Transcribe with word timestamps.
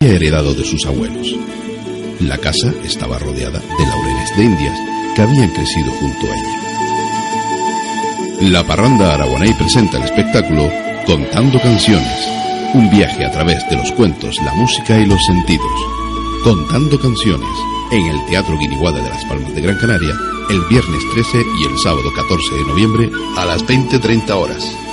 Heredado 0.00 0.54
de 0.54 0.64
sus 0.64 0.86
abuelos. 0.86 1.34
La 2.20 2.38
casa 2.38 2.72
estaba 2.84 3.18
rodeada 3.18 3.58
de 3.58 3.84
laureles 3.84 4.36
de 4.36 4.44
indias 4.44 4.78
que 5.16 5.22
habían 5.22 5.50
crecido 5.50 5.90
junto 5.90 6.26
a 6.26 6.36
ella. 6.36 6.58
La 8.52 8.64
parranda 8.64 9.14
Aragonay 9.14 9.52
presenta 9.54 9.96
el 9.96 10.04
espectáculo 10.04 10.70
Contando 11.04 11.60
Canciones, 11.60 12.28
un 12.74 12.88
viaje 12.90 13.24
a 13.24 13.32
través 13.32 13.68
de 13.68 13.74
los 13.76 13.90
cuentos, 13.90 14.36
la 14.44 14.54
música 14.54 14.96
y 15.00 15.04
los 15.04 15.24
sentidos. 15.26 15.66
Contando 16.44 17.00
Canciones, 17.00 17.48
en 17.90 18.06
el 18.06 18.24
Teatro 18.26 18.56
Guiniguada 18.56 19.02
de 19.02 19.10
las 19.10 19.24
Palmas 19.24 19.52
de 19.52 19.62
Gran 19.62 19.78
Canaria, 19.78 20.14
el 20.48 20.60
viernes 20.70 21.02
13 21.12 21.42
y 21.60 21.64
el 21.64 21.76
sábado 21.76 22.12
14 22.14 22.54
de 22.54 22.64
noviembre 22.66 23.10
a 23.36 23.44
las 23.44 23.66
20.30 23.66 24.30
horas. 24.30 24.87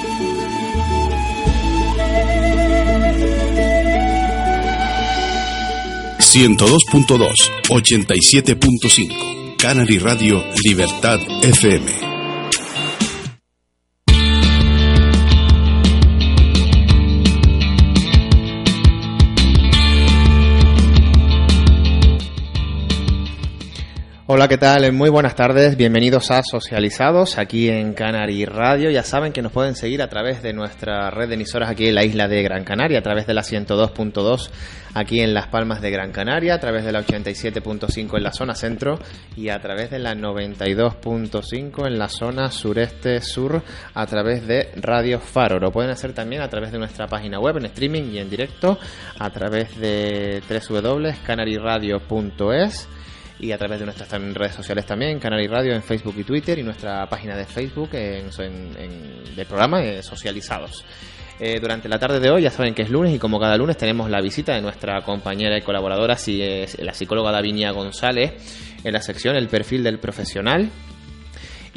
...102.2, 6.35 7.63
87.5... 7.69 9.55
Canary 9.57 9.97
Radio 9.99 10.43
Libertad 10.65 11.21
FM. 11.41 12.04
Hola, 24.27 24.47
¿qué 24.47 24.57
tal? 24.57 24.91
Muy 24.91 25.11
buenas 25.11 25.35
tardes, 25.35 25.77
bienvenidos 25.77 26.31
a 26.31 26.41
Socializados 26.41 27.37
aquí 27.37 27.69
en 27.69 27.93
Canary 27.93 28.45
Radio. 28.45 28.89
Ya 28.89 29.03
saben 29.03 29.31
que 29.31 29.43
nos 29.43 29.51
pueden 29.51 29.75
seguir 29.75 30.01
a 30.01 30.09
través 30.09 30.41
de 30.41 30.51
nuestra 30.51 31.11
red 31.11 31.29
de 31.29 31.35
emisoras 31.35 31.69
aquí 31.69 31.89
en 31.89 31.93
la 31.93 32.03
isla 32.03 32.27
de 32.27 32.41
Gran 32.41 32.63
Canaria, 32.63 32.97
a 32.97 33.03
través 33.03 33.27
de 33.27 33.35
la 33.35 33.43
102.2 33.43 34.49
aquí 34.95 35.19
en 35.19 35.35
Las 35.35 35.45
Palmas 35.49 35.79
de 35.79 35.91
Gran 35.91 36.11
Canaria, 36.11 36.55
a 36.55 36.59
través 36.59 36.83
de 36.83 36.91
la 36.91 37.05
87.5 37.05 38.17
en 38.17 38.23
la 38.23 38.31
zona 38.31 38.55
centro 38.55 38.97
y 39.35 39.49
a 39.49 39.59
través 39.59 39.91
de 39.91 39.99
la 39.99 40.15
92.5 40.15 41.85
en 41.85 41.99
la 41.99 42.09
zona 42.09 42.49
sureste 42.49 43.21
sur 43.21 43.61
a 43.93 44.07
través 44.07 44.47
de 44.47 44.71
Radio 44.77 45.19
Faro. 45.19 45.59
Lo 45.59 45.71
pueden 45.71 45.91
hacer 45.91 46.13
también 46.13 46.41
a 46.41 46.49
través 46.49 46.71
de 46.71 46.79
nuestra 46.79 47.05
página 47.05 47.39
web 47.39 47.57
en 47.57 47.65
streaming 47.65 48.11
y 48.11 48.17
en 48.17 48.31
directo 48.31 48.79
a 49.19 49.29
través 49.29 49.79
de 49.79 50.41
www.canaryradio.es 50.49 52.89
y 53.39 53.51
a 53.51 53.57
través 53.57 53.79
de 53.79 53.85
nuestras 53.85 54.09
redes 54.11 54.55
sociales 54.55 54.85
también, 54.85 55.19
Canal 55.19 55.41
y 55.41 55.47
Radio 55.47 55.73
en 55.73 55.83
Facebook 55.83 56.15
y 56.17 56.23
Twitter 56.23 56.57
y 56.59 56.63
nuestra 56.63 57.07
página 57.07 57.35
de 57.35 57.45
Facebook 57.45 57.89
en, 57.93 58.29
en, 58.39 59.35
del 59.35 59.45
programa 59.45 59.83
eh, 59.83 60.01
Socializados. 60.01 60.85
Eh, 61.37 61.59
durante 61.59 61.89
la 61.89 61.99
tarde 61.99 62.21
de 62.21 62.29
hoy, 62.29 62.43
ya 62.43 62.51
saben 62.51 62.73
que 62.73 62.83
es 62.83 62.89
lunes 62.89 63.13
y 63.13 63.19
como 63.19 63.39
cada 63.39 63.57
lunes 63.57 63.75
tenemos 63.75 64.09
la 64.09 64.21
visita 64.21 64.53
de 64.53 64.61
nuestra 64.61 65.01
compañera 65.01 65.57
y 65.57 65.61
colaboradora, 65.61 66.15
la 66.15 66.93
psicóloga 66.93 67.31
Davinia 67.31 67.71
González, 67.71 68.79
en 68.83 68.93
la 68.93 69.01
sección 69.01 69.35
El 69.35 69.49
perfil 69.49 69.83
del 69.83 69.99
profesional. 69.99 70.69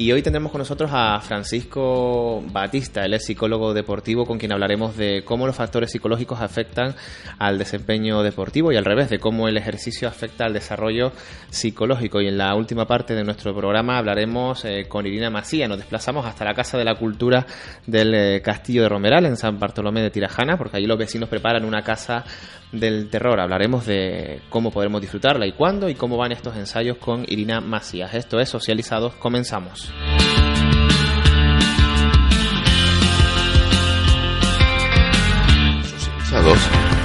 Y 0.01 0.13
hoy 0.13 0.23
tendremos 0.23 0.53
con 0.53 0.61
nosotros 0.61 0.93
a 0.95 1.19
Francisco 1.19 2.41
Batista, 2.53 3.05
él 3.05 3.15
es 3.15 3.25
psicólogo 3.25 3.75
deportivo 3.75 4.27
con 4.27 4.39
quien 4.39 4.53
hablaremos 4.53 4.97
de 4.97 5.25
cómo 5.25 5.45
los 5.45 5.57
factores 5.57 5.91
psicológicos 5.91 6.41
afectan 6.41 6.95
al 7.41 7.59
desempeño 7.59 8.23
deportivo 8.23 8.71
y 8.71 8.77
al 8.77 8.85
revés, 8.85 9.11
de 9.11 9.19
cómo 9.19 9.49
el 9.49 9.57
ejercicio 9.57 10.07
afecta 10.07 10.45
al 10.45 10.53
desarrollo 10.53 11.11
psicológico. 11.51 12.21
Y 12.21 12.29
en 12.29 12.39
la 12.39 12.55
última 12.55 12.87
parte 12.87 13.17
de 13.17 13.25
nuestro 13.25 13.53
programa 13.57 13.99
hablaremos 13.99 14.65
eh, 14.65 14.87
con 14.89 15.05
Irina 15.05 15.31
Macía. 15.31 15.67
Nos 15.67 15.79
desplazamos 15.79 16.25
hasta 16.27 16.45
la 16.45 16.55
Casa 16.55 16.79
de 16.79 16.85
la 16.85 16.95
Cultura 16.95 17.45
del 17.85 18.15
eh, 18.15 18.41
Castillo 18.41 18.83
de 18.83 18.91
Romeral 18.91 19.27
en 19.27 19.37
San 19.37 19.59
Bartolomé 19.59 20.01
de 20.01 20.11
Tirajana, 20.11 20.57
porque 20.57 20.77
allí 20.77 20.87
los 20.87 20.97
vecinos 20.97 21.29
preparan 21.29 21.65
una 21.65 21.83
casa 21.83 22.25
del 22.71 23.09
terror. 23.11 23.41
Hablaremos 23.41 23.87
de 23.87 24.43
cómo 24.49 24.71
podremos 24.71 25.01
disfrutarla 25.01 25.45
y 25.47 25.53
cuándo 25.53 25.89
y 25.89 25.95
cómo 25.95 26.17
van 26.17 26.31
estos 26.31 26.57
ensayos 26.57 26.99
con 26.99 27.25
Irina 27.27 27.61
Macías. 27.61 28.15
Esto 28.15 28.39
es 28.39 28.49
Socializados. 28.49 29.15
Comenzamos. 29.15 29.88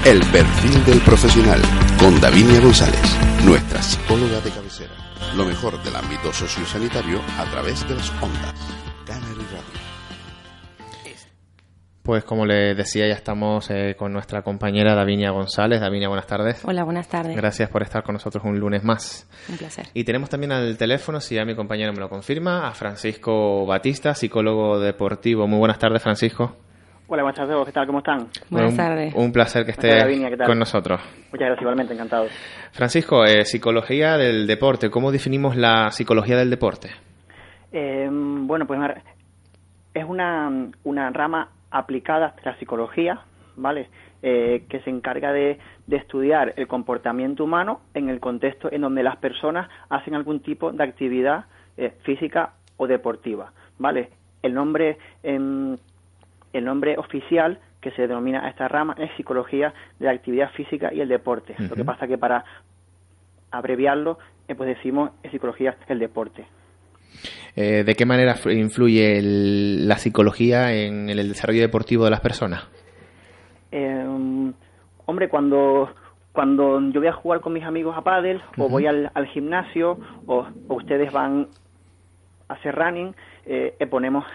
El 0.05 0.19
perfil 0.31 0.83
del 0.83 0.99
profesional 0.99 1.61
con 1.97 2.19
Davinia 2.19 2.59
González, 2.59 2.99
nuestra 3.45 3.81
psicóloga 3.81 4.41
de 4.41 4.51
cabecera. 4.51 4.91
Lo 5.33 5.45
mejor 5.45 5.81
del 5.81 5.95
ámbito 5.95 6.33
sociosanitario 6.33 7.21
a 7.38 7.45
través 7.45 7.88
de 7.88 7.95
las 7.95 8.11
ondas. 8.21 8.72
Pues 12.03 12.25
como 12.25 12.46
les 12.46 12.75
decía, 12.75 13.08
ya 13.08 13.14
estamos 13.14 13.72
eh, 13.72 13.96
con 13.97 14.12
nuestra 14.12 14.41
compañera 14.41 14.94
Davinia 14.94 15.31
González. 15.31 15.80
Davinia, 15.80 16.09
buenas 16.09 16.28
tardes. 16.28 16.62
Hola, 16.66 16.84
buenas 16.84 17.08
tardes. 17.08 17.34
Gracias 17.34 17.69
por 17.69 17.81
estar 17.81 18.03
con 18.03 18.12
nosotros 18.12 18.44
un 18.44 18.59
lunes 18.59 18.84
más. 18.84 19.25
Un 19.50 19.58
placer. 19.58 19.86
Y 19.94 20.03
tenemos 20.03 20.30
también 20.30 20.52
al 20.52 20.78
teléfono, 20.78 21.22
si 21.22 21.36
ya 21.36 21.46
mi 21.46 21.56
compañero 21.56 21.94
me 21.94 22.02
lo 22.02 22.09
confirma, 22.09 22.68
a 22.68 22.72
Francisco 22.74 23.66
Batista, 23.66 24.13
psicólogo 24.13 24.81
deportivo. 24.81 25.47
Muy 25.47 25.59
buenas 25.59 25.80
tardes, 25.80 26.03
Francisco. 26.03 26.58
Hola, 27.08 27.24
buenas 27.24 27.38
tardes, 27.38 27.56
¿qué 27.68 27.72
tal? 27.72 27.88
¿Cómo 27.88 28.00
están? 28.00 28.28
Buenas 28.50 28.75
tardes. 28.75 29.13
Un 29.16 29.31
placer 29.31 29.63
que 29.63 29.72
esté 29.72 30.46
con 30.46 30.59
nosotros. 30.59 31.00
Muchas 31.31 31.47
gracias, 31.47 31.62
igualmente, 31.62 31.94
encantado. 31.94 32.25
Francisco, 32.74 33.24
eh, 33.24 33.46
psicología 33.46 34.18
del 34.18 34.46
deporte. 34.46 34.90
¿Cómo 34.90 35.09
definimos 35.09 35.56
la 35.56 35.90
psicología 35.90 36.36
del 36.36 36.50
deporte? 36.50 36.90
Eh, 37.72 38.09
bueno, 38.12 38.68
pues 38.68 38.78
es 39.94 40.03
una, 40.03 40.50
una 40.84 41.09
rama 41.12 41.50
aplicada 41.73 42.28
a 42.28 42.50
la 42.50 42.57
psicología, 42.57 43.22
¿vale? 43.56 43.89
Eh, 44.22 44.63
que 44.69 44.79
se 44.81 44.89
encarga 44.89 45.34
de, 45.34 45.59
estudiar 45.89 46.53
el 46.56 46.67
comportamiento 46.67 47.44
humano 47.44 47.81
en 47.94 48.07
el 48.09 48.19
contexto 48.19 48.72
en 48.72 48.81
donde 48.81 49.03
las 49.03 49.17
personas 49.17 49.69
hacen 49.89 50.16
algún 50.16 50.39
tipo 50.39 50.72
de 50.72 50.83
actividad 50.83 51.45
eh, 51.75 51.94
física 52.03 52.53
o 52.78 52.88
deportiva, 52.88 53.51
¿vale? 53.78 54.12
El 54.41 54.53
nombre, 54.53 54.97
em, 55.23 55.78
el 56.53 56.66
nombre 56.66 56.97
oficial 56.97 57.59
que 57.81 57.91
se 57.91 58.07
denomina 58.07 58.45
a 58.45 58.50
esta 58.50 58.67
rama 58.69 58.95
es 58.97 59.12
psicología 59.17 59.73
de 60.00 60.06
la 60.06 60.13
actividad 60.13 60.51
física 60.51 60.94
y 60.94 61.01
el 61.01 61.09
deporte. 61.09 61.56
Lo 61.59 61.75
que 61.75 61.83
pasa 61.83 62.07
que 62.07 62.17
para 62.17 62.45
abreviarlo, 63.51 64.19
eh, 64.47 64.56
pues 64.56 64.69
decimos 64.69 65.12
psicología 65.29 65.75
del 65.88 66.00
deporte. 66.00 66.45
Eh, 67.56 67.84
¿De 67.84 67.96
qué 67.96 68.06
manera 68.06 68.35
influye 68.51 69.22
la 69.22 69.97
psicología 69.97 70.74
en 70.74 71.09
el 71.09 71.28
desarrollo 71.29 71.62
deportivo 71.62 72.06
de 72.06 72.12
las 72.12 72.22
personas? 72.22 72.68
Em, 73.72 74.53
hombre, 75.06 75.29
cuando 75.29 75.90
cuando 76.34 76.79
yo 76.90 77.00
voy 77.00 77.07
a 77.07 77.13
jugar 77.13 77.41
con 77.41 77.53
mis 77.53 77.63
amigos 77.63 77.96
a 77.96 78.01
pádel 78.01 78.41
o 78.57 78.68
voy 78.68 78.88
al, 78.88 79.12
gimnasio 79.28 80.00
o, 80.25 80.47
ustedes 80.68 81.13
van 81.13 81.47
a 82.50 82.56
hacer 82.56 82.75
running, 82.75 83.16
eh, 83.45 83.75
eh, 83.80 83.85
ponemos 83.85 84.25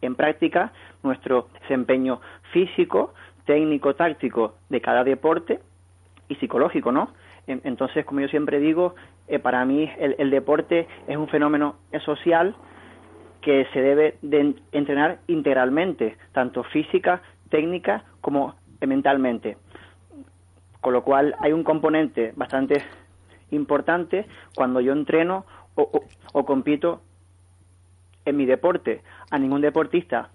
en 0.00 0.14
práctica 0.14 0.72
nuestro 1.02 1.48
desempeño 1.60 2.20
físico, 2.52 3.12
técnico, 3.44 3.94
táctico 3.94 4.54
de 4.70 4.80
cada 4.80 5.04
deporte 5.04 5.60
y 6.28 6.34
psicológico, 6.36 6.90
¿no? 6.90 7.10
Entonces, 7.46 8.06
como 8.06 8.20
yo 8.20 8.28
siempre 8.28 8.58
digo, 8.58 8.94
eh, 9.26 9.38
para 9.38 9.64
mí 9.64 9.90
el, 9.98 10.30
deporte 10.30 10.86
es 11.06 11.16
un 11.16 11.28
fenómeno 11.28 11.76
social 12.04 12.54
que 13.40 13.66
se 13.72 13.80
debe 13.80 14.16
de 14.22 14.54
entrenar 14.72 15.18
integralmente, 15.26 16.16
tanto 16.32 16.62
física, 16.64 17.22
técnica 17.50 18.04
como 18.20 18.54
mentalmente. 18.80 19.56
Con 20.80 20.92
lo 20.92 21.02
cual 21.02 21.34
hay 21.40 21.52
un 21.52 21.64
componente 21.64 22.32
bastante 22.36 22.82
importante 23.50 24.26
cuando 24.54 24.80
yo 24.80 24.92
entreno 24.92 25.46
o, 25.74 26.44
compito 26.44 27.00
en 28.24 28.36
mi 28.36 28.46
deporte. 28.46 29.02
A 29.30 29.38
ningún 29.38 29.60
deportista 29.60 30.30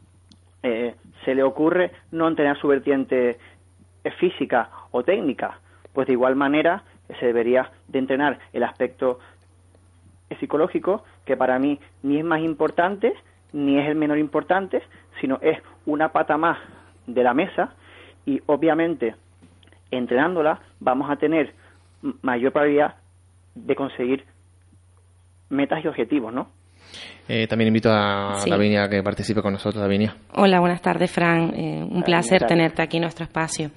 eh, 0.63 0.95
se 1.25 1.35
le 1.35 1.44
ocurre 1.44 1.92
no 2.12 2.27
entrenar 2.27 2.57
su 2.59 2.68
vertiente 2.68 3.38
física 4.19 4.69
o 4.92 5.03
técnica. 5.03 5.59
Pues 5.94 6.07
de 6.07 6.13
igual 6.13 6.35
manera 6.35 6.83
se 7.19 7.25
debería 7.25 7.71
de 7.88 8.00
entrenar 8.00 8.39
el 8.53 8.63
aspecto 8.63 9.19
psicológico, 10.39 11.03
que 11.25 11.35
para 11.35 11.57
mí 11.59 11.79
ni 12.03 12.17
es 12.17 12.23
más 12.23 12.41
importante, 12.41 13.13
ni 13.51 13.79
es 13.79 13.88
el 13.88 13.95
menor 13.95 14.17
importante, 14.17 14.81
sino 15.19 15.39
es 15.41 15.59
una 15.85 16.11
pata 16.11 16.38
más 16.38 16.57
de 17.07 17.23
la 17.23 17.33
mesa 17.33 17.73
y 18.25 18.41
obviamente 18.45 19.15
entrenándola 19.91 20.59
vamos 20.79 21.09
a 21.09 21.15
tener 21.15 21.53
mayor 22.21 22.51
probabilidad 22.51 22.95
de 23.56 23.75
conseguir 23.75 24.25
metas 25.50 25.83
y 25.83 25.88
objetivos, 25.88 26.31
¿no? 26.33 26.50
Eh, 27.31 27.45
también 27.45 27.68
invito 27.68 27.91
a 27.91 28.44
Davinia 28.44 28.86
a 28.86 28.89
que 28.89 29.03
participe 29.03 29.44
con 29.44 29.53
nosotros, 29.53 29.80
Davinia. 29.80 30.15
Hola, 30.33 30.59
buenas 30.59 30.81
tardes, 30.81 31.12
Fran. 31.12 31.53
Eh, 31.56 31.88
un 31.88 32.01
placer 32.01 32.47
tenerte 32.47 32.81
aquí 32.81 32.97
en 32.97 33.03
nuestro 33.03 33.24
espacio. 33.24 33.69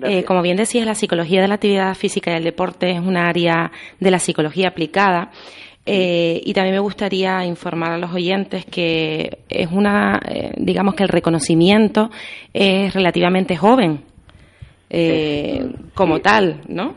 Eh, 0.00 0.22
como 0.22 0.42
bien 0.42 0.56
decías, 0.56 0.86
la 0.86 0.94
psicología 0.94 1.42
de 1.42 1.48
la 1.48 1.54
actividad 1.54 1.92
física 1.96 2.30
y 2.30 2.36
el 2.36 2.44
deporte 2.44 2.92
es 2.92 3.00
un 3.00 3.16
área 3.16 3.72
de 3.98 4.10
la 4.12 4.20
psicología 4.20 4.68
aplicada. 4.68 5.32
y 5.84 6.52
también 6.54 6.76
me 6.76 6.80
gustaría 6.80 7.44
informar 7.44 7.90
a 7.92 7.98
los 7.98 8.12
oyentes 8.12 8.64
que 8.64 9.38
es 9.48 9.68
una, 9.72 10.20
digamos 10.56 10.94
que 10.94 11.02
el 11.02 11.08
reconocimiento 11.08 12.10
es 12.52 12.94
relativamente 12.94 13.56
joven 13.56 14.04
como 15.94 16.20
tal, 16.20 16.60
¿no? 16.68 16.94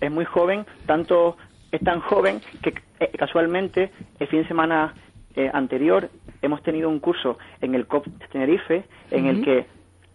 Es 0.00 0.10
muy 0.10 0.24
joven, 0.24 0.66
tanto 0.86 1.36
es 1.70 1.80
tan 1.82 2.00
joven 2.00 2.40
que 2.62 2.72
casualmente 3.16 3.92
el 4.18 4.26
fin 4.26 4.42
de 4.42 4.48
semana 4.48 4.92
eh, 5.36 5.50
anterior 5.52 6.10
hemos 6.42 6.62
tenido 6.62 6.88
un 6.88 6.98
curso 6.98 7.38
en 7.60 7.74
el 7.74 7.86
COP 7.86 8.06
Tenerife 8.30 8.84
en 9.10 9.26
el 9.26 9.44
que 9.44 9.66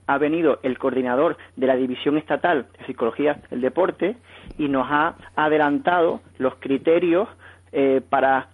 ha 0.07 0.17
venido 0.17 0.59
el 0.63 0.77
coordinador 0.77 1.37
de 1.55 1.67
la 1.67 1.75
División 1.75 2.17
Estatal 2.17 2.67
de 2.79 2.85
Psicología 2.85 3.41
del 3.49 3.61
Deporte 3.61 4.15
y 4.57 4.69
nos 4.69 4.87
ha 4.89 5.15
adelantado 5.35 6.21
los 6.37 6.55
criterios 6.55 7.27
eh, 7.71 8.01
para 8.09 8.47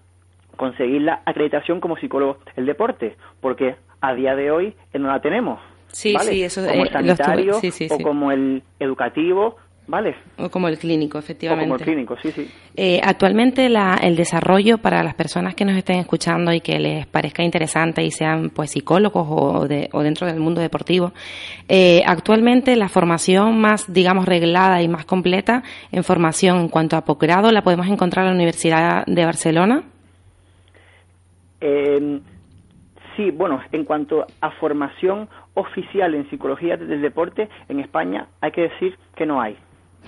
conseguir 0.58 1.02
la 1.02 1.22
acreditación 1.26 1.80
como 1.80 1.98
psicólogo 1.98 2.40
del 2.56 2.66
deporte, 2.66 3.16
porque 3.42 3.76
a 4.02 4.14
día 4.14 4.36
de 4.36 4.52
hoy 4.52 4.76
eh, 4.94 5.00
no 5.00 5.08
la 5.08 5.22
tenemos. 5.22 5.60
Sí, 5.88 6.16
sí, 6.22 6.44
eso 6.44 6.66
como 6.66 6.84
el 6.84 6.90
sanitario 6.90 7.60
o 7.92 8.00
como 8.00 8.32
el 8.32 8.64
educativo 8.80 9.58
Vale. 9.86 10.16
O 10.38 10.50
como 10.50 10.70
el 10.70 10.78
clínico, 10.78 11.18
efectivamente. 11.18 11.66
como 11.66 11.76
el 11.76 11.82
clínico, 11.82 12.16
sí, 12.22 12.32
sí. 12.32 12.50
Eh, 12.76 13.02
actualmente 13.04 13.68
la, 13.68 14.00
el 14.02 14.16
desarrollo 14.16 14.78
para 14.78 15.04
las 15.04 15.14
personas 15.14 15.56
que 15.56 15.66
nos 15.66 15.76
estén 15.76 16.00
escuchando 16.00 16.54
y 16.54 16.62
que 16.62 16.80
les 16.80 17.06
parezca 17.06 17.44
interesante 17.44 18.02
y 18.02 18.10
sean 18.10 18.50
pues 18.50 18.72
psicólogos 18.72 19.28
o, 19.30 19.68
de, 19.68 19.90
o 19.92 20.02
dentro 20.02 20.26
del 20.26 20.40
mundo 20.40 20.62
deportivo, 20.62 21.12
eh, 21.68 22.02
actualmente 22.06 22.78
la 22.78 22.88
formación 22.88 23.60
más, 23.60 23.92
digamos, 23.92 24.26
reglada 24.26 24.82
y 24.82 24.88
más 24.88 25.06
completa 25.06 25.64
en 25.92 26.04
formación 26.04 26.60
en 26.60 26.70
cuanto 26.70 26.96
a 26.96 27.02
posgrado 27.02 27.52
la 27.52 27.62
podemos 27.62 27.88
encontrar 27.88 28.26
en 28.26 28.32
la 28.32 28.36
Universidad 28.36 29.06
de 29.06 29.26
Barcelona. 29.26 29.84
Eh, 31.60 32.20
sí, 33.18 33.32
bueno, 33.32 33.60
en 33.72 33.84
cuanto 33.84 34.26
a 34.40 34.52
formación 34.52 35.28
oficial 35.56 36.16
en 36.16 36.30
psicología 36.30 36.78
del 36.78 37.02
deporte, 37.02 37.50
en 37.70 37.80
España 37.80 38.28
hay 38.42 38.52
que 38.52 38.62
decir 38.62 38.98
que 39.16 39.26
no 39.26 39.42
hay. 39.42 39.58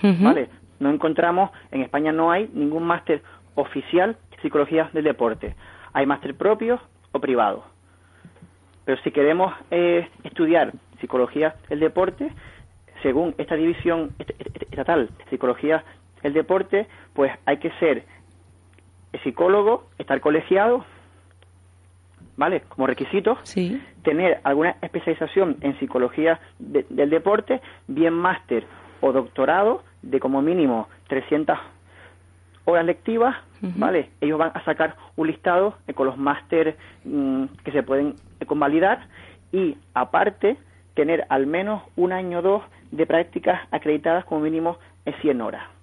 ¿Vale? 0.02 0.48
No 0.78 0.90
encontramos, 0.90 1.50
en 1.70 1.82
España 1.82 2.12
no 2.12 2.30
hay 2.30 2.50
ningún 2.52 2.84
máster 2.84 3.22
oficial 3.54 4.16
de 4.30 4.42
psicología 4.42 4.90
del 4.92 5.04
deporte. 5.04 5.54
Hay 5.92 6.06
máster 6.06 6.34
propios 6.34 6.80
o 7.12 7.20
privados. 7.20 7.64
Pero 8.84 9.00
si 9.02 9.10
queremos 9.10 9.52
eh, 9.70 10.08
estudiar 10.22 10.72
psicología 11.00 11.56
del 11.68 11.80
deporte, 11.80 12.30
según 13.02 13.34
esta 13.38 13.56
división 13.56 14.12
estatal 14.70 15.10
psicología 15.30 15.84
del 16.22 16.34
deporte, 16.34 16.86
pues 17.14 17.32
hay 17.46 17.58
que 17.58 17.70
ser 17.72 18.04
psicólogo, 19.22 19.88
estar 19.98 20.20
colegiado, 20.20 20.84
¿vale? 22.36 22.62
Como 22.68 22.86
requisito, 22.86 23.38
tener 24.02 24.40
alguna 24.44 24.76
especialización 24.82 25.56
en 25.62 25.78
psicología 25.78 26.38
del 26.58 27.10
deporte, 27.10 27.60
bien 27.88 28.12
máster 28.12 28.66
o 29.00 29.12
doctorado 29.12 29.82
de 30.02 30.20
como 30.20 30.42
mínimo 30.42 30.88
300 31.08 31.58
horas 32.64 32.84
lectivas, 32.84 33.36
¿vale? 33.60 34.10
Ellos 34.20 34.38
van 34.38 34.50
a 34.54 34.64
sacar 34.64 34.96
un 35.16 35.28
listado 35.28 35.74
con 35.94 36.06
los 36.06 36.18
máster 36.18 36.76
mm, 37.04 37.44
que 37.64 37.72
se 37.72 37.82
pueden 37.82 38.14
convalidar 38.46 39.06
y 39.52 39.76
aparte 39.94 40.56
tener 40.94 41.26
al 41.28 41.46
menos 41.46 41.82
un 41.96 42.12
año 42.12 42.40
o 42.40 42.42
dos 42.42 42.62
de 42.90 43.06
prácticas 43.06 43.60
acreditadas 43.70 44.24
como 44.24 44.40
mínimo 44.40 44.78
en 45.04 45.14
100 45.20 45.40
horas. 45.40 45.75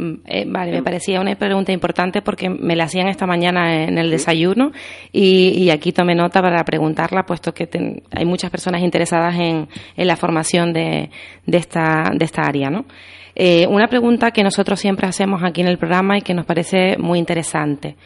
Mm, 0.00 0.14
eh, 0.24 0.44
vale, 0.46 0.72
me 0.72 0.82
parecía 0.82 1.20
una 1.20 1.34
pregunta 1.34 1.72
importante 1.72 2.22
porque 2.22 2.48
me 2.48 2.74
la 2.74 2.84
hacían 2.84 3.08
esta 3.08 3.26
mañana 3.26 3.84
en 3.84 3.98
el 3.98 4.10
desayuno 4.10 4.72
y, 5.12 5.68
aquí 5.68 5.92
tomé 5.92 6.14
nota 6.14 6.40
para 6.40 6.64
preguntarla, 6.64 7.24
puesto 7.24 7.52
que 7.52 7.68
hay 8.10 8.24
muchas 8.24 8.50
personas 8.50 8.82
interesadas 8.82 9.34
en, 9.38 9.68
la 9.96 10.16
formación 10.16 10.72
de, 10.72 11.10
esta, 11.46 12.10
de 12.14 12.24
esta 12.24 12.42
área, 12.42 12.70
¿no? 12.70 12.86
Eh, 13.34 13.66
una 13.66 13.88
pregunta 13.88 14.30
que 14.30 14.42
nosotros 14.42 14.80
siempre 14.80 15.06
hacemos 15.06 15.42
aquí 15.44 15.60
en 15.60 15.68
el 15.68 15.76
programa 15.76 16.16
y 16.16 16.22
que 16.22 16.34
nos 16.34 16.46
parece 16.46 16.96
muy 16.98 17.18
interesante. 17.18 17.96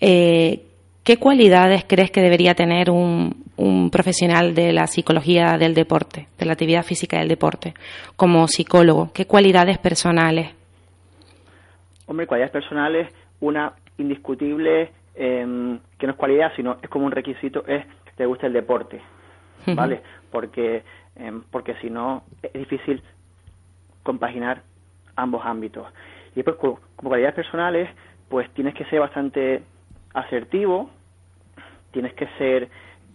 Eh, 0.00 0.62
¿Qué 1.02 1.16
cualidades 1.16 1.84
crees 1.86 2.12
que 2.12 2.20
debería 2.20 2.54
tener 2.54 2.90
un, 2.90 3.44
un, 3.56 3.90
profesional 3.90 4.54
de 4.54 4.72
la 4.72 4.86
psicología 4.86 5.56
del 5.58 5.74
deporte, 5.74 6.28
de 6.38 6.46
la 6.46 6.52
actividad 6.52 6.84
física 6.84 7.18
del 7.18 7.28
deporte, 7.28 7.74
como 8.16 8.46
psicólogo? 8.46 9.10
¿Qué 9.12 9.26
cualidades 9.26 9.78
personales 9.78 10.59
Hombre, 12.10 12.26
cualidades 12.26 12.50
personales, 12.50 13.08
una 13.38 13.72
indiscutible, 13.96 14.90
em, 15.14 15.78
que 15.96 16.08
no 16.08 16.14
es 16.14 16.18
cualidad, 16.18 16.50
sino 16.56 16.78
es 16.82 16.88
como 16.88 17.06
un 17.06 17.12
requisito, 17.12 17.64
es 17.68 17.86
que 17.86 18.10
te 18.16 18.26
guste 18.26 18.48
el 18.48 18.52
deporte, 18.52 19.00
¿vale? 19.76 20.02
Porque, 20.32 20.82
em, 21.14 21.44
porque 21.52 21.76
si 21.76 21.88
no, 21.88 22.24
es 22.42 22.52
difícil 22.52 23.00
compaginar 24.02 24.62
ambos 25.14 25.46
ámbitos. 25.46 25.86
Y 26.32 26.42
después, 26.42 26.56
como, 26.56 26.80
cualidades 26.96 27.36
personales, 27.36 27.88
pues 28.28 28.50
tienes 28.54 28.74
que 28.74 28.86
ser 28.86 28.98
bastante 28.98 29.62
asertivo, 30.12 30.90
tienes 31.92 32.12
que 32.14 32.26
ser 32.38 32.70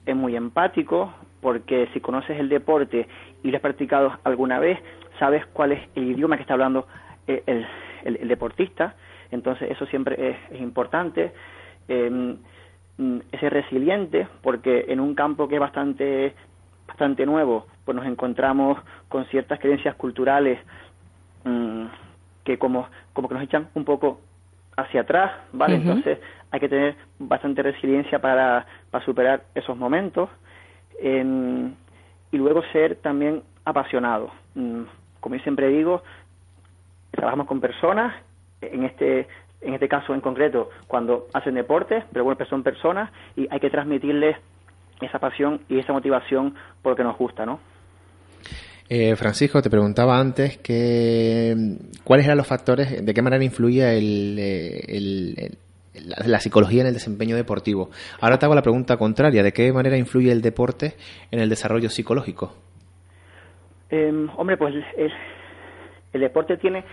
eh, 0.05 0.13
muy 0.13 0.37
empático, 0.37 1.13
porque 1.41 1.89
si 1.91 1.99
conoces 1.99 2.39
el 2.39 2.47
deporte 2.47 3.09
y 3.43 3.51
lo 3.51 3.57
has 3.57 3.61
practicado 3.61 4.19
alguna 4.23 4.57
vez, 4.59 4.79
sabes 5.19 5.45
cuál 5.47 5.73
es 5.73 5.81
el 5.95 6.11
idioma 6.11 6.37
que 6.37 6.43
está 6.43 6.53
hablando 6.53 6.87
eh, 7.27 7.43
el, 7.45 7.67
el, 8.05 8.27
deportista, 8.27 8.95
entonces 9.31 9.69
eso 9.71 9.85
siempre 9.87 10.37
es, 10.51 10.61
importante. 10.61 11.33
Eh, 11.87 12.37
ese 13.31 13.49
resiliente, 13.49 14.27
porque 14.41 14.85
en 14.87 14.99
un 14.99 15.15
campo 15.15 15.47
que 15.47 15.55
es 15.55 15.61
bastante, 15.61 16.33
bastante 16.87 17.25
nuevo, 17.25 17.67
pues 17.83 17.95
nos 17.95 18.05
encontramos 18.05 18.79
con 19.09 19.25
ciertas 19.25 19.59
creencias 19.59 19.95
culturales 19.95 20.59
mm, 21.43 21.85
que 22.43 22.57
como, 22.57 22.87
como 23.13 23.27
que 23.27 23.33
nos 23.33 23.43
echan 23.43 23.67
un 23.73 23.83
poco 23.83 24.21
hacia 24.77 25.01
atrás, 25.01 25.31
¿vale? 25.51 25.75
Entonces 25.75 26.19
hay 26.51 26.59
que 26.59 26.69
tener 26.69 26.95
bastante 27.19 27.63
resiliencia 27.63 28.19
para, 28.19 28.65
para 28.91 29.03
superar 29.03 29.43
esos 29.55 29.77
momentos 29.77 30.29
em, 30.99 31.73
y 32.31 32.37
luego 32.37 32.61
ser 32.71 32.97
también 32.97 33.41
apasionado. 33.63 34.31
Mm, 34.53 34.83
como 35.19 35.35
yo 35.35 35.41
siempre 35.43 35.69
digo, 35.69 36.03
trabajamos 37.15 37.47
con 37.47 37.59
personas, 37.59 38.15
en 38.61 38.83
este, 38.83 39.27
en 39.61 39.73
este 39.73 39.87
caso 39.87 40.13
en 40.13 40.21
concreto, 40.21 40.69
cuando 40.87 41.27
hacen 41.33 41.55
deporte, 41.55 42.03
pero 42.11 42.25
bueno, 42.25 42.43
son 42.45 42.63
personas 42.63 43.11
y 43.35 43.47
hay 43.49 43.59
que 43.59 43.69
transmitirles 43.69 44.37
esa 45.01 45.19
pasión 45.19 45.61
y 45.69 45.79
esa 45.79 45.93
motivación 45.93 46.55
porque 46.81 47.03
nos 47.03 47.17
gusta, 47.17 47.45
¿no? 47.45 47.59
Eh, 48.87 49.15
Francisco, 49.15 49.61
te 49.61 49.69
preguntaba 49.69 50.19
antes 50.19 50.59
que 50.59 51.55
cuáles 52.03 52.25
eran 52.25 52.37
los 52.37 52.47
factores, 52.47 53.03
de 53.03 53.13
qué 53.13 53.21
manera 53.21 53.43
influía 53.43 53.93
el, 53.93 54.37
eh, 54.37 55.49
la, 56.25 56.39
psicología 56.39 56.81
en 56.81 56.87
el 56.87 56.93
desempeño 56.93 57.35
deportivo. 57.35 57.89
Ahora 58.21 58.37
te 58.37 58.45
hago 58.45 58.53
la 58.53 58.61
pregunta 58.61 58.97
contraria, 58.97 59.41
¿de 59.41 59.53
qué 59.53 59.73
manera 59.73 59.97
influye 59.97 60.31
el 60.31 60.43
deporte 60.43 60.93
en 61.31 61.39
el 61.39 61.49
desarrollo 61.49 61.89
psicológico? 61.89 62.53
Em, 63.89 64.29
hombre, 64.37 64.57
pues 64.57 64.75
el, 64.97 65.11
el 66.15 66.21
deporte 66.21 66.55
tiene 66.57 66.83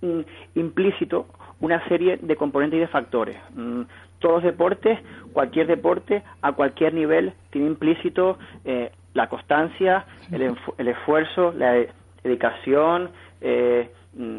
mm, 0.00 0.20
implícito 0.56 1.26
una 1.60 1.86
serie 1.88 2.18
de 2.20 2.36
componentes 2.36 2.78
y 2.78 2.80
de 2.80 2.88
factores. 2.88 3.36
Mm, 3.54 3.82
todos 4.18 4.36
los 4.36 4.44
deportes, 4.44 4.98
cualquier 5.32 5.68
deporte, 5.68 6.22
a 6.42 6.52
cualquier 6.52 6.92
nivel, 6.92 7.32
tiene 7.50 7.68
implícito 7.68 8.38
eh, 8.64 8.90
la 9.14 9.28
constancia, 9.28 10.04
el, 10.32 10.88
esfuerzo, 10.88 11.52
la 11.56 11.86
dedicación, 12.24 13.10
eh, 13.40 13.88
mm, 14.14 14.38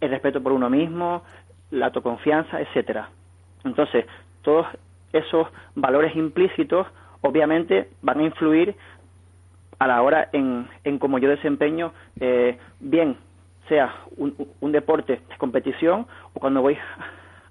el 0.00 0.10
respeto 0.10 0.42
por 0.42 0.52
uno 0.52 0.68
mismo, 0.68 1.22
la 1.70 1.86
autoconfianza, 1.86 2.60
etcétera. 2.60 3.08
Entonces, 3.64 4.04
todos 4.42 4.66
esos 5.12 5.46
valores 5.76 6.14
implícitos 6.16 6.88
obviamente 7.20 7.88
van 8.02 8.18
a 8.18 8.24
influir 8.24 8.74
a 9.78 9.86
la 9.86 10.02
hora 10.02 10.28
en, 10.32 10.66
en 10.82 10.98
cómo 10.98 11.18
yo 11.18 11.28
desempeño 11.28 11.92
eh, 12.18 12.58
bien 12.80 13.16
sea 13.68 13.94
un, 14.16 14.72
deporte 14.72 15.20
de 15.28 15.36
competición 15.38 16.06
o 16.34 16.40
cuando 16.40 16.62
voy 16.62 16.78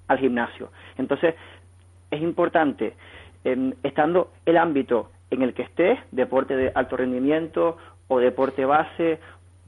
al 0.07 0.17
gimnasio. 0.17 0.69
Entonces, 0.97 1.35
es 2.11 2.21
importante, 2.21 2.95
estando 3.83 4.31
el 4.45 4.57
ámbito 4.57 5.11
en 5.29 5.41
el 5.41 5.53
que 5.53 5.63
esté, 5.63 5.99
deporte 6.11 6.55
de 6.55 6.71
alto 6.73 6.97
rendimiento 6.97 7.77
o 8.07 8.19
deporte 8.19 8.65
base 8.65 9.19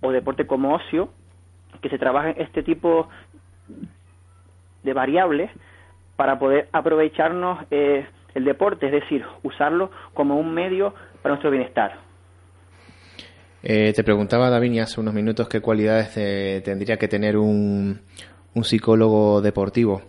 o 0.02 0.12
deporte 0.12 0.46
como 0.46 0.76
ocio, 0.76 1.10
que 1.82 1.90
se 1.90 1.98
trabajen 1.98 2.36
este 2.38 2.64
tipo 2.64 3.10
de 4.84 4.94
variables 4.94 5.52
para 6.16 6.40
poder 6.40 6.70
aprovecharnos 6.72 7.60
eh, 7.72 8.06
el 8.34 8.46
deporte, 8.46 8.88
es 8.88 8.92
decir, 8.92 9.26
usarlo 9.44 9.92
como 10.14 10.38
un 10.38 10.54
medio 10.54 10.94
para 11.22 11.34
nuestro 11.34 11.52
bienestar. 11.52 12.07
Eh, 13.64 13.94
te 13.94 14.04
preguntaba, 14.04 14.50
David, 14.50 14.80
hace 14.80 15.02
unos 15.02 15.14
minutos 15.14 15.50
qué 15.50 15.62
cualidades 15.62 16.14
tendría 16.64 16.98
que 16.98 17.08
tener 17.08 17.38
un, 17.38 18.00
un, 18.54 18.64
psicólogo 18.64 19.42
deportivo. 19.42 20.04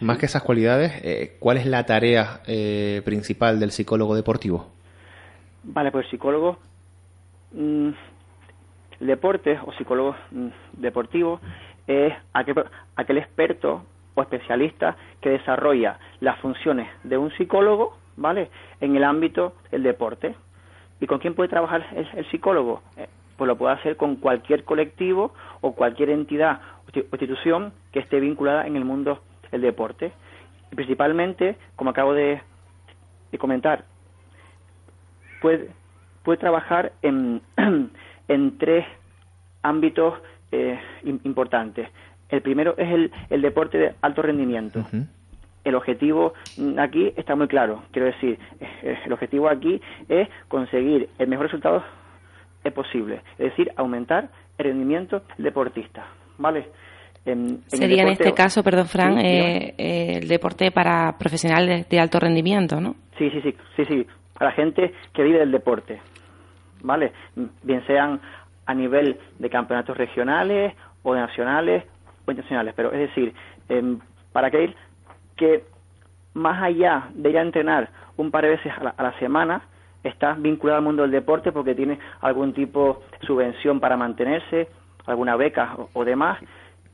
Más 0.00 0.18
que 0.18 0.26
esas 0.26 0.42
cualidades, 0.42 0.92
eh, 1.02 1.36
¿cuál 1.38 1.58
es 1.58 1.66
la 1.66 1.84
tarea 1.84 2.40
eh, 2.46 3.02
principal 3.04 3.60
del 3.60 3.70
psicólogo 3.70 4.14
deportivo? 4.14 4.70
Vale, 5.62 5.90
pues 5.90 6.08
psicólogo 6.08 6.58
mm, 7.52 7.90
deporte 9.00 9.58
o 9.64 9.72
psicólogo 9.72 10.16
mm, 10.30 10.48
deportivo 10.78 11.40
es 11.86 12.14
aquel, 12.32 12.64
aquel 12.96 13.18
experto 13.18 13.84
o 14.14 14.22
especialista 14.22 14.96
que 15.20 15.30
desarrolla 15.30 15.98
las 16.20 16.38
funciones 16.40 16.88
de 17.04 17.18
un 17.18 17.30
psicólogo, 17.32 17.96
¿vale? 18.16 18.50
En 18.80 18.96
el 18.96 19.04
ámbito 19.04 19.54
del 19.70 19.82
deporte. 19.82 20.34
¿Y 21.00 21.06
con 21.06 21.18
quién 21.18 21.34
puede 21.34 21.48
trabajar 21.48 21.86
el, 21.94 22.30
psicólogo? 22.30 22.82
Eh, 22.96 23.08
pues 23.36 23.48
lo 23.48 23.56
puede 23.56 23.74
hacer 23.74 23.96
con 23.96 24.16
cualquier 24.16 24.64
colectivo 24.64 25.32
o 25.62 25.72
cualquier 25.72 26.10
entidad 26.10 26.60
o 26.86 26.98
institución 27.16 27.72
que 27.90 28.00
esté 28.00 28.20
vinculada 28.20 28.66
en 28.66 28.76
el 28.76 28.84
mundo 28.84 29.20
del 29.50 29.62
deporte. 29.62 30.12
Y 30.70 30.74
principalmente, 30.74 31.56
como 31.74 31.90
acabo 31.90 32.12
de, 32.12 32.42
comentar, 33.38 33.84
puede, 35.40 35.70
trabajar 36.38 36.92
en, 37.00 37.40
en 38.28 38.58
tres 38.58 38.86
ámbitos 39.62 40.14
eh, 40.52 40.78
importantes. 41.24 41.88
El 42.28 42.42
primero 42.42 42.74
es 42.76 42.92
el, 42.92 43.10
el 43.30 43.42
deporte 43.42 43.78
de 43.78 43.94
alto 44.02 44.22
rendimiento 44.22 44.84
el 45.64 45.74
objetivo 45.74 46.34
aquí 46.78 47.12
está 47.16 47.36
muy 47.36 47.48
claro. 47.48 47.82
Quiero 47.90 48.06
decir, 48.06 48.38
eh, 48.60 48.98
el 49.04 49.12
objetivo 49.12 49.48
aquí 49.48 49.80
es 50.08 50.28
conseguir 50.48 51.08
el 51.18 51.28
mejor 51.28 51.46
resultado 51.46 51.84
posible, 52.74 53.22
es 53.38 53.50
decir, 53.50 53.72
aumentar 53.76 54.28
el 54.58 54.66
rendimiento 54.66 55.22
deportista, 55.38 56.06
¿vale? 56.36 56.68
Sería 57.24 58.02
en 58.02 58.08
este 58.08 58.32
caso, 58.32 58.62
perdón, 58.62 58.86
Fran, 58.86 59.18
eh, 59.18 59.74
eh, 59.76 60.18
el 60.22 60.28
deporte 60.28 60.70
para 60.70 61.16
profesionales 61.18 61.88
de 61.88 62.00
alto 62.00 62.18
rendimiento, 62.18 62.80
¿no? 62.80 62.96
Sí, 63.18 63.30
sí, 63.30 63.40
sí, 63.42 63.54
sí, 63.76 63.84
sí, 63.84 64.06
para 64.38 64.52
gente 64.52 64.92
que 65.12 65.22
vive 65.22 65.38
del 65.38 65.52
deporte, 65.52 66.00
¿vale? 66.82 67.12
Bien 67.62 67.86
sean 67.86 68.20
a 68.64 68.74
nivel 68.74 69.18
de 69.38 69.50
campeonatos 69.50 69.96
regionales 69.96 70.74
o 71.02 71.12
de 71.14 71.20
nacionales 71.20 71.84
o 72.26 72.30
internacionales, 72.30 72.72
pero 72.74 72.92
es 72.92 73.00
decir, 73.00 73.34
em, 73.68 73.98
para 74.32 74.48
aquel 74.48 74.74
que 75.40 75.64
más 76.34 76.62
allá 76.62 77.08
de 77.14 77.30
ir 77.30 77.38
a 77.38 77.42
entrenar 77.42 77.88
un 78.18 78.30
par 78.30 78.44
de 78.44 78.50
veces 78.50 78.70
a 78.76 79.02
la, 79.02 79.18
semana, 79.18 79.62
está 80.04 80.34
vinculado 80.34 80.78
al 80.78 80.84
mundo 80.84 81.02
del 81.02 81.10
deporte 81.10 81.50
porque 81.50 81.74
tiene 81.74 81.98
algún 82.20 82.52
tipo 82.52 83.02
de 83.18 83.26
subvención 83.26 83.80
para 83.80 83.96
mantenerse, 83.96 84.68
alguna 85.06 85.36
beca 85.36 85.76
o, 85.94 86.04
demás. 86.04 86.38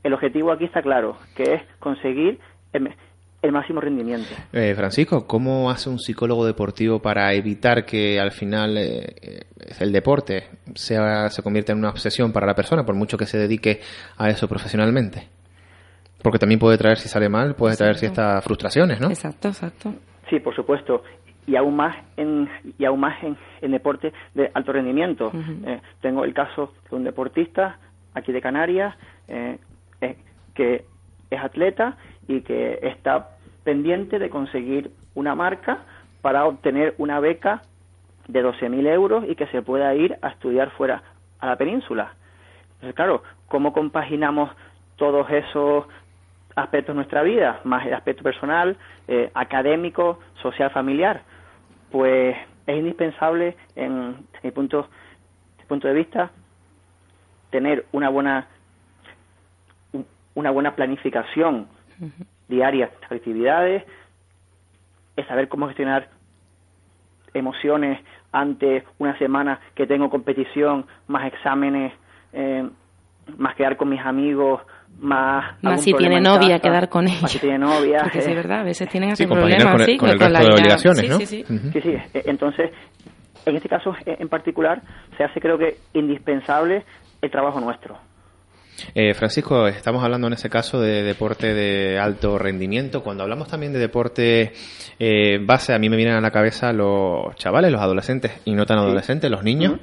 El 0.01 0.13
objetivo 0.13 0.51
aquí 0.51 0.63
está 0.63 0.81
claro, 0.81 1.17
que 1.35 1.55
es 1.55 1.61
conseguir 1.79 2.39
el, 2.71 3.51
máximo 3.51 3.81
rendimiento. 3.81 4.29
Eh, 4.53 4.73
Francisco, 4.75 5.27
¿cómo 5.27 5.69
hace 5.69 5.89
un 5.89 5.99
psicólogo 5.99 6.45
deportivo 6.45 7.01
para 7.01 7.33
evitar 7.33 7.85
que 7.85 8.19
al 8.19 8.31
final 8.31 8.77
eh, 8.77 9.15
eh, 9.21 9.39
el 9.79 9.91
deporte 9.91 10.45
sea, 10.75 11.29
se 11.29 11.43
convierta 11.43 11.73
en 11.73 11.79
una 11.79 11.89
obsesión 11.89 12.31
para 12.31 12.47
la 12.47 12.55
persona, 12.55 12.85
por 12.85 12.95
mucho 12.95 13.17
que 13.17 13.25
se 13.25 13.37
dedique 13.37 13.81
a 14.17 14.29
eso 14.29 14.47
profesionalmente? 14.47 15.36
Porque 16.27 16.39
también 16.39 16.59
puede 16.59 16.77
traer, 16.77 16.97
si 16.97 17.07
sale 17.07 17.29
mal, 17.29 17.55
puede 17.55 17.77
traer 17.77 17.95
ciertas 17.95 18.43
frustraciones, 18.43 18.99
¿no? 18.99 19.07
Exacto, 19.07 19.47
exacto. 19.47 19.93
Sí, 20.29 20.41
por 20.41 20.53
supuesto. 20.53 21.01
Y 21.45 21.55
aún 21.55 21.77
más 21.77 21.95
en, 22.17 22.49
y 22.77 22.83
aún 22.83 22.99
más 22.99 23.15
en, 23.23 23.71
deporte 23.71 24.11
de 24.35 24.51
alto 24.53 24.73
rendimiento. 24.73 25.31
Eh, 25.65 25.79
tengo 26.01 26.25
el 26.25 26.33
caso 26.33 26.73
de 26.89 26.97
un 26.97 27.05
deportista 27.05 27.79
aquí 28.13 28.33
de 28.33 28.41
Canarias 28.41 28.93
eh, 29.29 29.57
eh, 30.01 30.17
que 30.53 30.83
es 31.29 31.39
atleta 31.41 31.95
y 32.27 32.41
que 32.41 32.77
está 32.81 33.29
pendiente 33.63 34.19
de 34.19 34.29
conseguir 34.29 34.91
una 35.15 35.33
marca 35.33 35.85
para 36.19 36.45
obtener 36.45 36.93
una 36.97 37.21
beca 37.21 37.61
de 38.27 38.43
12.000 38.43 38.85
euros 38.85 39.23
y 39.29 39.35
que 39.35 39.47
se 39.47 39.61
pueda 39.61 39.95
ir 39.95 40.17
a 40.21 40.27
estudiar 40.27 40.71
fuera 40.71 41.03
a 41.39 41.47
la 41.47 41.55
península. 41.55 42.15
Entonces, 42.73 42.95
claro, 42.95 43.23
¿cómo 43.47 43.71
compaginamos 43.71 44.51
todos 44.97 45.29
esos 45.29 45.85
aspectos 46.57 46.93
de 46.93 46.95
nuestra 46.95 47.21
vida, 47.21 47.61
más 47.63 47.85
el 47.85 47.93
aspecto 47.93 48.23
personal, 48.23 48.75
eh, 49.07 49.31
académico, 49.33 50.19
social, 50.41 50.71
familiar, 50.71 51.21
pues 51.91 52.35
es 52.65 52.77
indispensable, 52.77 53.55
en, 53.75 54.27
mi 54.43 54.51
punto, 54.51 54.89
punto 55.67 55.87
de 55.87 55.93
vista, 55.93 56.31
tener 57.51 57.85
una 57.91 58.09
buena 58.09 58.47
una 60.33 60.51
buena 60.51 60.75
planificación 60.75 61.67
diaria 62.47 62.91
de 63.09 63.15
actividades, 63.15 63.83
es 65.15 65.25
saber 65.25 65.47
cómo 65.47 65.67
gestionar 65.67 66.09
emociones 67.33 67.99
ante 68.31 68.83
una 68.99 69.17
semana 69.17 69.59
que 69.73 69.87
tengo 69.87 70.11
competición, 70.11 70.85
más 71.07 71.25
exámenes, 71.25 71.91
eh, 72.33 72.69
más 73.35 73.55
quedar 73.55 73.77
con 73.77 73.89
mis 73.89 74.01
amigos, 74.01 74.61
más, 74.99 75.61
más 75.61 75.83
si 75.83 75.93
tiene 75.93 76.19
novia, 76.19 76.59
quedar 76.59 76.89
con 76.89 77.07
ella. 77.07 77.21
Más 77.21 77.31
si 77.31 77.39
tiene 77.39 77.59
novia. 77.59 77.99
Porque 78.03 78.21
sí, 78.21 78.31
es 78.31 78.35
verdad, 78.35 78.61
a 78.61 78.63
veces 78.63 78.89
tienen 78.89 79.11
ese 79.11 79.27
problema, 79.27 79.71
con 79.71 79.85
sí, 79.85 79.97
con, 79.97 80.09
el 80.09 80.19
resto 80.19 80.39
de 80.39 80.53
obligaciones, 80.53 81.09
¿no? 81.09 81.17
Sí, 81.17 81.25
sí, 81.25 81.45
sí. 81.47 81.81
sí, 81.81 81.89
e, 82.13 82.23
Entonces, 82.25 82.71
en 83.45 83.55
este 83.55 83.69
caso 83.69 83.93
en 84.05 84.29
particular, 84.29 84.81
se 85.17 85.23
hace 85.23 85.39
creo 85.39 85.57
que 85.57 85.77
indispensable 85.93 86.83
el 87.21 87.31
trabajo 87.31 87.59
nuestro. 87.59 87.97
Eh, 88.93 89.13
Francisco, 89.13 89.67
estamos 89.67 90.03
hablando 90.03 90.27
en 90.27 90.33
ese 90.33 90.49
caso 90.49 90.79
de 90.79 91.03
deporte 91.03 91.53
de 91.53 91.99
alto 91.99 92.37
rendimiento. 92.37 93.03
Cuando 93.03 93.23
hablamos 93.23 93.47
también 93.47 93.73
de 93.73 93.79
deporte 93.79 94.53
eh, 94.99 95.39
base, 95.41 95.73
a 95.73 95.79
mí 95.79 95.89
me 95.89 95.97
vienen 95.97 96.15
a 96.15 96.21
la 96.21 96.31
cabeza 96.31 96.73
los 96.73 97.35
chavales, 97.35 97.71
los 97.71 97.81
adolescentes 97.81 98.31
y 98.45 98.53
no 98.53 98.65
tan 98.65 98.77
adolescentes, 98.77 99.29
los 99.31 99.43
niños, 99.43 99.79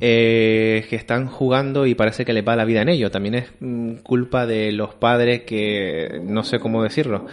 eh, 0.00 0.86
que 0.88 0.96
están 0.96 1.28
jugando 1.28 1.86
y 1.86 1.94
parece 1.94 2.24
que 2.24 2.32
les 2.32 2.46
va 2.46 2.56
la 2.56 2.64
vida 2.64 2.82
en 2.82 2.88
ello. 2.88 3.10
También 3.10 3.34
es 3.34 3.50
mm, 3.60 3.96
culpa 3.96 4.46
de 4.46 4.72
los 4.72 4.94
padres 4.94 5.42
que, 5.42 6.20
no 6.22 6.44
sé 6.44 6.58
cómo 6.58 6.82
decirlo, 6.82 7.26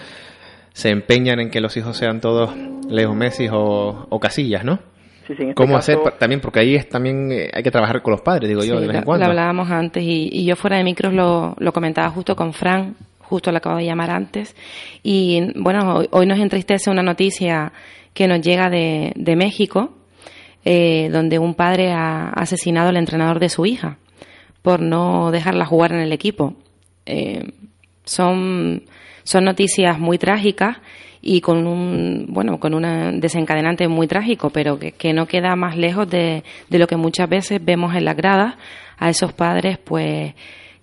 se 0.74 0.90
empeñan 0.90 1.40
en 1.40 1.50
que 1.50 1.62
los 1.62 1.76
hijos 1.78 1.98
sean 1.98 2.20
todos 2.22 2.52
Leo 2.90 3.14
Messi 3.14 3.48
o, 3.52 4.08
o 4.10 4.20
Casillas, 4.20 4.64
¿no? 4.64 4.95
Este 5.28 5.54
¿Cómo 5.54 5.78
hacer 5.78 5.98
también? 6.20 6.42
Porque 6.42 6.60
ahí 6.60 6.76
es 6.76 6.88
también 6.88 7.32
eh, 7.32 7.50
hay 7.54 7.64
que 7.64 7.72
trabajar 7.72 8.02
con 8.02 8.12
los 8.12 8.22
padres, 8.22 8.48
digo 8.48 8.64
yo, 8.64 8.80
de 8.80 8.88
vez 8.88 8.98
en 8.98 9.04
cuando. 9.04 9.26
Lo 9.26 9.32
hablábamos 9.32 9.70
antes 9.72 10.04
y, 10.04 10.46
yo 10.46 10.56
fuera 10.56 10.78
de 10.78 10.84
micros 10.84 11.14
lo, 11.14 11.56
lo 11.58 11.74
comentaba 11.74 12.10
justo 12.10 12.36
con 12.36 12.54
Fran, 12.54 12.96
justo 13.20 13.52
lo 13.52 13.58
acabo 13.58 13.78
de 13.78 13.86
llamar 13.86 14.12
antes. 14.12 14.56
Y 15.04 15.52
bueno, 15.56 16.04
hoy, 16.12 16.26
nos 16.26 16.40
entristece 16.40 16.90
una 16.90 17.04
noticia 17.04 17.74
que 18.14 18.28
nos 18.28 18.42
llega 18.42 18.70
de, 18.70 19.14
de 19.16 19.36
México, 19.36 19.94
eh, 20.64 21.10
donde 21.12 21.40
un 21.40 21.56
padre 21.56 21.92
ha 21.92 22.30
asesinado 22.30 22.90
al 22.90 22.98
entrenador 22.98 23.40
de 23.40 23.50
su 23.50 23.66
hija 23.66 23.98
por 24.62 24.82
no 24.82 25.32
dejarla 25.32 25.66
jugar 25.66 25.92
en 25.94 26.00
el 26.00 26.12
equipo. 26.12 26.56
Eh, 27.06 27.52
son, 28.04 28.84
son 29.24 29.44
noticias 29.44 30.00
muy 30.00 30.18
trágicas 30.18 30.78
y 31.28 31.42
con 31.42 31.66
un, 31.66 32.28
bueno, 32.30 32.60
con 32.60 32.76
un 32.76 33.20
desencadenante 33.20 33.88
muy 33.88 34.06
trágico, 34.06 34.52
pero 34.52 34.78
que, 34.78 34.92
que 34.92 35.12
no 35.12 35.26
queda 35.26 35.56
más 35.56 35.76
lejos 35.76 36.08
de, 36.08 36.44
de, 36.70 36.80
lo 36.80 36.86
que 36.86 36.98
muchas 36.98 37.28
veces 37.28 37.60
vemos 37.66 37.96
en 37.96 38.06
las 38.06 38.16
gradas 38.16 38.54
a 39.00 39.10
esos 39.10 39.34
padres, 39.34 39.80
pues, 39.80 40.36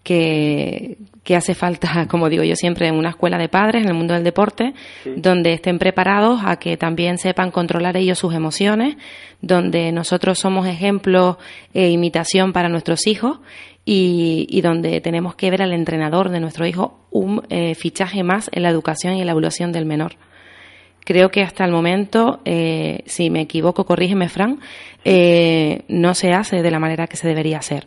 que, 0.03 0.99
que 1.23 1.37
hace 1.37 1.55
falta, 1.55 2.07
como 2.11 2.29
digo 2.29 2.43
yo 2.43 2.57
siempre, 2.57 2.89
en 2.89 2.97
una 2.97 3.11
escuela 3.11 3.39
de 3.39 3.49
padres, 3.49 3.85
en 3.85 3.89
el 3.91 3.95
mundo 3.95 4.15
del 4.15 4.25
deporte, 4.25 4.75
donde 5.15 5.53
estén 5.53 5.79
preparados 5.79 6.41
a 6.45 6.57
que 6.57 6.77
también 6.77 7.19
sepan 7.19 7.53
controlar 7.53 7.97
ellos 7.97 8.19
sus 8.19 8.35
emociones, 8.35 8.97
donde 9.41 9.93
nosotros 9.93 10.41
somos 10.41 10.67
ejemplo 10.67 11.39
e 11.73 11.91
imitación 11.91 12.53
para 12.53 12.69
nuestros 12.69 13.07
hijos 13.07 13.39
y, 13.85 14.49
y, 14.51 14.61
donde 14.61 15.01
tenemos 15.01 15.37
que 15.37 15.53
ver 15.53 15.63
al 15.63 15.73
entrenador 15.73 16.31
de 16.31 16.41
nuestro 16.41 16.67
hijo 16.67 16.99
un 17.13 17.43
eh, 17.49 17.77
fichaje 17.77 18.25
más 18.25 18.51
en 18.53 18.65
la 18.65 18.71
educación 18.71 19.15
y 19.15 19.25
la 19.25 19.31
evaluación 19.31 19.71
del 19.71 19.87
menor. 19.87 20.17
Creo 21.05 21.31
que 21.31 21.43
hasta 21.43 21.65
el 21.65 21.73
momento, 21.73 22.41
eh, 22.45 23.03
si 23.07 23.29
me 23.29 23.41
equivoco, 23.41 23.85
corrígeme, 23.85 24.29
Fran, 24.29 24.61
eh, 25.05 25.83
no 25.89 26.15
se 26.15 26.31
hace 26.31 26.63
de 26.63 26.71
la 26.71 26.79
manera 26.79 27.09
que 27.09 27.17
se 27.17 27.27
debería 27.27 27.59
hacer. 27.59 27.87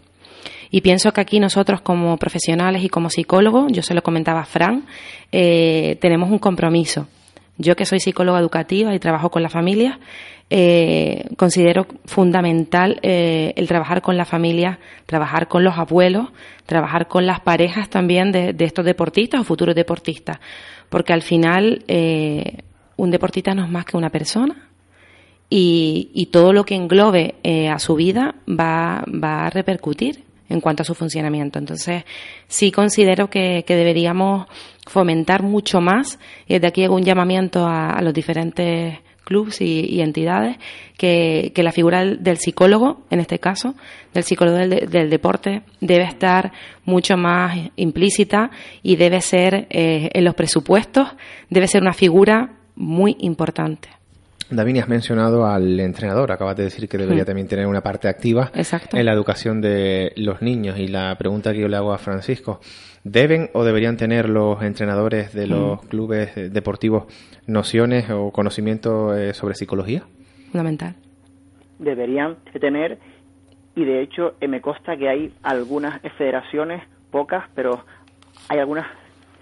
Y 0.69 0.81
pienso 0.81 1.13
que 1.13 1.21
aquí 1.21 1.39
nosotros 1.39 1.79
como 1.79 2.17
profesionales 2.17 2.83
y 2.83 2.89
como 2.89 3.09
psicólogos, 3.09 3.71
yo 3.71 3.83
se 3.83 3.93
lo 3.93 4.01
comentaba 4.01 4.41
a 4.41 4.45
Fran, 4.45 4.85
eh, 5.31 5.97
tenemos 6.01 6.29
un 6.29 6.39
compromiso 6.39 7.07
Yo 7.57 7.75
que 7.77 7.85
soy 7.85 8.01
psicóloga 8.01 8.39
educativa 8.39 8.93
y 8.93 8.99
trabajo 8.99 9.29
con 9.29 9.41
las 9.41 9.53
familias, 9.53 9.97
eh, 10.49 11.29
considero 11.37 11.87
fundamental 12.03 12.99
el 13.01 13.67
trabajar 13.67 14.01
con 14.01 14.17
la 14.17 14.25
familia, 14.25 14.79
trabajar 15.05 15.47
con 15.47 15.63
los 15.63 15.77
abuelos, 15.77 16.27
trabajar 16.65 17.07
con 17.07 17.25
las 17.25 17.39
parejas 17.39 17.89
también 17.89 18.33
de, 18.33 18.53
estos 18.59 18.83
deportistas 18.83 19.39
o 19.39 19.43
futuros 19.45 19.73
deportistas, 19.73 20.39
porque 20.89 21.13
al 21.13 21.21
final 21.21 21.85
un 22.97 23.11
deportista 23.11 23.53
no 23.53 23.65
es 23.65 23.69
más 23.69 23.85
que 23.85 23.97
una 23.97 24.09
persona 24.09 24.69
y, 25.49 26.29
todo 26.31 26.53
lo 26.53 26.65
que 26.65 26.75
englobe 26.75 27.35
a 27.71 27.79
su 27.79 27.95
vida 27.95 28.35
va, 28.47 29.03
va 29.07 29.45
a 29.45 29.49
repercutir 29.49 30.25
en 30.49 30.61
cuanto 30.61 30.83
a 30.83 30.85
su 30.85 30.95
funcionamiento. 30.95 31.59
Entonces, 31.59 32.03
sí 32.47 32.71
considero 32.71 33.29
que, 33.29 33.63
deberíamos 33.67 34.47
fomentar 34.87 35.43
mucho 35.43 35.81
más, 35.81 36.19
y 36.47 36.53
desde 36.53 36.67
aquí 36.67 36.83
hago 36.83 36.95
un 36.95 37.03
llamamiento 37.03 37.65
a 37.67 38.01
los 38.01 38.13
diferentes 38.13 38.99
clubs 39.23 39.59
y, 39.59 39.99
entidades 40.01 40.57
que, 40.97 41.51
la 41.57 41.71
figura 41.71 42.05
del, 42.05 42.37
psicólogo, 42.37 43.01
en 43.09 43.19
este 43.19 43.39
caso, 43.39 43.75
del 44.13 44.23
psicólogo 44.23 44.57
del, 44.57 45.09
deporte, 45.09 45.63
debe 45.81 46.03
estar 46.03 46.53
mucho 46.85 47.17
más 47.17 47.57
implícita 47.75 48.51
y 48.83 48.95
debe 48.95 49.21
ser 49.21 49.67
eh, 49.69 50.09
en 50.13 50.23
los 50.23 50.35
presupuestos, 50.35 51.09
debe 51.49 51.67
ser 51.67 51.81
una 51.81 51.93
figura 51.93 52.51
muy 52.75 53.15
importante. 53.19 53.89
David, 54.49 54.77
has 54.77 54.87
mencionado 54.87 55.47
al 55.47 55.79
entrenador, 55.79 56.31
acabas 56.31 56.55
de 56.55 56.65
decir 56.65 56.87
que 56.87 56.97
debería 56.97 57.23
hmm. 57.23 57.25
también 57.25 57.47
tener 57.47 57.65
una 57.65 57.81
parte 57.81 58.07
activa 58.07 58.51
en 58.53 59.05
la 59.05 59.11
educación 59.11 59.59
de 59.59 60.13
los 60.17 60.41
niños 60.41 60.77
y 60.77 60.87
la 60.87 61.15
pregunta 61.17 61.51
que 61.51 61.61
yo 61.61 61.67
le 61.67 61.77
hago 61.77 61.93
a 61.93 61.97
Francisco, 61.97 62.59
¿deben 63.03 63.49
o 63.53 63.63
deberían 63.63 63.97
tener 63.97 64.29
los 64.29 64.61
entrenadores 64.61 65.33
de 65.33 65.47
los 65.47 65.83
hmm. 65.83 65.87
clubes 65.87 66.53
deportivos 66.53 67.05
nociones 67.47 68.09
o 68.11 68.31
conocimiento 68.31 69.15
eh, 69.15 69.33
sobre 69.33 69.55
psicología? 69.55 70.03
Fundamental. 70.51 70.95
Deberían 71.79 72.37
tener 72.59 72.99
y 73.75 73.83
de 73.83 74.01
hecho 74.03 74.35
eh, 74.39 74.47
me 74.47 74.61
consta 74.61 74.95
que 74.95 75.09
hay 75.09 75.33
algunas 75.41 76.01
federaciones, 76.17 76.83
pocas, 77.09 77.45
pero 77.55 77.83
hay 78.47 78.59
algunas 78.59 78.85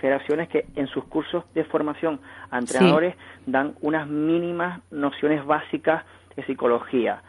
federaciones 0.04 0.50
que 0.50 0.66
en 0.76 0.88
sus 0.88 1.06
cursos 1.06 1.46
de 1.54 1.64
formación 1.64 2.20
a 2.52 2.60
entrenadores 2.60 3.16
dan 3.46 3.74
unas 3.80 4.06
mínimas 4.06 4.82
nociones 4.92 5.46
básicas 5.46 6.04
de 6.36 6.44
psicología, 6.44 7.22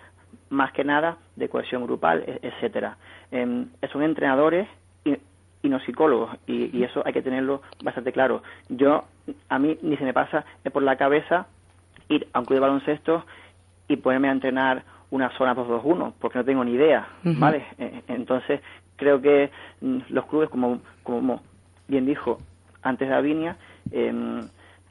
más 0.51 0.73
que 0.73 0.83
nada 0.83 1.19
de 1.37 1.49
cohesión 1.49 1.85
grupal, 1.85 2.25
e-, 2.27 2.41
etcétera. 2.43 2.97
Eh, 3.31 3.67
son 3.93 4.03
entrenadores 4.03 4.67
y, 5.05 5.69
no 5.69 5.79
psicólogos 5.79 6.37
y, 6.49 6.83
eso 6.83 7.01
hay 7.07 7.13
que 7.13 7.23
tenerlo 7.23 7.63
bastante 7.81 8.11
claro. 8.11 8.43
Yo 8.69 9.05
a 9.49 9.59
mí 9.61 9.79
ni 9.83 9.97
se 9.97 10.03
me 10.03 10.13
pasa 10.13 10.45
por 10.73 10.83
la 10.83 10.97
cabeza 10.97 11.47
ir 12.09 12.27
a 12.33 12.41
un 12.41 12.45
club 12.45 12.57
de 12.57 12.61
baloncesto 12.61 13.25
y 13.87 13.99
ponerme 13.99 14.31
a 14.31 14.33
entrenar 14.33 14.83
una 15.13 15.31
zona 15.39 15.55
2-2-1 15.55 16.15
porque 16.19 16.39
no 16.39 16.45
tengo 16.45 16.65
ni 16.65 16.73
idea, 16.73 17.07
¿vale? 17.23 17.67
E-, 17.79 18.03
entonces 18.09 18.61
creo 18.97 19.23
que 19.23 19.53
mm, 19.81 19.99
los 20.09 20.27
clubes 20.27 20.51
como 20.51 20.81
como 21.05 21.41
bien 21.87 22.07
dijo 22.07 22.41
antes 22.85 23.09
de 23.09 23.15
Avinia, 23.15 23.57
em, 23.91 24.41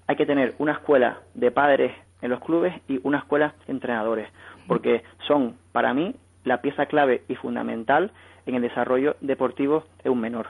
hay 0.08 0.16
que 0.16 0.26
tener 0.26 0.56
una 0.58 0.74
escuela 0.74 1.20
de 1.34 1.52
padres 1.52 1.94
en 2.22 2.30
los 2.30 2.42
clubes 2.42 2.74
y 2.88 3.00
una 3.04 3.20
escuela 3.20 3.54
de 3.66 3.74
entrenadores, 3.74 4.28
porque 4.68 5.04
son, 5.28 5.56
para 5.72 5.94
mí, 5.94 6.16
la 6.44 6.62
pieza 6.62 6.88
clave 6.88 7.24
y 7.30 7.36
fundamental 7.36 8.12
en 8.46 8.56
el 8.56 8.62
desarrollo 8.62 9.16
deportivo 9.22 9.84
de 10.04 10.10
un 10.10 10.20
menor. 10.20 10.48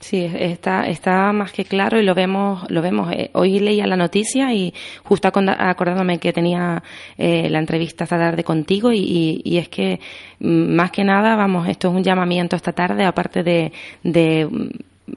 Sí, 0.00 0.30
está, 0.34 0.86
está 0.86 1.32
más 1.32 1.52
que 1.52 1.64
claro 1.64 1.98
y 1.98 2.04
lo 2.04 2.14
vemos, 2.14 2.70
lo 2.70 2.82
vemos. 2.82 3.10
Eh, 3.12 3.30
hoy 3.32 3.58
leía 3.58 3.86
la 3.86 3.96
noticia 3.96 4.52
y 4.52 4.74
justo 5.02 5.28
acordándome 5.28 6.18
que 6.18 6.32
tenía 6.32 6.82
eh, 7.16 7.48
la 7.48 7.58
entrevista 7.58 8.04
esta 8.04 8.18
tarde 8.18 8.44
contigo 8.44 8.90
y, 8.92 9.56
es 9.56 9.68
que 9.70 10.00
mm, 10.40 10.74
más 10.74 10.90
que 10.90 11.04
nada, 11.04 11.36
vamos, 11.36 11.68
esto 11.68 11.88
es 11.88 11.94
un 11.94 12.02
llamamiento 12.02 12.54
esta 12.54 12.72
tarde, 12.72 13.06
aparte 13.06 13.42
de 13.42 13.72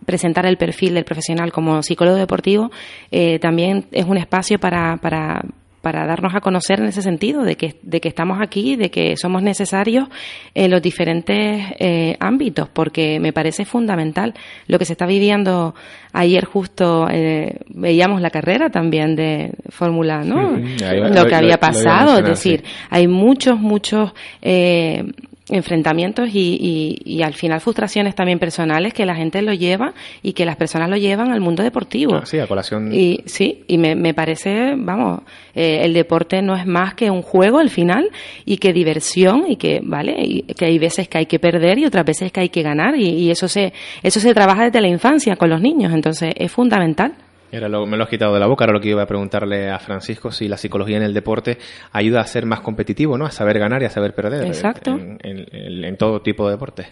presentar 0.06 0.46
el 0.46 0.58
perfil 0.58 0.94
del 0.94 1.06
profesional 1.06 1.51
como 1.51 1.82
psicólogo 1.82 2.17
deportivo, 2.17 2.72
eh, 3.12 3.39
también 3.39 3.86
es 3.91 4.06
un 4.06 4.17
espacio 4.17 4.60
para, 4.60 4.97
para, 4.97 5.41
para 5.88 6.06
darnos 6.06 6.36
a 6.36 6.41
conocer 6.41 6.82
en 6.82 6.88
ese 6.88 7.02
sentido, 7.02 7.43
de 7.43 7.56
que, 7.56 7.76
de 7.82 8.02
que 8.02 8.10
estamos 8.10 8.39
aquí, 8.41 8.76
de 8.76 8.91
que 8.91 9.15
somos 9.15 9.41
necesarios 9.41 10.10
en 10.54 10.69
los 10.69 10.82
diferentes 10.82 11.63
eh, 11.80 12.17
ámbitos, 12.19 12.67
porque 12.67 13.21
me 13.21 13.32
parece 13.32 13.63
fundamental 13.63 14.34
lo 14.67 14.80
que 14.80 14.84
se 14.84 14.91
está 14.91 15.06
viviendo. 15.06 15.76
Ayer 16.12 16.43
justo 16.43 17.08
eh, 17.10 17.60
veíamos 17.69 18.21
la 18.21 18.32
carrera 18.32 18.69
también 18.69 19.15
de 19.15 19.52
Fórmula, 19.69 20.23
¿no? 20.26 20.58
lo 20.58 21.26
que 21.26 21.36
había 21.36 21.58
pasado, 21.58 22.19
es 22.19 22.26
decir, 22.26 22.65
hay 22.89 23.08
muchos, 23.08 23.58
muchos 23.58 24.12
eh, 24.41 25.06
enfrentamientos 25.49 26.29
y, 26.33 26.99
y, 27.05 27.21
al 27.21 27.33
final 27.33 27.62
frustraciones 27.62 28.15
también 28.15 28.38
personales 28.38 28.93
que 28.93 29.05
la 29.05 29.15
gente 29.15 29.41
lo 29.41 29.53
lleva 29.53 29.93
y 30.21 30.33
que 30.33 30.45
las 30.45 30.57
personas 30.57 30.89
lo 30.89 30.97
llevan 30.97 31.31
al 31.31 31.39
mundo 31.39 31.63
deportivo. 31.63 32.15
Ah, 32.15 32.25
sí, 32.25 32.39
a 32.39 32.47
colación. 32.47 32.93
Y 32.93 33.21
sí, 33.25 33.63
y 33.67 33.77
me, 33.77 33.95
me 33.95 34.13
parece, 34.13 34.75
vamos, 34.75 35.21
eh, 35.55 35.79
el 35.83 35.93
deporte 35.93 36.41
no 36.41 36.55
es 36.55 36.65
más 36.65 36.95
que 36.95 37.10
un 37.10 37.21
juego 37.21 37.60
al 37.60 37.69
final 37.69 38.10
y 38.45 38.57
que 38.57 38.73
diversión 38.73 39.45
y 39.47 39.55
que, 39.55 39.79
¿vale? 39.83 40.15
Y 40.19 40.41
que 40.41 40.65
hay 40.65 40.79
veces 40.79 41.07
que 41.07 41.19
hay 41.19 41.25
que 41.25 41.39
perder 41.39 41.79
y 41.79 41.86
otras 41.86 42.05
veces 42.05 42.31
que 42.31 42.41
hay 42.41 42.49
que 42.49 42.62
ganar 42.62 42.95
y, 42.97 43.07
y 43.07 43.31
eso 43.31 43.47
se, 43.47 43.73
eso 44.03 44.19
se 44.19 44.33
trabaja 44.33 44.65
desde 44.65 44.81
la 44.81 44.89
infancia 44.89 45.38
con 45.38 45.49
los 45.49 45.62
niños, 45.62 45.93
entonces 45.93 46.33
es 46.36 46.51
fundamental. 46.51 47.13
Era 47.51 47.69
lo, 47.69 47.86
me 47.86 47.97
lo 47.97 48.03
has 48.03 48.10
quitado 48.10 48.33
de 48.33 48.39
la 48.39 48.47
boca, 48.47 48.65
ahora 48.65 48.73
lo 48.73 48.81
que 48.81 48.89
iba 48.89 49.01
a 49.01 49.05
preguntarle 49.05 49.69
a 49.69 49.79
Francisco, 49.79 50.31
si 50.31 50.47
la 50.47 50.57
psicología 50.57 50.97
en 50.97 51.03
el 51.03 51.13
deporte 51.13 51.57
ayuda 51.93 52.19
a 52.19 52.25
ser 52.25 52.45
más 52.45 52.60
competitivo, 52.60 53.17
¿no? 53.17 53.25
A 53.25 53.31
saber 53.31 53.60
ganar 53.60 53.81
y 53.81 53.86
a 53.86 53.89
saber 53.89 54.13
perder. 54.13 54.45
Exacto. 54.45 54.91
En, 54.91 55.97
todo 55.97 56.21
tipo 56.21 56.45
de 56.45 56.51
deporte. 56.51 56.88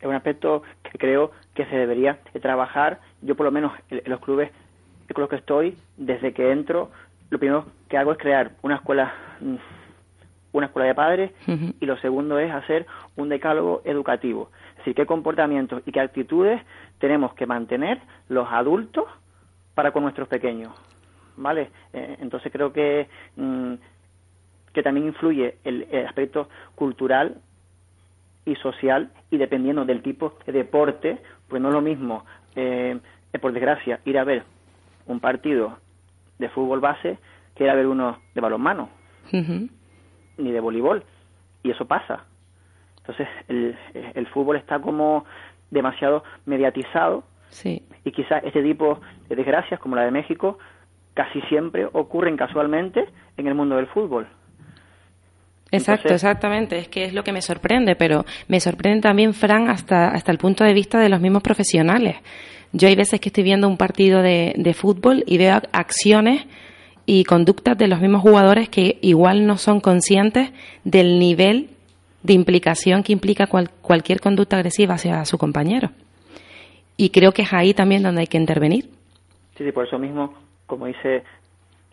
Es 0.00 0.06
un 0.06 0.14
aspecto 0.14 0.62
que 0.82 0.98
creo 0.98 1.30
que 1.54 1.66
se 1.66 1.76
debería 1.76 2.18
trabajar. 2.40 3.00
Yo, 3.20 3.34
por 3.34 3.44
lo 3.44 3.52
menos, 3.52 3.72
en 3.90 4.02
los 4.06 4.20
clubes 4.20 4.50
con 5.12 5.22
los 5.22 5.30
que 5.30 5.36
estoy, 5.36 5.76
desde 5.96 6.32
que 6.32 6.52
entro, 6.52 6.90
lo 7.30 7.38
primero 7.38 7.66
que 7.88 7.98
hago 7.98 8.12
es 8.12 8.18
crear 8.18 8.52
una 8.62 8.76
escuela 8.76 9.12
mm, 9.40 9.56
una 10.52 10.66
escuela 10.66 10.88
de 10.88 10.94
padres 10.94 11.30
y 11.46 11.86
lo 11.86 11.96
segundo 11.98 12.38
es 12.38 12.50
hacer 12.50 12.86
un 13.16 13.28
decálogo 13.28 13.82
educativo. 13.84 14.50
Es 14.72 14.78
decir, 14.78 14.94
qué 14.94 15.06
comportamientos 15.06 15.82
y 15.86 15.92
qué 15.92 16.00
actitudes 16.00 16.60
tenemos 16.98 17.34
que 17.34 17.46
mantener 17.46 18.00
los 18.28 18.48
adultos 18.50 19.04
para 19.74 19.92
con 19.92 20.02
nuestros 20.02 20.28
pequeños, 20.28 20.72
¿vale? 21.36 21.70
Eh, 21.92 22.16
entonces 22.20 22.52
creo 22.52 22.72
que, 22.72 23.08
mm, 23.36 23.74
que 24.72 24.82
también 24.82 25.06
influye 25.06 25.56
el, 25.64 25.86
aspecto 26.06 26.48
cultural 26.74 27.40
y 28.44 28.56
social 28.56 29.10
y 29.30 29.36
dependiendo 29.36 29.84
del 29.84 30.02
tipo 30.02 30.34
de 30.46 30.52
deporte, 30.52 31.18
pues 31.48 31.60
no 31.60 31.68
es 31.68 31.74
lo 31.74 31.80
mismo, 31.80 32.24
eh, 32.56 32.98
por 33.40 33.52
desgracia, 33.52 34.00
ir 34.04 34.18
a 34.18 34.24
ver 34.24 34.44
un 35.06 35.20
partido 35.20 35.78
de 36.38 36.48
fútbol 36.48 36.80
base 36.80 37.18
que 37.54 37.64
ir 37.64 37.70
a 37.70 37.74
ver 37.74 37.86
uno 37.86 38.18
de 38.34 38.40
balonmano, 38.40 38.88
ni 39.32 40.50
de 40.50 40.60
voleibol, 40.60 41.04
y 41.62 41.70
eso 41.70 41.84
pasa. 41.86 42.24
Entonces 42.98 43.28
el, 43.48 43.76
el 44.14 44.26
fútbol 44.28 44.56
está 44.56 44.80
como 44.80 45.24
demasiado 45.70 46.24
mediatizado 46.46 47.24
Sí. 47.50 47.82
Y 48.04 48.12
quizás 48.12 48.42
este 48.44 48.62
tipo 48.62 49.00
de 49.28 49.36
desgracias, 49.36 49.80
como 49.80 49.96
la 49.96 50.04
de 50.04 50.10
México, 50.10 50.58
casi 51.14 51.40
siempre 51.42 51.86
ocurren 51.92 52.36
casualmente 52.36 53.04
en 53.36 53.46
el 53.46 53.54
mundo 53.54 53.76
del 53.76 53.86
fútbol. 53.88 54.26
Exacto, 55.70 56.12
exactamente. 56.12 56.78
Es 56.78 56.88
que 56.88 57.04
es 57.04 57.14
lo 57.14 57.22
que 57.22 57.32
me 57.32 57.42
sorprende, 57.42 57.94
pero 57.94 58.24
me 58.48 58.60
sorprende 58.60 59.02
también, 59.02 59.34
Fran, 59.34 59.68
hasta, 59.68 60.08
hasta 60.08 60.32
el 60.32 60.38
punto 60.38 60.64
de 60.64 60.74
vista 60.74 60.98
de 60.98 61.08
los 61.08 61.20
mismos 61.20 61.42
profesionales. 61.42 62.16
Yo 62.72 62.88
hay 62.88 62.96
veces 62.96 63.20
que 63.20 63.28
estoy 63.28 63.44
viendo 63.44 63.68
un 63.68 63.76
partido 63.76 64.22
de, 64.22 64.54
de 64.56 64.74
fútbol 64.74 65.22
y 65.26 65.38
veo 65.38 65.60
acciones 65.72 66.46
y 67.06 67.24
conductas 67.24 67.76
de 67.76 67.88
los 67.88 68.00
mismos 68.00 68.22
jugadores 68.22 68.68
que 68.68 68.98
igual 69.00 69.46
no 69.46 69.56
son 69.56 69.80
conscientes 69.80 70.52
del 70.84 71.18
nivel 71.18 71.70
de 72.22 72.34
implicación 72.34 73.02
que 73.02 73.12
implica 73.12 73.48
cualquier 73.80 74.20
conducta 74.20 74.56
agresiva 74.56 74.94
hacia 74.94 75.24
su 75.24 75.38
compañero. 75.38 75.90
Y 77.00 77.08
creo 77.08 77.32
que 77.32 77.40
es 77.40 77.52
ahí 77.54 77.72
también 77.72 78.02
donde 78.02 78.20
hay 78.20 78.26
que 78.26 78.36
intervenir. 78.36 78.90
Sí, 79.56 79.64
sí, 79.64 79.72
por 79.72 79.86
eso 79.86 79.98
mismo, 79.98 80.34
como 80.66 80.84
dice 80.84 81.24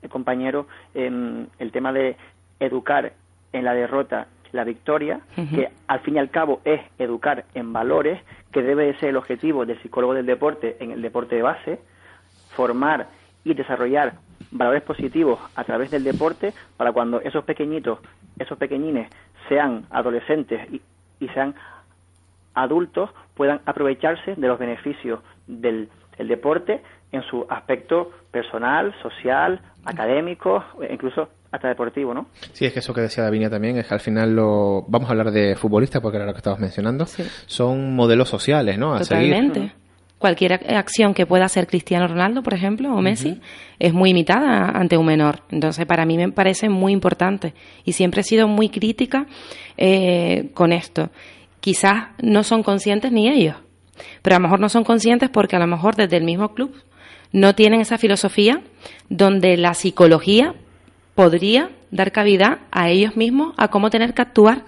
el 0.01 0.09
compañero, 0.09 0.67
em, 0.93 1.47
el 1.59 1.71
tema 1.71 1.93
de 1.93 2.17
educar 2.59 3.13
en 3.53 3.63
la 3.63 3.73
derrota 3.73 4.27
la 4.51 4.65
victoria, 4.65 5.21
que 5.33 5.69
al 5.87 5.99
fin 6.01 6.15
y 6.15 6.19
al 6.19 6.29
cabo 6.29 6.59
es 6.65 6.81
educar 6.99 7.45
en 7.53 7.71
valores, 7.71 8.21
que 8.51 8.61
debe 8.61 8.87
de 8.87 8.97
ser 8.97 9.09
el 9.09 9.15
objetivo 9.15 9.65
del 9.65 9.81
psicólogo 9.81 10.13
del 10.13 10.25
deporte 10.25 10.75
en 10.81 10.91
el 10.91 11.01
deporte 11.01 11.37
de 11.37 11.41
base, 11.41 11.79
formar 12.49 13.07
y 13.45 13.53
desarrollar 13.53 14.15
valores 14.51 14.83
positivos 14.83 15.39
a 15.55 15.63
través 15.63 15.89
del 15.89 16.03
deporte 16.03 16.53
para 16.75 16.91
cuando 16.91 17.21
esos 17.21 17.45
pequeñitos, 17.45 17.99
esos 18.39 18.57
pequeñines 18.57 19.09
sean 19.47 19.85
adolescentes 19.89 20.67
y, 20.69 20.81
y 21.21 21.29
sean 21.29 21.55
adultos 22.57 23.09
puedan 23.35 23.61
aprovecharse 23.65 24.35
de 24.35 24.47
los 24.47 24.59
beneficios 24.59 25.19
del, 25.47 25.89
el 26.17 26.27
deporte 26.27 26.81
en 27.11 27.21
su 27.23 27.45
aspecto 27.49 28.11
personal, 28.31 28.93
social, 29.01 29.61
académico, 29.85 30.63
e 30.81 30.93
incluso 30.93 31.29
hasta 31.51 31.69
deportivo, 31.69 32.13
¿no? 32.13 32.27
Sí, 32.51 32.65
es 32.65 32.73
que 32.73 32.79
eso 32.79 32.93
que 32.93 33.01
decía 33.01 33.23
Davinia 33.23 33.49
también 33.49 33.77
es 33.77 33.87
que 33.87 33.93
al 33.93 34.01
final 34.01 34.35
lo 34.35 34.83
vamos 34.87 35.07
a 35.07 35.11
hablar 35.11 35.31
de 35.31 35.55
futbolistas 35.55 36.01
porque 36.01 36.17
era 36.17 36.25
lo 36.25 36.33
que 36.33 36.39
estabas 36.39 36.59
mencionando, 36.59 37.05
son 37.05 37.95
modelos 37.95 38.29
sociales, 38.29 38.77
¿no? 38.77 38.93
A 38.93 38.99
Totalmente. 38.99 39.71
Cualquier 40.17 40.53
acción 40.53 41.13
que 41.13 41.27
pueda 41.27 41.45
hacer 41.45 41.67
Cristiano 41.67 42.07
Ronaldo, 42.07 42.41
por 42.41 42.55
ejemplo, 42.55 42.91
o 42.91 43.01
Messi, 43.01 43.39
es 43.77 43.93
muy 43.93 44.09
imitada 44.09 44.71
ante 44.71 44.97
un 44.97 45.05
menor. 45.05 45.41
Entonces, 45.51 45.85
para 45.85 46.07
mí 46.07 46.17
me 46.17 46.31
parece 46.31 46.69
muy 46.69 46.91
importante 46.91 47.53
y 47.85 47.91
siempre 47.91 48.21
he 48.21 48.23
sido 48.23 48.47
muy 48.47 48.69
crítica 48.69 49.27
eh, 49.77 50.49
con 50.55 50.73
esto. 50.73 51.11
Quizás 51.67 52.11
no 52.23 52.43
son 52.43 52.63
conscientes 52.63 53.11
ni 53.11 53.27
ellos, 53.27 53.57
pero 54.21 54.37
a 54.37 54.39
lo 54.39 54.43
mejor 54.43 54.61
no 54.61 54.69
son 54.69 54.85
conscientes 54.85 55.29
porque 55.29 55.57
a 55.57 55.59
lo 55.59 55.67
mejor 55.67 55.97
desde 55.97 56.15
el 56.15 56.23
mismo 56.23 56.53
club 56.53 56.73
no 57.33 57.55
tienen 57.55 57.81
esa 57.81 57.97
filosofía 57.97 58.61
donde 59.09 59.57
la 59.57 59.73
psicología 59.73 60.55
podría 61.13 61.69
dar 61.91 62.13
cabida 62.13 62.59
a 62.71 62.87
ellos 62.89 63.17
mismos 63.17 63.53
a 63.57 63.67
cómo 63.67 63.89
tener 63.89 64.13
que 64.13 64.21
actuar 64.21 64.61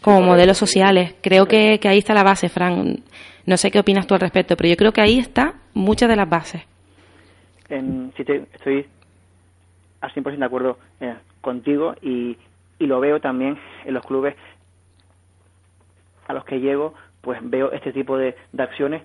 como 0.00 0.20
modelos 0.22 0.58
sociales. 0.58 1.14
Creo 1.22 1.46
que, 1.46 1.78
ahí 1.84 1.98
está 1.98 2.12
la 2.12 2.24
base, 2.24 2.48
Fran. 2.48 3.04
No 3.46 3.56
sé 3.56 3.70
qué 3.70 3.78
opinas 3.78 4.08
tú 4.08 4.14
al 4.14 4.20
respecto, 4.20 4.56
pero 4.56 4.68
yo 4.68 4.76
creo 4.76 4.90
que 4.90 5.00
ahí 5.00 5.20
está 5.20 5.54
muchas 5.74 6.08
de 6.08 6.16
las 6.16 6.28
bases. 6.28 6.62
En, 7.68 8.12
sí, 8.16 8.24
estoy 8.52 8.84
al 10.00 10.12
100% 10.12 10.38
de 10.38 10.44
acuerdo 10.44 10.76
eh, 10.98 11.14
contigo 11.40 11.94
y, 12.02 12.36
y 12.80 12.86
lo 12.86 12.98
veo 12.98 13.20
también 13.20 13.60
en 13.84 13.94
los 13.94 14.04
clubes 14.04 14.34
a 16.32 16.34
los 16.34 16.44
que 16.44 16.60
llego, 16.60 16.94
pues 17.20 17.38
veo 17.42 17.70
este 17.72 17.92
tipo 17.92 18.16
de, 18.16 18.34
acciones 18.58 19.02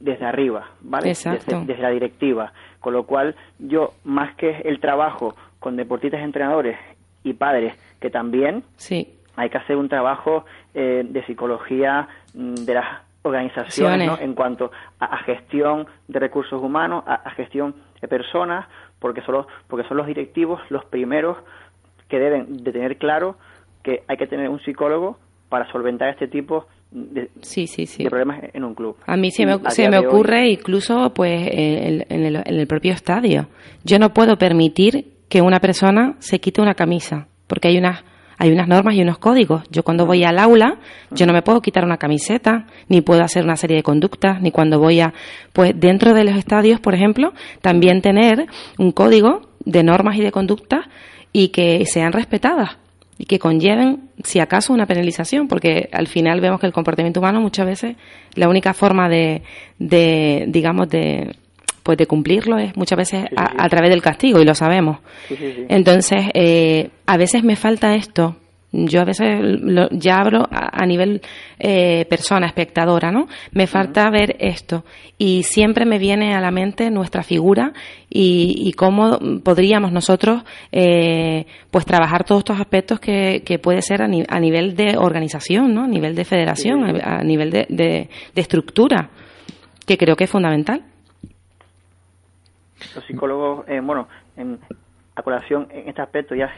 desde 0.00 0.24
arriba, 0.24 0.70
¿vale? 0.80 1.08
Desde, 1.08 1.38
desde, 1.64 1.82
la 1.82 1.90
directiva. 1.90 2.52
Con 2.80 2.92
lo 2.92 3.04
cual, 3.04 3.34
yo, 3.58 3.94
más 4.04 4.34
que 4.36 4.62
el 4.64 4.80
trabajo 4.80 5.34
con 5.60 5.76
deportistas, 5.76 6.20
entrenadores 6.20 6.76
y 7.24 7.32
padres, 7.32 7.74
que 8.00 8.10
también 8.10 8.62
sí 8.76 9.16
hay 9.36 9.50
que 9.50 9.58
hacer 9.58 9.76
un 9.76 9.88
trabajo 9.88 10.44
eh, 10.74 11.04
de 11.06 11.24
psicología 11.26 12.08
mm, 12.34 12.54
de 12.54 12.74
las 12.74 12.86
organizaciones 13.22 14.20
en 14.20 14.34
cuanto 14.34 14.70
a, 14.98 15.18
gestión 15.18 15.86
de 16.08 16.18
recursos 16.18 16.62
humanos, 16.62 17.04
a, 17.06 17.28
gestión 17.30 17.74
de 18.00 18.08
personas, 18.08 18.66
porque 18.98 19.20
son, 19.22 19.34
los, 19.34 19.46
porque 19.66 19.86
son 19.88 19.96
los 19.96 20.06
directivos 20.06 20.60
los 20.70 20.84
primeros 20.84 21.36
que 22.08 22.18
deben 22.18 22.62
de 22.62 22.72
tener 22.72 22.98
claro 22.98 23.36
que 23.82 24.04
hay 24.06 24.16
que 24.16 24.26
tener 24.26 24.48
un 24.48 24.60
psicólogo 24.60 25.18
para 25.48 25.70
solventar 25.70 26.10
este 26.10 26.28
tipo 26.28 26.66
de, 26.90 27.30
sí, 27.40 27.66
sí, 27.66 27.86
sí. 27.86 28.04
de 28.04 28.10
problemas 28.10 28.42
en 28.52 28.64
un 28.64 28.74
club. 28.74 28.96
A 29.06 29.16
mí 29.16 29.30
se 29.30 29.44
me, 29.44 29.58
se 29.70 29.88
me 29.88 29.98
ocurre 29.98 30.48
incluso 30.48 31.12
pues 31.14 31.48
en 31.52 32.02
el, 32.10 32.36
en 32.36 32.54
el 32.54 32.66
propio 32.66 32.92
estadio. 32.92 33.48
Yo 33.84 33.98
no 33.98 34.12
puedo 34.14 34.36
permitir 34.36 35.12
que 35.28 35.40
una 35.42 35.60
persona 35.60 36.14
se 36.18 36.40
quite 36.40 36.60
una 36.60 36.74
camisa, 36.74 37.28
porque 37.46 37.68
hay 37.68 37.78
unas 37.78 38.04
hay 38.38 38.52
unas 38.52 38.68
normas 38.68 38.94
y 38.94 39.00
unos 39.00 39.16
códigos. 39.16 39.62
Yo 39.70 39.82
cuando 39.82 40.04
voy 40.04 40.22
al 40.22 40.38
aula, 40.38 40.78
yo 41.10 41.24
no 41.24 41.32
me 41.32 41.40
puedo 41.40 41.62
quitar 41.62 41.84
una 41.84 41.96
camiseta, 41.96 42.66
ni 42.86 43.00
puedo 43.00 43.22
hacer 43.22 43.44
una 43.44 43.56
serie 43.56 43.78
de 43.78 43.82
conductas, 43.82 44.42
ni 44.42 44.50
cuando 44.50 44.78
voy 44.78 45.00
a, 45.00 45.14
pues 45.54 45.72
dentro 45.74 46.12
de 46.12 46.24
los 46.24 46.36
estadios, 46.36 46.78
por 46.78 46.94
ejemplo, 46.94 47.32
también 47.62 48.02
tener 48.02 48.46
un 48.78 48.92
código 48.92 49.48
de 49.64 49.82
normas 49.82 50.16
y 50.16 50.20
de 50.20 50.32
conductas 50.32 50.84
y 51.32 51.48
que 51.48 51.86
sean 51.86 52.12
respetadas 52.12 52.76
y 53.18 53.24
que 53.24 53.38
conlleven, 53.38 54.10
si 54.22 54.40
acaso, 54.40 54.72
una 54.72 54.86
penalización, 54.86 55.48
porque 55.48 55.88
al 55.92 56.06
final 56.06 56.40
vemos 56.40 56.60
que 56.60 56.66
el 56.66 56.72
comportamiento 56.72 57.20
humano 57.20 57.40
muchas 57.40 57.66
veces 57.66 57.96
la 58.34 58.48
única 58.48 58.74
forma 58.74 59.08
de, 59.08 59.42
de 59.78 60.44
digamos, 60.48 60.88
de, 60.88 61.34
pues 61.82 61.96
de 61.96 62.06
cumplirlo 62.06 62.58
es 62.58 62.76
muchas 62.76 62.98
veces 62.98 63.26
a, 63.36 63.68
través 63.68 63.90
del 63.90 64.02
castigo 64.02 64.40
y 64.40 64.44
lo 64.44 64.54
sabemos. 64.54 64.98
Entonces, 65.68 66.26
eh, 66.34 66.90
a 67.06 67.16
veces 67.16 67.44
me 67.44 67.56
falta 67.56 67.94
esto. 67.94 68.36
Yo 68.72 69.00
a 69.00 69.04
veces 69.04 69.28
ya 69.92 70.16
hablo 70.16 70.46
a, 70.50 70.84
nivel 70.84 71.22
eh, 71.58 72.04
persona, 72.06 72.46
espectadora, 72.46 73.10
¿no? 73.10 73.26
Me 73.52 73.66
falta 73.66 74.10
ver 74.10 74.36
esto. 74.38 74.84
Y 75.16 75.44
siempre 75.44 75.86
me 75.86 75.98
viene 75.98 76.34
a 76.34 76.40
la 76.40 76.50
mente 76.50 76.90
nuestra 76.90 77.22
figura 77.22 77.72
y, 78.10 78.72
cómo 78.72 79.18
podríamos 79.42 79.92
nosotros 79.92 80.42
eh, 80.72 81.46
pues 81.70 81.86
trabajar 81.86 82.24
todos 82.24 82.40
estos 82.40 82.60
aspectos 82.60 83.00
que, 83.00 83.42
que 83.46 83.58
puede 83.58 83.80
ser 83.80 84.02
a, 84.02 84.08
nivel 84.08 84.76
de 84.76 84.98
organización, 84.98 85.72
¿no? 85.72 85.84
A 85.84 85.88
nivel 85.88 86.14
de 86.14 86.24
federación, 86.24 87.00
a, 87.02 87.22
nivel 87.22 87.50
de, 87.50 87.66
de 87.68 88.08
estructura, 88.34 89.08
que 89.86 89.96
creo 89.96 90.16
que 90.16 90.24
es 90.24 90.30
fundamental 90.30 90.84
los 92.94 93.04
psicólogos, 93.06 93.68
eh, 93.68 93.80
bueno, 93.80 94.08
en, 94.36 94.58
a 95.14 95.22
colación 95.22 95.68
en 95.70 95.88
este 95.88 96.02
aspecto 96.02 96.34
ya 96.34 96.50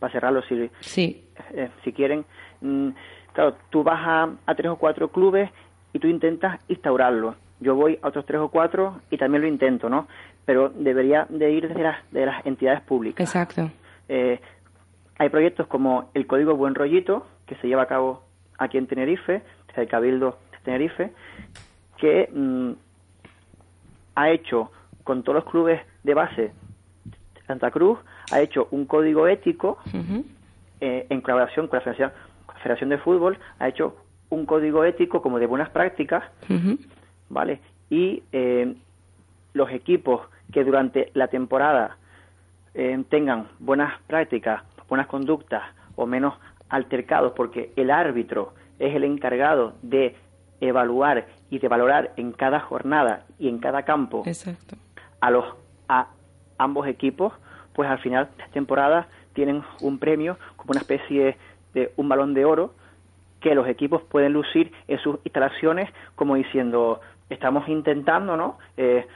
para 0.00 0.12
cerrarlo 0.12 0.42
si, 0.42 0.68
sí. 0.80 1.28
Eh, 1.52 1.70
si 1.84 1.92
quieren, 1.92 2.24
mm, 2.60 2.88
claro, 3.32 3.56
tú 3.70 3.84
vas 3.84 4.00
a, 4.00 4.30
a, 4.46 4.54
tres 4.56 4.70
o 4.72 4.76
cuatro 4.76 5.08
clubes 5.08 5.50
y 5.92 6.00
tú 6.00 6.08
intentas 6.08 6.60
instaurarlo. 6.68 7.36
Yo 7.60 7.76
voy 7.76 7.98
a 8.02 8.08
otros 8.08 8.26
tres 8.26 8.40
o 8.40 8.48
cuatro 8.48 9.00
y 9.10 9.18
también 9.18 9.42
lo 9.42 9.48
intento, 9.48 9.88
¿no? 9.88 10.08
Pero 10.46 10.70
debería 10.70 11.26
de 11.28 11.52
ir 11.52 11.68
desde 11.68 11.82
las, 11.82 12.10
de 12.10 12.26
las 12.26 12.44
entidades 12.46 12.80
públicas. 12.80 13.28
Exacto. 13.28 13.70
Eh, 14.08 14.40
hay 15.18 15.28
proyectos 15.28 15.66
como 15.66 16.10
el 16.14 16.26
Código 16.26 16.56
Buen 16.56 16.74
Rollito, 16.74 17.26
que 17.46 17.54
se 17.56 17.68
lleva 17.68 17.82
a 17.82 17.86
cabo 17.86 18.24
aquí 18.58 18.78
en 18.78 18.86
Tenerife, 18.86 19.42
el 19.76 19.86
Cabildo 19.86 20.38
de 20.52 20.58
Tenerife, 20.64 21.12
que 21.98 22.28
mm, 22.32 22.72
ha 24.14 24.30
hecho 24.30 24.72
con 25.04 25.22
todos 25.22 25.36
los 25.36 25.44
clubes 25.44 25.80
de 26.02 26.14
base 26.14 26.52
Santa 27.46 27.70
Cruz, 27.70 27.98
ha 28.30 28.40
hecho 28.40 28.68
un 28.70 28.86
código 28.86 29.26
ético 29.26 29.78
eh, 30.80 31.06
en 31.08 31.20
colaboración 31.20 31.68
con 31.68 31.78
la 31.78 32.12
Federación, 32.62 32.90
de 32.90 32.98
Fútbol, 32.98 33.38
ha 33.58 33.68
hecho 33.68 33.96
un 34.28 34.46
código 34.46 34.84
ético 34.84 35.22
como 35.22 35.38
de 35.38 35.46
buenas 35.46 35.70
prácticas, 35.70 36.24
¿vale? 37.28 37.60
Y 37.88 38.22
eh, 38.32 38.74
los 39.54 39.70
equipos 39.70 40.22
que 40.52 40.64
durante 40.64 41.10
la 41.14 41.28
temporada 41.28 41.96
eh, 42.74 43.02
tengan 43.08 43.48
buenas 43.58 44.00
prácticas, 44.06 44.62
buenas 44.88 45.06
conductas 45.06 45.62
o 45.96 46.06
menos 46.06 46.34
altercados, 46.68 47.32
porque 47.34 47.72
el 47.76 47.90
árbitro 47.90 48.54
es 48.78 48.94
el 48.94 49.04
encargado 49.04 49.74
de 49.82 50.16
evaluar 50.60 51.26
y 51.50 51.58
de 51.58 51.68
valorar 51.68 52.12
en 52.16 52.32
cada 52.32 52.60
jornada 52.60 53.24
y 53.38 53.48
en 53.48 53.58
cada 53.58 53.82
campo 53.84 54.22
a 55.20 55.30
los 55.30 55.44
a 55.88 56.08
ambos 56.58 56.86
equipos, 56.86 57.32
pues 57.80 57.88
al 57.88 57.98
final 58.00 58.28
de 58.36 58.44
temporada 58.52 59.08
tienen 59.32 59.62
un 59.80 59.98
premio 59.98 60.36
como 60.56 60.72
una 60.72 60.80
especie 60.80 61.38
de 61.72 61.90
un 61.96 62.10
balón 62.10 62.34
de 62.34 62.44
oro 62.44 62.74
que 63.40 63.54
los 63.54 63.66
equipos 63.66 64.02
pueden 64.02 64.34
lucir 64.34 64.70
en 64.86 64.98
sus 64.98 65.18
instalaciones 65.24 65.88
como 66.14 66.34
diciendo 66.34 67.00
estamos 67.30 67.66
intentando, 67.70 68.36
¿no? 68.36 68.58
Eh, 68.76 69.06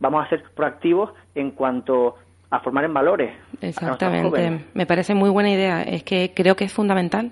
vamos 0.00 0.26
a 0.26 0.28
ser 0.28 0.42
proactivos 0.56 1.12
en 1.36 1.52
cuanto 1.52 2.16
a 2.50 2.58
formar 2.58 2.82
en 2.82 2.94
valores. 2.94 3.32
Exactamente. 3.60 4.64
Me 4.74 4.86
parece 4.86 5.14
muy 5.14 5.30
buena 5.30 5.50
idea. 5.50 5.84
Es 5.84 6.02
que 6.02 6.32
creo 6.34 6.56
que 6.56 6.64
es 6.64 6.72
fundamental. 6.72 7.30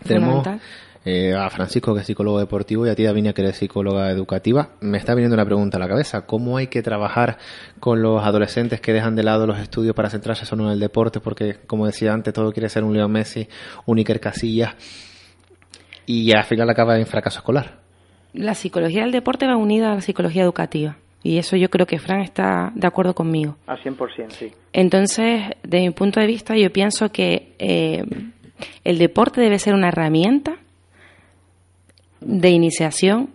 fundamental. 0.00 0.60
Eh, 1.08 1.32
a 1.36 1.48
Francisco, 1.50 1.94
que 1.94 2.00
es 2.00 2.06
psicólogo 2.06 2.40
deportivo, 2.40 2.84
y 2.84 2.90
a 2.90 2.96
ti, 2.96 3.04
Davinia, 3.04 3.32
que 3.32 3.42
eres 3.42 3.58
psicóloga 3.58 4.10
educativa, 4.10 4.70
me 4.80 4.98
está 4.98 5.14
viniendo 5.14 5.34
una 5.34 5.44
pregunta 5.44 5.76
a 5.76 5.80
la 5.80 5.86
cabeza. 5.86 6.26
¿Cómo 6.26 6.56
hay 6.56 6.66
que 6.66 6.82
trabajar 6.82 7.38
con 7.78 8.02
los 8.02 8.24
adolescentes 8.24 8.80
que 8.80 8.92
dejan 8.92 9.14
de 9.14 9.22
lado 9.22 9.46
los 9.46 9.60
estudios 9.60 9.94
para 9.94 10.10
centrarse 10.10 10.44
solo 10.44 10.64
en 10.64 10.70
el 10.72 10.80
deporte? 10.80 11.20
Porque, 11.20 11.58
como 11.68 11.86
decía 11.86 12.12
antes, 12.12 12.34
todo 12.34 12.50
quiere 12.50 12.68
ser 12.68 12.82
un 12.82 12.92
Leo 12.92 13.06
Messi, 13.08 13.46
un 13.84 13.98
Iker 13.98 14.18
Casillas, 14.18 14.74
y 16.06 16.36
al 16.36 16.42
final 16.42 16.68
acaba 16.70 16.98
en 16.98 17.06
fracaso 17.06 17.38
escolar. 17.38 17.78
La 18.32 18.54
psicología 18.54 19.02
del 19.02 19.12
deporte 19.12 19.46
va 19.46 19.56
unida 19.56 19.92
a 19.92 19.94
la 19.94 20.00
psicología 20.00 20.42
educativa. 20.42 20.96
Y 21.22 21.38
eso 21.38 21.56
yo 21.56 21.70
creo 21.70 21.86
que 21.86 22.00
Fran 22.00 22.22
está 22.22 22.72
de 22.74 22.86
acuerdo 22.88 23.14
conmigo. 23.14 23.56
Al 23.68 23.78
100%, 23.78 24.30
sí. 24.30 24.50
Entonces, 24.72 25.52
de 25.62 25.80
mi 25.82 25.90
punto 25.90 26.18
de 26.18 26.26
vista, 26.26 26.56
yo 26.56 26.72
pienso 26.72 27.12
que 27.12 27.54
eh, 27.60 28.04
el 28.82 28.98
deporte 28.98 29.40
debe 29.40 29.60
ser 29.60 29.74
una 29.74 29.86
herramienta 29.86 30.56
de 32.20 32.50
iniciación 32.50 33.30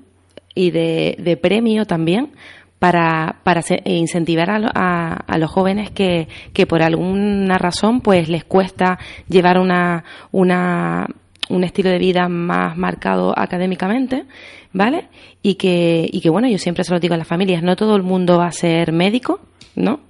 y 0.56 0.72
de, 0.72 1.40
premio 1.42 1.86
también 1.86 2.32
para, 2.80 3.38
para 3.44 3.62
incentivar 3.86 4.50
a, 4.50 5.14
a, 5.14 5.38
los 5.38 5.52
jóvenes 5.52 5.92
que, 5.92 6.28
que, 6.54 6.66
por 6.66 6.82
alguna 6.82 7.58
razón 7.58 8.02
pues 8.02 8.28
les 8.28 8.44
cuesta 8.44 8.98
llevar 9.30 9.60
una, 9.60 10.04
una, 10.32 11.08
un 11.50 11.64
estilo 11.64 11.90
de 11.90 12.00
vida 12.00 12.28
más 12.28 12.78
marcado 12.78 13.34
académicamente, 13.38 14.26
¿vale? 14.74 15.08
Y 15.42 15.56
que, 15.56 16.10
y 16.12 16.22
que 16.22 16.30
bueno, 16.30 16.48
yo 16.48 16.58
siempre 16.58 16.84
se 16.84 16.94
lo 16.94 17.00
digo 17.00 17.14
a 17.14 17.18
las 17.18 17.28
familias, 17.28 17.64
no 17.64 17.76
todo 17.76 17.96
el 17.96 18.04
mundo 18.04 18.38
va 18.38 18.48
a 18.48 18.52
ser 18.52 18.92
médico, 18.92 19.40
¿no? 19.76 20.02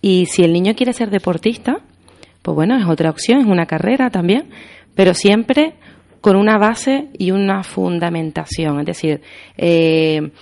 Y 0.00 0.26
si 0.26 0.42
el 0.42 0.52
niño 0.52 0.74
quiere 0.74 0.92
ser 0.92 1.10
deportista, 1.10 1.78
pues 2.42 2.54
bueno, 2.54 2.76
es 2.76 2.86
otra 2.86 3.10
opción, 3.10 3.40
es 3.40 3.46
una 3.46 3.66
carrera 3.66 4.10
también, 4.10 4.50
pero 4.94 5.14
siempre 5.14 5.74
con 6.26 6.34
una 6.34 6.58
base 6.58 7.06
y 7.16 7.30
una 7.30 7.62
fundamentación. 7.62 8.80
Es 8.80 8.86
decir, 8.86 9.20
eh, 9.56 10.32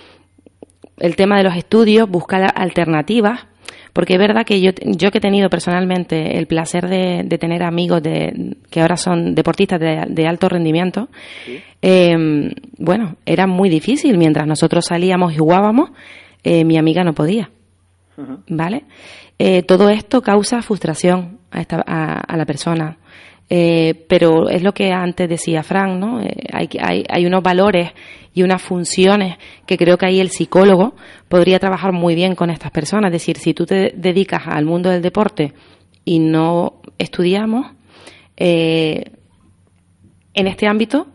el 0.97 1.15
tema 1.15 1.37
de 1.37 1.43
los 1.43 1.55
estudios, 1.55 2.09
buscar 2.09 2.51
alternativas, 2.55 3.45
porque 3.93 4.13
es 4.13 4.19
verdad 4.19 4.47
que 4.47 4.59
yo, 4.61 4.71
yo 4.83 5.11
que 5.11 5.19
he 5.19 5.21
tenido 5.21 5.47
personalmente 5.47 6.39
el 6.39 6.47
placer 6.47 6.89
de, 6.89 7.37
tener 7.37 7.61
amigos 7.61 8.01
de, 8.01 8.55
que 8.71 8.81
ahora 8.81 8.97
son 8.97 9.35
deportistas 9.35 9.79
de, 9.79 10.27
alto 10.27 10.49
rendimiento, 10.49 11.07
em, 11.83 12.49
bueno, 12.79 13.17
era 13.23 13.45
muy 13.45 13.69
difícil. 13.69 14.17
Mientras 14.17 14.47
nosotros 14.47 14.85
salíamos 14.87 15.33
y 15.33 15.37
jugábamos, 15.37 15.91
eh, 16.43 16.65
mi 16.65 16.79
amiga 16.79 17.03
no 17.03 17.13
podía. 17.13 17.51
¿Vale? 18.47 18.85
Eh, 19.37 19.61
todo 19.61 19.91
esto 19.91 20.23
causa 20.23 20.63
frustración 20.63 21.37
a, 21.51 21.61
esta, 21.61 21.77
a 21.77 22.35
la 22.37 22.45
persona. 22.47 22.97
Eh, 23.47 24.05
pero 24.09 24.49
es 24.49 24.63
lo 24.63 24.73
que 24.73 24.91
antes 24.91 25.29
decía 25.29 25.61
Frank, 25.61 25.99
¿no? 25.99 26.19
Eh, 26.19 26.33
hay, 26.51 26.67
hay, 26.81 27.03
hay, 27.07 27.25
unos 27.27 27.43
valores 27.43 27.91
y 28.33 28.41
unas 28.41 28.61
funciones 28.61 29.37
que 29.67 29.77
creo 29.77 29.97
que 29.97 30.07
ahí 30.07 30.19
el 30.19 30.31
psicólogo 30.31 30.95
podría 31.29 31.59
trabajar 31.59 31.91
muy 31.91 32.15
bien 32.15 32.33
con 32.33 32.49
estas 32.49 32.71
personas. 32.71 33.09
Es 33.09 33.21
decir, 33.21 33.37
si 33.37 33.53
tú 33.53 33.65
te 33.65 33.93
dedicas 33.95 34.43
al 34.47 34.65
mundo 34.65 34.89
del 34.89 35.03
deporte 35.03 35.53
y 36.03 36.17
no 36.17 36.81
estudiamos, 36.97 37.67
eh, 38.35 39.11
en 40.33 40.47
este 40.47 40.67
ámbito 40.67 41.07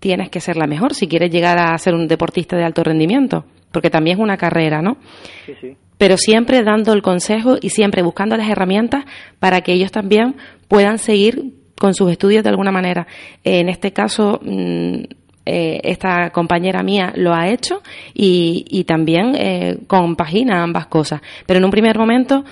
tienes 0.00 0.28
que 0.28 0.40
ser 0.40 0.56
la 0.56 0.66
mejor 0.66 0.92
si 0.92 1.08
quieres 1.08 1.30
llegar 1.30 1.58
a 1.58 1.76
ser 1.78 1.94
un 1.94 2.06
deportista 2.06 2.58
de 2.58 2.64
alto 2.64 2.84
rendimiento, 2.84 3.46
porque 3.72 3.88
también 3.88 4.18
es 4.18 4.22
una 4.22 4.36
carrera, 4.36 4.82
¿no? 4.82 4.98
Sí, 5.46 5.54
sí 5.62 5.76
pero 5.98 6.16
siempre 6.16 6.62
dando 6.62 6.92
el 6.92 7.02
consejo 7.02 7.56
y 7.60 7.70
siempre 7.70 8.02
buscando 8.02 8.36
las 8.36 8.48
herramientas 8.48 9.04
para 9.38 9.60
que 9.60 9.72
ellos 9.72 9.92
también 9.92 10.36
puedan 10.68 10.98
seguir 10.98 11.54
con 11.78 11.94
sus 11.94 12.10
estudios 12.10 12.42
de 12.44 12.50
alguna 12.50 12.72
manera. 12.72 13.06
En 13.42 13.68
este 13.68 13.92
caso, 13.92 14.40
mm, 14.42 15.02
eh, 15.46 15.80
esta 15.84 16.30
compañera 16.30 16.82
mía 16.82 17.12
lo 17.16 17.34
ha 17.34 17.48
hecho 17.48 17.82
y, 18.14 18.84
también 18.84 19.34
eh, 19.34 19.78
compagina 19.86 20.62
ambas 20.62 20.86
cosas. 20.86 21.20
Pero 21.46 21.58
en 21.58 21.64
un 21.64 21.70
primer 21.70 21.98
momento 21.98 22.44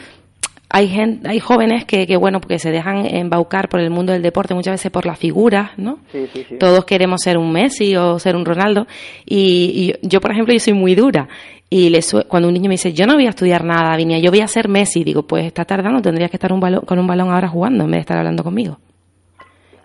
hay 0.74 0.88
gente, 0.88 1.28
hay 1.28 1.38
jóvenes 1.38 1.84
que, 1.84 2.06
que, 2.06 2.16
bueno 2.16 2.40
porque 2.40 2.58
se 2.58 2.70
dejan 2.70 3.06
embaucar 3.06 3.68
por 3.68 3.80
el 3.80 3.90
mundo 3.90 4.12
del 4.12 4.22
deporte 4.22 4.54
muchas 4.54 4.72
veces 4.72 4.90
por 4.90 5.06
las 5.06 5.18
figuras 5.18 5.70
no 5.76 5.98
sí, 6.10 6.26
sí, 6.32 6.44
sí. 6.48 6.56
todos 6.58 6.84
queremos 6.84 7.20
ser 7.22 7.36
un 7.38 7.52
Messi 7.52 7.94
o 7.94 8.18
ser 8.18 8.34
un 8.34 8.44
Ronaldo 8.44 8.86
y, 9.26 9.94
y, 10.02 10.08
yo 10.08 10.20
por 10.20 10.32
ejemplo 10.32 10.52
yo 10.52 10.60
soy 10.60 10.72
muy 10.72 10.94
dura 10.94 11.28
y 11.74 11.90
cuando 12.28 12.48
un 12.48 12.54
niño 12.54 12.68
me 12.68 12.74
dice, 12.74 12.92
yo 12.92 13.06
no 13.06 13.14
voy 13.14 13.24
a 13.24 13.30
estudiar 13.30 13.64
nada, 13.64 13.96
Vinia, 13.96 14.18
yo 14.18 14.30
voy 14.30 14.40
a 14.40 14.46
ser 14.46 14.68
Messi, 14.68 15.04
digo, 15.04 15.22
pues 15.22 15.46
está 15.46 15.64
tardando, 15.64 16.02
tendrías 16.02 16.30
que 16.30 16.36
estar 16.36 16.52
un 16.52 16.60
con 16.60 16.98
un 16.98 17.06
balón 17.06 17.30
ahora 17.30 17.48
jugando 17.48 17.84
en 17.84 17.90
vez 17.90 17.96
de 17.96 18.00
estar 18.00 18.18
hablando 18.18 18.44
conmigo. 18.44 18.78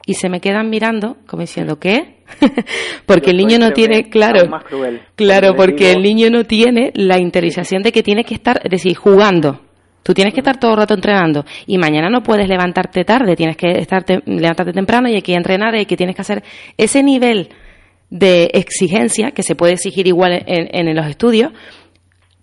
Y 0.05 0.15
se 0.15 0.27
me 0.27 0.41
quedan 0.41 0.69
mirando 0.69 1.15
como 1.27 1.43
diciendo, 1.43 1.79
¿qué? 1.79 2.17
porque 3.05 3.31
el 3.31 3.37
niño 3.37 3.57
no 3.57 3.71
tiene, 3.71 4.09
claro, 4.09 4.49
claro, 5.15 5.55
porque 5.55 5.93
el 5.93 6.03
niño 6.03 6.29
no 6.29 6.43
tiene 6.43 6.91
la 6.93 7.19
interiorización 7.19 7.83
de 7.83 7.93
que 7.93 8.03
tiene 8.03 8.25
que 8.25 8.33
estar, 8.35 8.59
es 8.65 8.69
decir, 8.69 8.93
jugando. 8.97 9.61
Tú 10.07 10.13
tienes 10.13 10.33
que 10.33 10.39
estar 10.39 10.57
todo 10.57 10.71
el 10.71 10.77
rato 10.77 10.93
entrenando 10.93 11.43
y 11.65 11.77
mañana 11.77 12.09
no 12.09 12.23
puedes 12.23 12.47
levantarte 12.47 13.03
tarde, 13.03 13.35
tienes 13.35 13.57
que 13.57 13.71
estarte, 13.71 14.21
levantarte 14.25 14.71
temprano 14.71 15.09
y 15.09 15.15
hay 15.15 15.21
que 15.21 15.33
entrenar 15.33 15.75
y 15.75 15.85
que 15.85 15.97
tienes 15.97 16.15
que 16.15 16.21
hacer 16.21 16.43
ese 16.77 17.03
nivel 17.03 17.49
de 18.09 18.45
exigencia 18.53 19.31
que 19.31 19.43
se 19.43 19.57
puede 19.57 19.73
exigir 19.73 20.07
igual 20.07 20.31
en, 20.31 20.87
en, 20.87 20.95
los 20.95 21.07
estudios, 21.07 21.51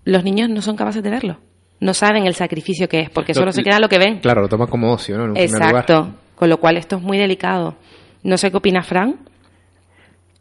los 0.05 0.25
niños 0.25 0.51
no 0.51 0.61
son 0.61 0.77
capaces 0.77 1.03
de 1.03 1.09
verlo. 1.09 1.39
No 1.81 1.95
saben 1.95 2.27
el 2.27 2.35
sacrificio 2.35 2.87
que 2.87 3.01
es, 3.01 3.09
porque 3.09 3.33
solo 3.33 3.51
se 3.51 3.63
queda 3.63 3.81
lo 3.81 3.89
que 3.89 3.97
ven. 3.97 4.19
Claro, 4.19 4.43
lo 4.43 4.49
toman 4.51 4.69
como 4.69 4.93
ocio, 4.93 5.17
¿no? 5.17 5.35
Exacto. 5.35 6.17
Con 6.35 6.51
lo 6.51 6.59
cual 6.59 6.77
esto 6.77 6.97
es 6.97 7.03
muy 7.03 7.17
delicado. 7.17 7.77
No 8.25 8.37
sé 8.37 8.51
qué 8.51 8.59
opina 8.59 8.83
Fran. 8.83 9.21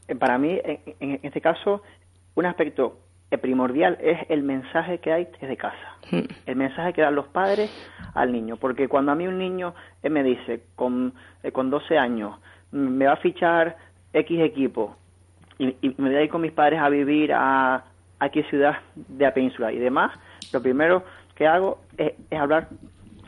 Eh, 0.10 0.16
para 0.16 0.38
mí, 0.38 0.60
en, 1.00 1.20
este 1.24 1.40
caso, 1.40 1.84
un 2.36 2.46
aspecto 2.48 2.98
primordial 3.38 3.98
es 4.02 4.20
el 4.30 4.44
mensaje 4.44 5.00
que 5.00 5.12
hay 5.12 5.28
desde 5.40 5.58
casa. 5.58 5.98
Mm. 6.12 6.22
El 6.46 6.56
mensaje 6.56 6.94
que 6.94 7.02
dan 7.02 7.16
los 7.16 7.28
padres 7.28 7.72
al 8.14 8.32
niño. 8.32 8.58
Porque 8.58 8.88
cuando 8.88 9.12
a 9.12 9.16
mí 9.16 9.28
un 9.28 9.38
niño 9.38 9.74
eh, 10.02 10.10
me 10.10 10.24
dice, 10.24 10.64
con, 10.76 11.14
eh, 11.42 11.52
con 11.52 11.70
12 11.70 11.98
años, 11.98 12.38
me 12.72 13.06
va 13.06 13.14
a 13.14 13.18
fichar 13.18 13.78
X 14.14 14.40
equipo, 14.42 14.96
y, 15.60 15.76
me 15.98 16.10
voy 16.10 16.16
a 16.16 16.24
ir 16.24 16.30
con 16.30 16.42
mis 16.42 16.52
padres 16.52 16.80
a 16.80 16.90
vivir 16.90 17.32
a 17.34 17.84
aquí 18.20 18.44
ciudad 18.44 18.78
de 18.96 19.26
la 19.26 19.34
península 19.34 19.72
y 19.72 19.80
demás, 19.80 20.12
lo 20.52 20.62
primero 20.62 21.04
que 21.36 21.48
hago 21.48 21.80
es, 21.98 22.14
hablar 22.32 22.70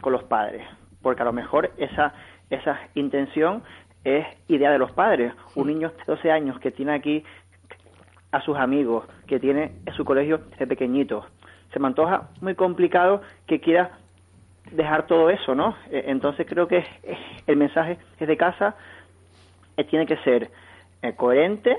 con 0.01 0.13
los 0.13 0.23
padres, 0.23 0.65
porque 1.01 1.21
a 1.21 1.25
lo 1.25 1.33
mejor 1.33 1.71
esa, 1.77 2.13
esa 2.49 2.79
intención 2.95 3.63
es 4.03 4.25
idea 4.47 4.71
de 4.71 4.77
los 4.77 4.91
padres. 4.91 5.33
Un 5.55 5.67
niño 5.67 5.89
de 5.89 6.03
12 6.05 6.31
años 6.31 6.59
que 6.59 6.71
tiene 6.71 6.93
aquí 6.93 7.23
a 8.35 8.41
sus 8.41 8.57
amigos, 8.57 9.05
que 9.27 9.39
tiene 9.39 9.71
en 9.85 9.93
su 9.93 10.03
colegio 10.03 10.41
de 10.59 10.67
pequeñito, 10.67 11.25
se 11.71 11.79
me 11.79 11.87
antoja 11.87 12.29
muy 12.41 12.53
complicado 12.55 13.21
que 13.47 13.61
quiera 13.61 13.91
dejar 14.71 15.07
todo 15.07 15.29
eso, 15.29 15.55
¿no? 15.55 15.75
E, 15.89 16.03
entonces 16.07 16.45
creo 16.47 16.67
que 16.67 16.83
el 17.47 17.55
mensaje 17.55 17.97
de 18.19 18.37
casa, 18.37 18.75
eh, 19.77 19.83
tiene 19.85 20.05
que 20.05 20.17
ser 20.17 20.49
eh, 21.01 21.13
coherente, 21.15 21.77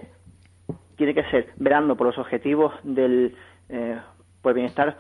tiene 0.96 1.12
que 1.12 1.24
ser 1.24 1.52
velando 1.56 1.94
por 1.94 2.06
los 2.06 2.18
objetivos 2.18 2.72
del 2.82 3.36
eh, 3.68 3.98
por 4.40 4.52
el 4.52 4.54
bienestar 4.54 4.96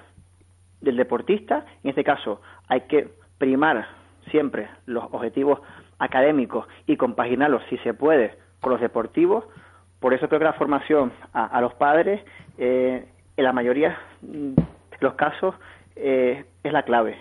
del 0.82 0.96
deportista. 0.96 1.64
En 1.82 1.90
este 1.90 2.04
caso, 2.04 2.42
hay 2.68 2.82
que 2.82 3.08
primar 3.38 3.86
siempre 4.30 4.68
los 4.84 5.04
objetivos 5.04 5.60
académicos 5.98 6.66
y 6.86 6.96
compaginarlos, 6.96 7.62
si 7.70 7.78
se 7.78 7.94
puede, 7.94 8.34
con 8.60 8.72
los 8.72 8.80
deportivos. 8.80 9.44
Por 10.00 10.14
eso 10.14 10.28
creo 10.28 10.38
que 10.38 10.44
la 10.44 10.52
formación 10.52 11.12
a, 11.32 11.60
los 11.60 11.74
padres, 11.74 12.22
eh, 12.58 13.06
en 13.36 13.44
la 13.44 13.52
mayoría 13.52 13.98
de 14.20 14.54
los 15.00 15.14
casos, 15.14 15.54
eh, 15.96 16.44
es 16.62 16.72
la 16.72 16.82
clave. 16.82 17.16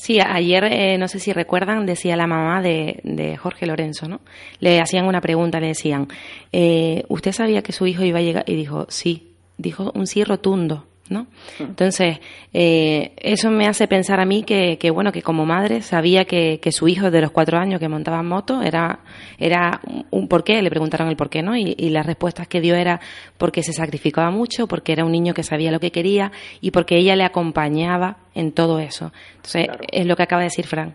Sí, 0.00 0.18
ayer, 0.18 0.64
eh, 0.64 0.96
no 0.96 1.08
sé 1.08 1.18
si 1.18 1.30
recuerdan, 1.34 1.84
decía 1.84 2.16
la 2.16 2.26
mamá 2.26 2.62
de, 2.62 3.00
de, 3.04 3.36
Jorge 3.36 3.66
Lorenzo, 3.66 4.08
¿no? 4.08 4.20
Le 4.58 4.80
hacían 4.80 5.06
una 5.06 5.20
pregunta, 5.20 5.60
le 5.60 5.66
decían, 5.66 6.08
eh, 6.52 7.04
¿usted 7.08 7.32
sabía 7.32 7.60
que 7.60 7.72
su 7.72 7.86
hijo 7.86 8.02
iba 8.02 8.18
a 8.18 8.22
llegar? 8.22 8.44
Y 8.46 8.56
dijo, 8.56 8.86
sí, 8.88 9.34
dijo 9.58 9.92
un 9.94 10.06
sí 10.06 10.24
rotundo. 10.24 10.86
¿No? 11.10 11.26
Entonces, 11.58 12.18
eh, 12.54 13.12
eso 13.18 13.50
me 13.50 13.66
hace 13.66 13.86
pensar 13.86 14.20
a 14.20 14.24
mí 14.24 14.42
que, 14.42 14.78
que 14.78 14.90
bueno, 14.90 15.12
que 15.12 15.22
como 15.22 15.44
madre 15.44 15.82
sabía 15.82 16.24
que, 16.24 16.58
que, 16.60 16.72
su 16.72 16.88
hijo 16.88 17.10
de 17.10 17.20
los 17.20 17.30
cuatro 17.30 17.58
años 17.58 17.80
que 17.80 17.88
montaba 17.88 18.22
moto 18.22 18.62
era, 18.62 19.00
era 19.38 19.80
un 20.10 20.28
por 20.28 20.44
qué, 20.44 20.62
le 20.62 20.70
preguntaron 20.70 21.08
el 21.08 21.16
por 21.16 21.28
qué, 21.28 21.42
¿no? 21.42 21.56
Y, 21.56 21.74
y 21.76 21.90
las 21.90 22.06
respuestas 22.06 22.48
que 22.48 22.60
dio 22.60 22.74
era 22.74 23.00
porque 23.36 23.62
se 23.62 23.72
sacrificaba 23.72 24.30
mucho, 24.30 24.66
porque 24.66 24.92
era 24.92 25.04
un 25.04 25.12
niño 25.12 25.34
que 25.34 25.42
sabía 25.42 25.70
lo 25.70 25.80
que 25.80 25.90
quería 25.90 26.32
y 26.60 26.70
porque 26.70 26.96
ella 26.96 27.16
le 27.16 27.24
acompañaba 27.24 28.16
en 28.34 28.52
todo 28.52 28.78
eso. 28.78 29.12
Entonces, 29.36 29.66
es 29.92 30.06
lo 30.06 30.16
que 30.16 30.22
acaba 30.22 30.42
de 30.42 30.46
decir 30.46 30.66
Frank. 30.66 30.94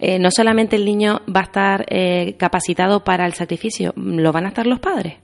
Eh, 0.00 0.18
no 0.18 0.30
solamente 0.30 0.76
el 0.76 0.84
niño 0.84 1.22
va 1.34 1.40
a 1.40 1.44
estar 1.44 1.86
eh, 1.88 2.36
capacitado 2.38 3.02
para 3.02 3.26
el 3.26 3.32
sacrificio, 3.32 3.92
lo 3.96 4.30
van 4.30 4.44
a 4.44 4.48
estar 4.48 4.66
los 4.66 4.78
padres. 4.78 5.14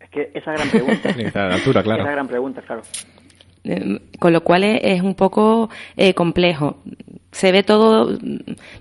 Es 0.00 0.10
que 0.10 0.30
esa 0.34 0.52
gran 0.52 0.68
pregunta. 0.68 1.08
altura, 1.54 1.82
claro. 1.82 2.02
Esa 2.02 2.12
gran 2.12 2.26
pregunta, 2.26 2.62
claro. 2.62 2.82
Eh, 3.64 4.00
con 4.18 4.32
lo 4.32 4.42
cual 4.42 4.64
es, 4.64 5.02
un 5.02 5.14
poco 5.14 5.70
eh, 5.96 6.14
complejo. 6.14 6.76
Se 7.32 7.50
ve 7.50 7.62
todo 7.62 8.18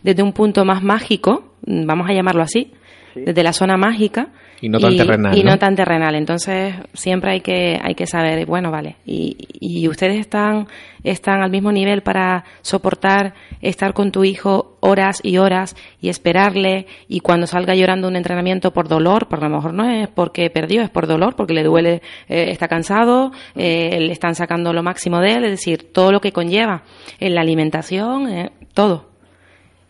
desde 0.03 0.23
un 0.23 0.33
punto 0.33 0.65
más 0.65 0.83
mágico, 0.83 1.55
vamos 1.65 2.09
a 2.09 2.13
llamarlo 2.13 2.43
así, 2.43 2.73
desde 3.15 3.43
la 3.43 3.53
zona 3.53 3.77
mágica, 3.77 4.29
y 4.63 4.69
no 4.69 4.79
tan 4.79 4.95
terrenal. 4.95 5.37
Y 5.37 5.43
¿no? 5.43 5.59
tan 5.59 5.75
terrenal. 5.75 6.15
Entonces, 6.15 6.73
siempre 6.93 7.31
hay 7.31 7.41
que, 7.41 7.77
hay 7.83 7.95
que 7.95 8.07
saber, 8.07 8.45
bueno, 8.45 8.71
vale, 8.71 8.95
y, 9.05 9.35
y 9.59 9.89
ustedes 9.89 10.21
están, 10.21 10.67
están 11.03 11.41
al 11.41 11.51
mismo 11.51 11.73
nivel 11.73 12.01
para 12.01 12.45
soportar 12.61 13.33
estar 13.59 13.93
con 13.93 14.13
tu 14.13 14.23
hijo 14.23 14.77
horas 14.79 15.19
y 15.21 15.37
horas 15.37 15.75
y 15.99 16.07
esperarle 16.07 16.87
y 17.09 17.19
cuando 17.19 17.45
salga 17.45 17.75
llorando 17.75 18.07
un 18.07 18.15
entrenamiento 18.15 18.71
por 18.71 18.87
dolor, 18.87 19.27
por 19.27 19.43
lo 19.43 19.49
mejor 19.49 19.73
no 19.73 19.89
es 19.89 20.07
porque 20.07 20.49
perdió, 20.49 20.81
es 20.81 20.89
por 20.89 21.07
dolor, 21.07 21.35
porque 21.35 21.53
le 21.53 21.63
duele, 21.63 22.01
eh, 22.29 22.45
está 22.47 22.69
cansado, 22.69 23.33
eh, 23.55 23.99
le 23.99 24.13
están 24.13 24.33
sacando 24.33 24.71
lo 24.71 24.81
máximo 24.81 25.19
de 25.19 25.33
él, 25.33 25.43
es 25.43 25.51
decir, 25.51 25.91
todo 25.91 26.13
lo 26.13 26.21
que 26.21 26.31
conlleva 26.31 26.83
en 27.19 27.35
la 27.35 27.41
alimentación, 27.41 28.29
eh, 28.29 28.51
todo. 28.73 29.09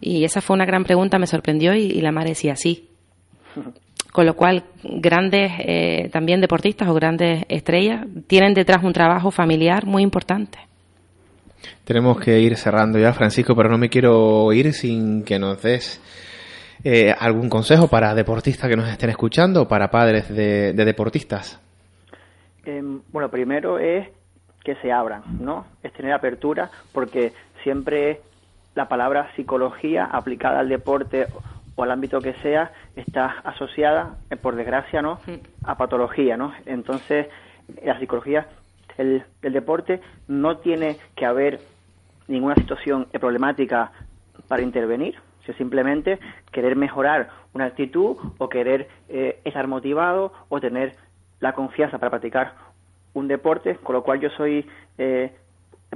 Y 0.01 0.23
esa 0.23 0.41
fue 0.41 0.55
una 0.55 0.65
gran 0.65 0.83
pregunta, 0.83 1.19
me 1.19 1.27
sorprendió 1.27 1.75
y, 1.75 1.83
y 1.83 2.01
la 2.01 2.11
madre 2.11 2.29
decía 2.29 2.55
sí. 2.55 2.89
Con 4.13 4.27
lo 4.27 4.35
cual, 4.35 4.63
grandes 4.83 5.51
eh, 5.57 6.07
también 6.13 6.39
deportistas 6.39 6.87
o 6.87 6.93
grandes 6.93 7.45
estrellas 7.49 8.05
tienen 8.27 8.53
detrás 8.53 8.83
un 8.83 8.93
trabajo 8.93 9.31
familiar 9.31 9.87
muy 9.87 10.03
importante. 10.03 10.59
Tenemos 11.83 12.19
que 12.19 12.39
ir 12.39 12.55
cerrando 12.55 12.99
ya, 12.99 13.11
Francisco, 13.11 13.55
pero 13.55 13.69
no 13.69 13.79
me 13.79 13.89
quiero 13.89 14.53
ir 14.53 14.71
sin 14.73 15.23
que 15.23 15.39
nos 15.39 15.63
des 15.63 15.99
eh, 16.83 17.11
algún 17.17 17.49
consejo 17.49 17.87
para 17.87 18.13
deportistas 18.13 18.69
que 18.69 18.75
nos 18.75 18.87
estén 18.87 19.09
escuchando 19.09 19.63
o 19.63 19.67
para 19.67 19.89
padres 19.89 20.29
de, 20.29 20.73
deportistas. 20.73 21.59
Em, 22.65 23.01
bueno, 23.11 23.29
primero 23.29 23.79
es 23.79 24.07
que 24.63 24.75
se 24.75 24.91
abran, 24.91 25.23
¿no? 25.39 25.65
Es 25.81 25.91
tener 25.93 26.13
apertura, 26.13 26.69
porque 26.91 27.33
siempre 27.63 28.21
la 28.75 28.87
palabra 28.87 29.31
psicología 29.35 30.05
aplicada 30.05 30.59
al 30.59 30.69
deporte 30.69 31.25
o 31.75 31.83
al 31.83 31.91
ámbito 31.91 32.19
que 32.19 32.33
sea 32.35 32.71
está 32.95 33.39
asociada, 33.43 34.17
eh, 34.29 34.35
por 34.35 34.55
desgracia, 34.55 35.01
¿no? 35.01 35.19
a 35.63 35.77
patología, 35.77 36.37
¿no? 36.37 36.53
Entonces, 36.65 37.27
la 37.83 37.99
psicología 37.99 38.47
el, 38.97 39.23
deporte, 39.41 40.01
no 40.27 40.57
tiene 40.57 40.97
que 41.15 41.25
haber 41.25 41.59
ninguna 42.27 42.55
situación 42.55 43.07
problemática 43.19 43.91
para 44.47 44.61
intervenir, 44.61 45.15
si 45.45 45.53
simplemente 45.53 46.19
querer 46.51 46.75
mejorar 46.75 47.29
una 47.53 47.65
actitud 47.65 48.17
o 48.37 48.49
querer 48.49 48.87
eh, 49.09 49.39
estar 49.43 49.67
motivado 49.67 50.31
o 50.49 50.59
tener 50.59 50.95
la 51.39 51.53
confianza 51.53 51.97
para 51.97 52.11
practicar 52.11 52.53
un 53.13 53.27
deporte, 53.27 53.75
con 53.75 53.93
lo 53.95 54.03
cual 54.03 54.19
yo 54.19 54.29
soy 54.31 54.67
eh, 54.97 55.31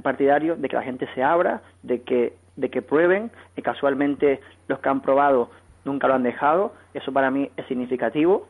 partidario 0.02 0.56
de 0.56 0.68
que 0.68 0.76
la 0.76 0.82
gente 0.82 1.08
se 1.14 1.22
abra, 1.22 1.62
de 1.82 2.02
que, 2.02 2.34
de 2.56 2.70
que 2.70 2.82
prueben, 2.82 3.30
y 3.56 3.62
casualmente 3.62 4.40
los 4.68 4.78
que 4.78 4.88
han 4.88 5.00
probado 5.00 5.50
nunca 5.84 6.08
lo 6.08 6.14
han 6.14 6.22
dejado, 6.22 6.74
eso 6.94 7.12
para 7.12 7.30
mí 7.30 7.50
es 7.56 7.66
significativo, 7.66 8.48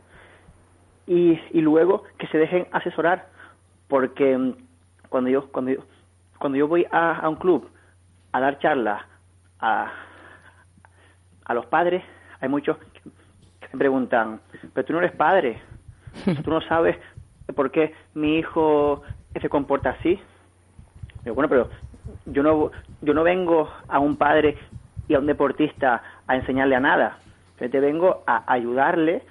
y, 1.06 1.40
y 1.52 1.60
luego 1.60 2.04
que 2.18 2.26
se 2.28 2.38
dejen 2.38 2.66
asesorar, 2.72 3.28
porque 3.88 4.36
mm, 4.36 4.54
cuando 5.08 5.30
yo, 5.30 5.50
cuando 5.50 5.70
yo, 5.72 5.80
cuando 6.38 6.58
yo 6.58 6.68
voy 6.68 6.86
a, 6.90 7.26
un 7.28 7.36
club 7.36 7.68
a 8.32 8.40
dar 8.40 8.58
charlas 8.58 9.02
a, 9.58 9.90
a 11.44 11.54
los 11.54 11.66
padres, 11.66 12.04
hay 12.40 12.48
muchos 12.48 12.76
que 12.78 13.68
me 13.72 13.78
preguntan, 13.78 14.40
pero 14.74 14.86
tú 14.86 14.92
no 14.92 15.00
eres 15.00 15.12
padre, 15.12 15.60
tú 16.44 16.50
no 16.50 16.60
sabes 16.62 16.96
por 17.54 17.70
qué 17.70 17.94
mi 18.14 18.38
hijo 18.38 19.02
se 19.40 19.48
comporta 19.48 19.90
así. 19.90 20.20
Bueno, 21.24 21.48
pero 21.48 21.68
yo 22.26 22.42
no, 22.42 22.70
yo 23.02 23.14
no 23.14 23.22
vengo 23.22 23.70
a 23.88 23.98
un 23.98 24.16
padre 24.16 24.56
y 25.08 25.14
a 25.14 25.18
un 25.18 25.26
deportista 25.26 26.02
a 26.28 26.36
enseñarle 26.36 26.76
a 26.76 26.80
nada. 26.80 27.18
Yo 27.60 27.68
te 27.68 27.80
vengo 27.80 28.22
a 28.26 28.44
ayudarle 28.52 29.22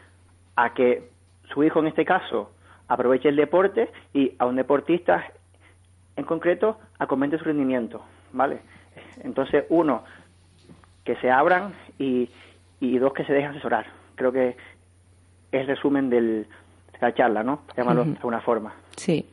a 0.55 0.73
que 0.73 1.09
su 1.53 1.63
hijo, 1.63 1.79
en 1.79 1.87
este 1.87 2.03
caso, 2.03 2.51
aproveche 2.87 3.29
el 3.29 3.35
deporte 3.35 3.89
y 4.13 4.33
a 4.39 4.45
un 4.45 4.55
deportista 4.55 5.23
en 6.15 6.25
concreto 6.25 6.77
a 6.99 7.07
su 7.07 7.43
rendimiento, 7.43 8.03
¿vale? 8.33 8.59
Entonces, 9.23 9.65
uno, 9.69 10.03
que 11.05 11.15
se 11.17 11.29
abran 11.29 11.73
y, 11.99 12.29
y 12.79 12.97
dos, 12.97 13.13
que 13.13 13.23
se 13.23 13.33
dejen 13.33 13.51
asesorar. 13.51 13.85
Creo 14.15 14.31
que 14.31 14.49
es 14.49 14.55
el 15.51 15.67
resumen 15.67 16.09
del, 16.09 16.47
de 16.91 16.99
la 16.99 17.13
charla, 17.13 17.43
¿no? 17.43 17.61
Llamarlo 17.77 18.03
de 18.03 18.15
alguna 18.15 18.41
forma. 18.41 18.73
Sí. 18.95 19.29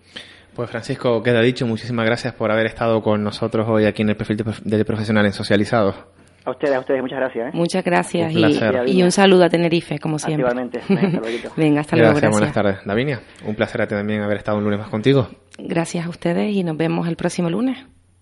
Pues 0.54 0.70
Francisco, 0.70 1.22
queda 1.22 1.40
dicho, 1.40 1.66
muchísimas 1.66 2.06
gracias 2.06 2.34
por 2.34 2.52
haber 2.52 2.66
estado 2.66 3.02
con 3.02 3.24
nosotros 3.24 3.66
hoy 3.68 3.86
aquí 3.86 4.02
en 4.02 4.10
el 4.10 4.16
perfil 4.16 4.36
de 4.36 4.84
profesionales 4.84 5.34
socializados. 5.34 5.96
A 6.44 6.50
ustedes, 6.50 6.76
a 6.76 6.80
ustedes, 6.80 7.00
muchas 7.00 7.18
gracias. 7.18 7.48
¿eh? 7.48 7.50
Muchas 7.54 7.84
gracias 7.84 8.32
y, 8.32 9.02
un 9.02 9.10
saludo 9.10 9.44
a 9.44 9.48
Tenerife, 9.48 9.98
como 9.98 10.18
siempre. 10.18 10.42
Igualmente. 10.42 10.80
Venga, 11.56 11.80
hasta 11.80 11.96
luego. 11.96 12.10
Gracias, 12.12 12.30
buenas 12.30 12.52
tardes. 12.52 12.78
Davinia, 12.84 13.20
un 13.46 13.54
placer 13.54 13.86
también 13.86 14.20
haber 14.20 14.36
estado 14.36 14.58
un 14.58 14.64
lunes 14.64 14.78
más 14.78 14.88
contigo. 14.88 15.28
Gracias 15.58 16.04
a 16.04 16.08
ustedes 16.10 16.54
y 16.54 16.62
nos 16.62 16.76
vemos 16.76 17.08
el 17.08 17.16
próximo 17.16 17.48
lunes. 17.48 17.78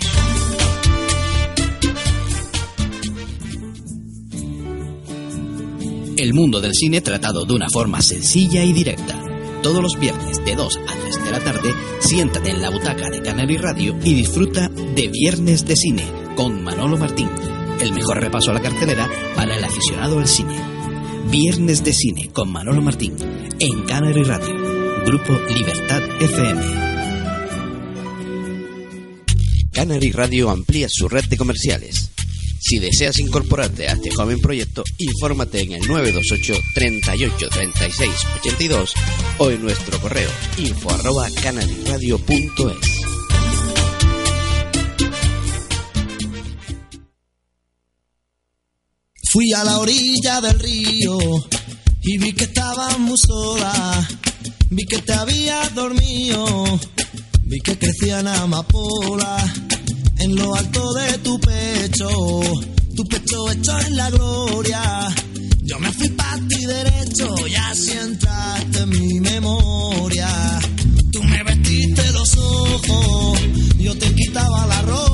El 6.17 6.35
mundo 6.35 6.61
del 6.61 6.75
cine 6.75 7.01
tratado 7.01 7.45
de 7.45 7.53
una 7.53 7.69
forma 7.73 8.03
sencilla 8.03 8.65
y 8.65 8.73
directa. 8.73 9.24
Todos 9.65 9.83
los 9.83 9.99
viernes 9.99 10.45
de 10.45 10.57
2 10.57 10.77
a 10.77 10.93
3 10.95 11.25
de 11.25 11.31
la 11.31 11.41
tarde, 11.41 11.75
siéntate 12.01 12.51
en 12.51 12.61
la 12.61 12.69
butaca 12.69 13.09
de 13.09 13.23
Canal 13.23 13.49
Radio 13.59 13.97
y 14.05 14.13
disfruta 14.13 14.69
de 14.69 15.09
Viernes 15.09 15.65
de 15.65 15.75
Cine 15.75 16.05
con 16.37 16.63
Manolo 16.63 16.99
Martín, 16.99 17.31
el 17.81 17.95
mejor 17.95 18.21
repaso 18.21 18.51
a 18.51 18.55
la 18.55 18.61
cartelera 18.61 19.09
para 19.35 19.57
el 19.57 19.65
aficionado 19.65 20.19
al 20.19 20.29
cine. 20.29 20.55
Viernes 21.31 21.83
de 21.83 21.95
Cine 21.95 22.31
con 22.31 22.53
Manolo 22.53 22.83
Martín 22.83 23.17
en 23.59 23.85
Canal 23.85 24.23
Radio, 24.27 24.55
Grupo 25.07 25.33
Libertad 25.55 26.03
FM. 26.21 26.63
Canary 29.73 30.13
Radio 30.13 30.51
amplía 30.51 30.89
su 30.91 31.09
red 31.09 31.25
de 31.25 31.39
comerciales 31.39 32.14
si 32.67 32.79
deseas 32.79 33.19
incorporarte 33.19 33.87
a 33.89 33.93
este 33.93 34.11
joven 34.11 34.41
proyecto, 34.41 34.85
infórmate 34.97 35.61
en 35.61 35.73
el 35.73 35.87
928 35.87 36.55
38 36.75 37.49
36 37.51 38.11
82 38.41 38.95
o 39.39 39.51
en 39.51 39.63
nuestro 39.63 40.01
correo 40.01 40.31
info 40.57 40.91
arroba 40.91 41.29
Fui 49.31 49.53
a 49.53 49.65
la 49.65 49.79
orilla 49.79 50.41
del 50.41 50.59
río 50.59 51.19
y 52.03 52.19
vi 52.19 52.33
que 52.33 52.45
estabas 52.45 52.99
muy 52.99 53.19
sola, 53.19 54.09
vi 54.71 54.87
que 54.87 54.99
te 55.03 55.13
habías 55.13 55.75
dormido, 55.75 56.65
vi 57.43 57.61
que 57.61 57.77
crecían 57.77 58.27
amapolas 58.27 59.74
en 60.25 60.37
lo 60.37 60.55
alto 60.55 60.93
de 60.95 61.19
tu 61.19 61.39
pecho, 61.39 62.09
tu 62.97 63.05
pecho 63.05 63.51
hecho 63.51 63.79
en 63.81 63.97
la 63.97 64.11
gloria. 64.11 65.15
Yo 65.63 65.79
me 65.79 65.93
fui 65.93 66.09
para 66.11 66.39
ti 66.49 66.65
derecho 66.65 67.35
y 67.47 67.55
así 67.55 67.93
entraste 67.93 68.79
en 68.81 68.89
mi 68.89 69.21
memoria. 69.21 70.29
Tú 71.13 71.23
me 71.23 71.43
vestiste 71.43 72.13
los 72.13 72.37
ojos, 72.37 73.41
yo 73.79 73.97
te 73.99 74.15
quitaba 74.15 74.67
la 74.67 74.83
ropa. 74.83 75.14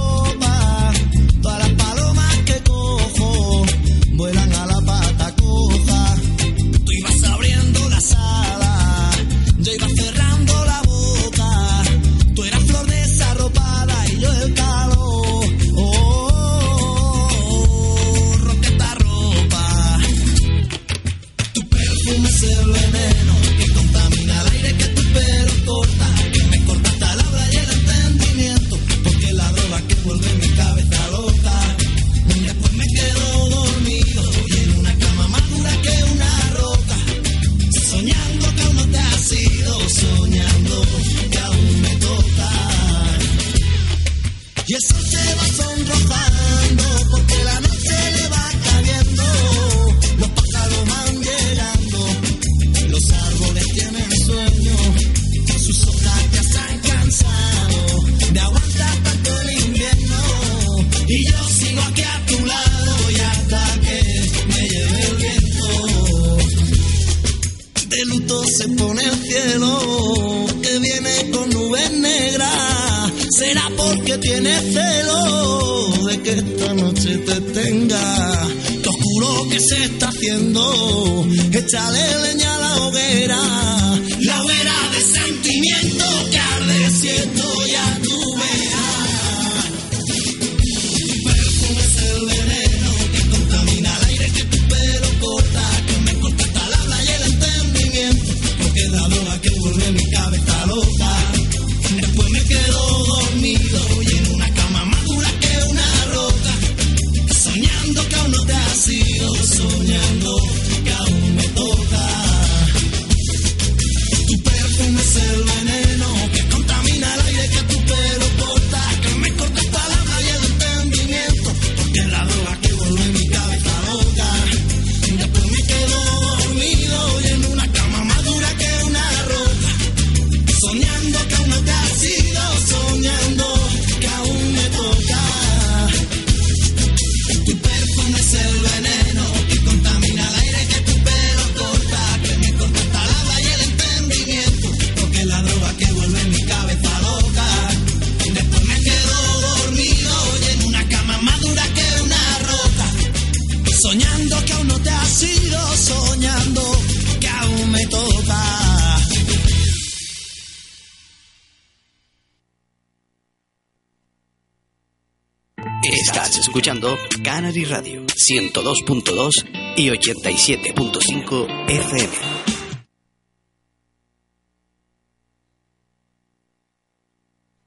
Escuchando 166.51 166.99
Canary 167.23 167.65
Radio 167.65 168.03
102.2 168.03 169.77
y 169.77 169.89
87.5 169.89 171.47
FM. 171.69 172.13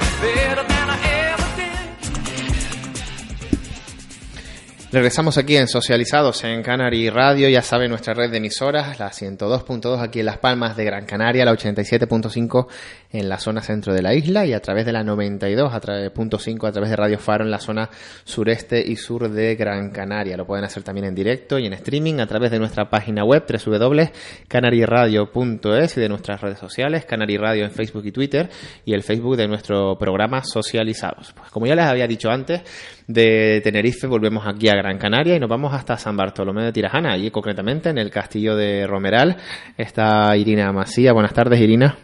Regresamos 4.92 5.38
aquí 5.38 5.56
en 5.56 5.70
Socializados 5.70 6.44
en 6.44 6.62
Canary 6.64 7.10
Radio, 7.10 7.48
ya 7.48 7.62
saben 7.62 7.92
nuestra 7.92 8.14
red 8.14 8.30
de 8.30 8.39
emisoras, 8.39 9.00
la 9.00 9.10
102.2 9.10 10.02
aquí 10.02 10.20
en 10.20 10.26
Las 10.26 10.39
Palmas 10.39 10.76
de 10.76 10.84
Gran 10.84 11.06
Canaria, 11.06 11.46
la 11.46 11.54
87.5 11.54 12.68
en 13.14 13.30
la 13.30 13.38
zona 13.38 13.62
centro 13.62 13.94
de 13.94 14.02
la 14.02 14.14
isla 14.14 14.46
y 14.46 14.52
a 14.52 14.60
través 14.60 14.86
de 14.86 14.92
la 14.92 15.06
92.5 15.06 16.68
a 16.68 16.72
través 16.74 16.89
de 16.89 16.98
Radio 16.98 17.18
Faro 17.20 17.46
en 17.46 17.52
la 17.52 17.60
zona 17.60 17.89
sureste 18.26 18.84
y 18.86 18.98
sur 18.98 19.30
de 19.30 19.56
Gran 19.56 19.92
Canaria. 19.92 20.36
Lo 20.36 20.46
pueden 20.46 20.66
hacer 20.66 20.84
también 20.84 21.08
en 21.08 21.16
directo 21.16 21.58
y 21.58 21.68
en 21.68 21.74
streaming 21.74 22.20
a 22.20 22.28
través 22.28 22.52
de 22.52 22.60
nuestra 22.60 22.89
página 22.89 23.24
web 23.24 23.46
www.canaryradio.es 23.48 25.98
y 25.98 26.02
de 26.02 26.10
nuestras 26.10 26.42
redes 26.42 26.60
sociales, 26.60 27.06
Canary 27.06 27.38
Radio 27.38 27.64
en 27.64 27.72
Facebook 27.72 28.08
y 28.08 28.12
Twitter 28.12 28.50
y 28.84 28.94
el 28.94 29.04
Facebook 29.04 29.38
de 29.38 29.48
nuestro 29.48 29.98
programa 29.98 30.44
Socializados. 30.44 31.32
Pues 31.32 31.50
como 31.50 31.66
ya 31.66 31.76
les 31.76 31.86
había 31.86 32.08
dicho 32.08 32.30
antes, 32.30 32.62
de 33.08 33.62
Tenerife 33.64 34.06
volvemos 34.08 34.46
aquí 34.48 34.70
a 34.70 34.81
Gran 34.82 34.98
Canaria 34.98 35.36
y 35.36 35.40
nos 35.40 35.48
vamos 35.48 35.76
hasta 35.76 35.96
San 35.96 36.18
Bartolomé 36.18 36.64
de 36.64 36.72
Tirajana, 36.72 37.12
allí 37.12 37.30
concretamente 37.30 37.90
en 37.90 38.00
el 38.00 38.10
castillo 38.10 38.56
de 38.56 38.88
Romeral. 38.88 39.38
Está 39.78 40.36
Irina 40.36 40.72
Masía. 40.72 41.14
Buenas 41.14 41.36
tardes, 41.36 41.60
Irina. 41.60 41.96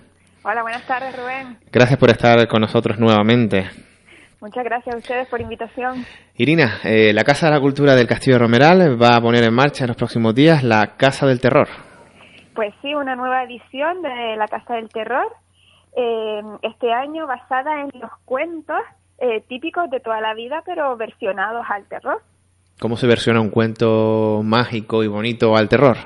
Hola, 0.44 0.62
buenas 0.62 0.86
tardes, 0.86 1.18
Rubén. 1.18 1.58
Gracias 1.72 1.98
por 1.98 2.12
estar 2.12 2.48
con 2.48 2.62
nosotros 2.62 3.00
nuevamente. 3.00 3.68
Muchas 4.40 4.64
gracias 4.64 4.94
a 4.94 4.98
ustedes 5.00 5.28
por 5.28 5.42
invitación. 5.42 6.06
Irina, 6.36 6.78
eh, 6.84 7.12
la 7.14 7.24
Casa 7.24 7.48
de 7.48 7.54
la 7.54 7.60
Cultura 7.60 7.96
del 7.96 8.06
Castillo 8.06 8.36
de 8.36 8.44
Romeral 8.44 9.02
va 9.02 9.18
a 9.18 9.22
poner 9.22 9.44
en 9.44 9.56
marcha 9.56 9.86
en 9.86 9.88
los 9.88 9.98
próximos 9.98 10.36
días 10.36 10.64
la 10.64 10.98
Casa 10.98 11.26
del 11.26 11.42
Terror. 11.42 11.68
Pues 12.54 12.76
sí, 12.84 12.94
una 12.94 13.16
nueva 13.16 13.44
edición 13.44 14.04
de 14.04 14.36
la 14.38 14.48
Casa 14.48 14.76
del 14.76 14.90
Terror, 14.90 15.34
eh, 15.96 16.42
este 16.62 16.94
año 16.94 17.26
basada 17.26 17.82
en 17.82 17.90
los 18.00 18.12
cuentos 18.26 18.78
eh, 19.18 19.42
típicos 19.48 19.90
de 19.90 20.00
toda 20.00 20.22
la 20.22 20.36
vida, 20.36 20.62
pero 20.64 20.96
versionados 20.96 21.66
al 21.70 21.86
terror. 21.86 22.22
¿Cómo 22.80 22.98
se 22.98 23.08
versiona 23.08 23.42
un 23.42 23.50
cuento 23.50 24.42
mágico 24.44 25.04
y 25.04 25.08
bonito 25.08 25.56
al 25.56 25.68
terror? 25.70 25.98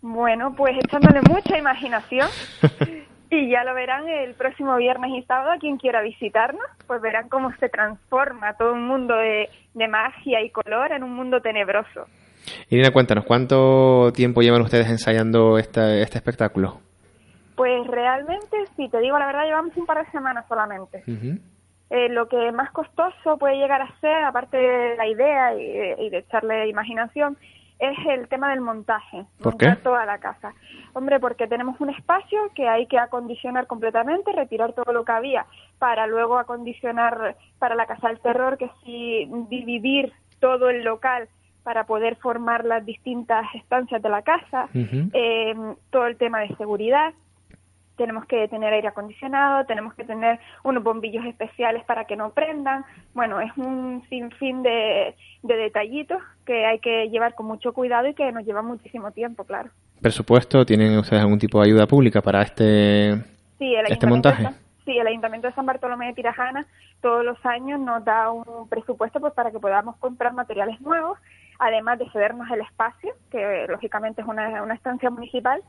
Bueno, 0.00 0.54
pues 0.56 0.74
echándole 0.84 1.20
mucha 1.28 1.58
imaginación. 1.58 2.28
Y 3.34 3.48
ya 3.50 3.64
lo 3.64 3.72
verán 3.74 4.06
el 4.06 4.34
próximo 4.34 4.76
viernes 4.76 5.10
y 5.16 5.22
sábado, 5.22 5.52
quien 5.58 5.78
quiera 5.78 6.02
visitarnos, 6.02 6.66
pues 6.86 7.00
verán 7.00 7.30
cómo 7.30 7.50
se 7.58 7.70
transforma 7.70 8.52
todo 8.58 8.74
un 8.74 8.86
mundo 8.86 9.14
de, 9.16 9.48
de 9.72 9.88
magia 9.88 10.42
y 10.44 10.50
color 10.50 10.92
en 10.92 11.02
un 11.02 11.14
mundo 11.14 11.40
tenebroso. 11.40 12.04
Irina, 12.68 12.90
cuéntanos, 12.90 13.24
¿cuánto 13.24 14.12
tiempo 14.14 14.42
llevan 14.42 14.60
ustedes 14.60 14.86
ensayando 14.90 15.56
esta- 15.56 15.96
este 15.96 16.18
espectáculo? 16.18 16.80
Pues 17.56 17.86
realmente, 17.86 18.54
si 18.76 18.90
te 18.90 18.98
digo 19.00 19.18
la 19.18 19.24
verdad, 19.24 19.44
llevamos 19.46 19.74
un 19.78 19.86
par 19.86 20.04
de 20.04 20.10
semanas 20.12 20.44
solamente. 20.46 21.02
Ujú. 21.08 21.38
Eh, 21.92 22.08
lo 22.08 22.26
que 22.26 22.50
más 22.52 22.70
costoso 22.70 23.36
puede 23.36 23.56
llegar 23.56 23.82
a 23.82 24.00
ser, 24.00 24.24
aparte 24.24 24.56
de 24.56 24.96
la 24.96 25.06
idea 25.06 25.54
y, 25.54 26.06
y 26.06 26.08
de 26.08 26.18
echarle 26.18 26.66
imaginación, 26.66 27.36
es 27.78 27.98
el 28.08 28.28
tema 28.28 28.48
del 28.48 28.62
montaje. 28.62 29.26
¿Por 29.42 29.52
montar 29.52 29.76
qué? 29.76 29.82
toda 29.82 30.06
la 30.06 30.16
casa. 30.16 30.54
Hombre, 30.94 31.20
porque 31.20 31.46
tenemos 31.46 31.78
un 31.82 31.90
espacio 31.90 32.38
que 32.54 32.66
hay 32.66 32.86
que 32.86 32.98
acondicionar 32.98 33.66
completamente, 33.66 34.32
retirar 34.32 34.72
todo 34.72 34.90
lo 34.94 35.04
que 35.04 35.12
había 35.12 35.44
para 35.78 36.06
luego 36.06 36.38
acondicionar 36.38 37.36
para 37.58 37.74
la 37.74 37.84
casa 37.84 38.08
del 38.08 38.20
terror, 38.20 38.56
que 38.56 38.70
sí 38.82 39.28
dividir 39.50 40.14
todo 40.40 40.70
el 40.70 40.84
local 40.84 41.28
para 41.62 41.84
poder 41.84 42.16
formar 42.16 42.64
las 42.64 42.86
distintas 42.86 43.44
estancias 43.54 44.00
de 44.00 44.08
la 44.08 44.22
casa, 44.22 44.68
eh, 44.72 45.54
todo 45.90 46.06
el 46.06 46.16
tema 46.16 46.40
de 46.40 46.56
seguridad 46.56 47.12
tenemos 48.02 48.26
que 48.26 48.48
tener 48.48 48.72
aire 48.72 48.88
acondicionado, 48.88 49.64
tenemos 49.64 49.94
que 49.94 50.02
tener 50.02 50.40
unos 50.64 50.82
bombillos 50.82 51.24
especiales 51.24 51.84
para 51.84 52.04
que 52.04 52.16
no 52.16 52.30
prendan. 52.30 52.84
Bueno, 53.14 53.40
es 53.40 53.56
un 53.56 54.02
sinfín 54.08 54.64
de, 54.64 55.14
de 55.44 55.56
detallitos 55.56 56.20
que 56.44 56.66
hay 56.66 56.80
que 56.80 57.08
llevar 57.10 57.36
con 57.36 57.46
mucho 57.46 57.72
cuidado 57.72 58.08
y 58.08 58.14
que 58.14 58.32
nos 58.32 58.44
lleva 58.44 58.60
muchísimo 58.60 59.12
tiempo, 59.12 59.44
claro. 59.44 59.70
¿Presupuesto? 60.00 60.66
¿Tienen 60.66 60.98
ustedes 60.98 61.22
algún 61.22 61.38
tipo 61.38 61.60
de 61.60 61.68
ayuda 61.68 61.86
pública 61.86 62.20
para 62.20 62.42
este, 62.42 63.14
Sí, 63.58 63.72
el 63.72 63.86
este 63.86 64.08
montaje? 64.08 64.48
sí, 64.84 64.98
el 64.98 65.06
Ayuntamiento 65.06 65.46
de 65.46 65.54
San 65.54 65.64
Bartolomé 65.64 66.06
de 66.06 66.14
Tirajana 66.14 66.66
todos 67.00 67.24
los 67.24 67.38
años 67.46 67.78
nos 67.78 68.04
da 68.04 68.32
un 68.32 68.68
presupuesto 68.68 69.20
pues 69.20 69.32
para 69.32 69.52
que 69.52 69.60
podamos 69.60 69.96
comprar 69.98 70.32
materiales 70.32 70.80
nuevos, 70.80 71.18
además 71.60 72.00
de 72.00 72.10
cedernos 72.10 72.50
el 72.50 72.62
espacio, 72.62 73.12
que 73.30 73.66
lógicamente 73.68 74.22
es 74.22 74.26
una, 74.26 74.60
una 74.62 74.74
estancia 74.74 75.08
municipal, 75.10 75.62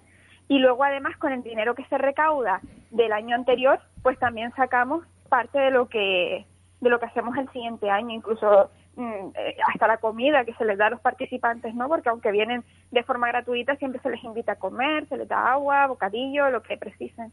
y 0.47 0.59
luego 0.59 0.83
además 0.83 1.17
con 1.17 1.31
el 1.31 1.43
dinero 1.43 1.75
que 1.75 1.85
se 1.85 1.97
recauda 1.97 2.61
del 2.91 3.11
año 3.11 3.35
anterior, 3.35 3.79
pues 4.01 4.17
también 4.19 4.51
sacamos 4.55 5.05
parte 5.29 5.57
de 5.57 5.71
lo 5.71 5.87
que 5.87 6.45
de 6.83 6.89
lo 6.89 6.99
que 6.99 7.05
hacemos 7.05 7.35
el 7.37 7.49
siguiente 7.51 7.89
año, 7.89 8.11
incluso 8.13 8.69
mm, 8.97 9.29
eh, 9.35 9.55
hasta 9.73 9.87
la 9.87 9.97
comida 9.97 10.43
que 10.43 10.53
se 10.55 10.65
les 10.65 10.77
da 10.77 10.87
a 10.87 10.89
los 10.89 10.99
participantes, 10.99 11.73
¿no? 11.73 11.87
Porque 11.87 12.09
aunque 12.09 12.31
vienen 12.31 12.63
de 12.91 13.03
forma 13.03 13.29
gratuita, 13.29 13.77
siempre 13.77 14.01
se 14.01 14.09
les 14.09 14.23
invita 14.23 14.51
a 14.51 14.57
comer, 14.57 15.07
se 15.07 15.17
les 15.17 15.27
da 15.27 15.53
agua, 15.53 15.87
bocadillo, 15.87 16.49
lo 16.49 16.61
que 16.61 16.77
precisen. 16.77 17.31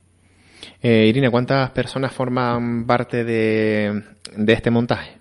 Eh, 0.81 1.07
Irina, 1.07 1.31
¿cuántas 1.31 1.71
personas 1.71 2.15
forman 2.15 2.87
parte 2.87 3.25
de, 3.25 4.03
de 4.37 4.53
este 4.53 4.71
montaje? 4.71 5.19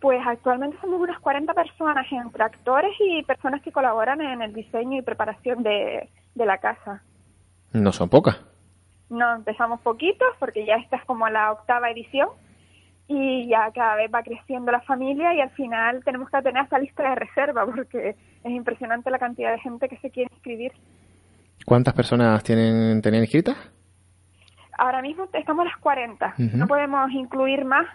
Pues 0.00 0.20
actualmente 0.24 0.76
somos 0.80 1.00
unas 1.00 1.18
40 1.20 1.52
personas 1.54 2.06
entre 2.10 2.44
actores 2.44 2.92
y 3.00 3.22
personas 3.24 3.60
que 3.62 3.72
colaboran 3.72 4.20
en 4.20 4.42
el 4.42 4.52
diseño 4.52 4.98
y 4.98 5.02
preparación 5.02 5.62
de, 5.62 6.08
de 6.34 6.46
la 6.46 6.58
casa. 6.58 7.02
No 7.72 7.92
son 7.92 8.08
pocas. 8.08 8.40
No 9.08 9.34
empezamos 9.34 9.80
poquitos 9.80 10.28
porque 10.38 10.64
ya 10.64 10.76
esta 10.76 10.96
es 10.96 11.04
como 11.04 11.28
la 11.28 11.52
octava 11.52 11.90
edición 11.90 12.28
y 13.08 13.46
ya 13.48 13.70
cada 13.72 13.96
vez 13.96 14.10
va 14.12 14.22
creciendo 14.22 14.72
la 14.72 14.80
familia 14.80 15.34
y 15.34 15.40
al 15.40 15.50
final 15.50 16.02
tenemos 16.04 16.30
que 16.30 16.40
tener 16.42 16.62
hasta 16.62 16.78
lista 16.78 17.02
de 17.08 17.14
reserva 17.16 17.66
porque 17.66 18.16
es 18.44 18.50
impresionante 18.50 19.10
la 19.10 19.18
cantidad 19.18 19.52
de 19.52 19.58
gente 19.60 19.88
que 19.88 19.98
se 19.98 20.10
quiere 20.10 20.30
inscribir. 20.32 20.72
¿Cuántas 21.66 21.94
personas 21.94 22.42
tienen, 22.42 23.02
tenían 23.02 23.22
inscritas? 23.22 23.56
Ahora 24.78 25.02
mismo 25.02 25.28
estamos 25.32 25.64
las 25.64 25.76
40, 25.76 26.34
Ujú. 26.38 26.56
no 26.56 26.66
podemos 26.66 27.10
incluir 27.12 27.64
más 27.64 27.86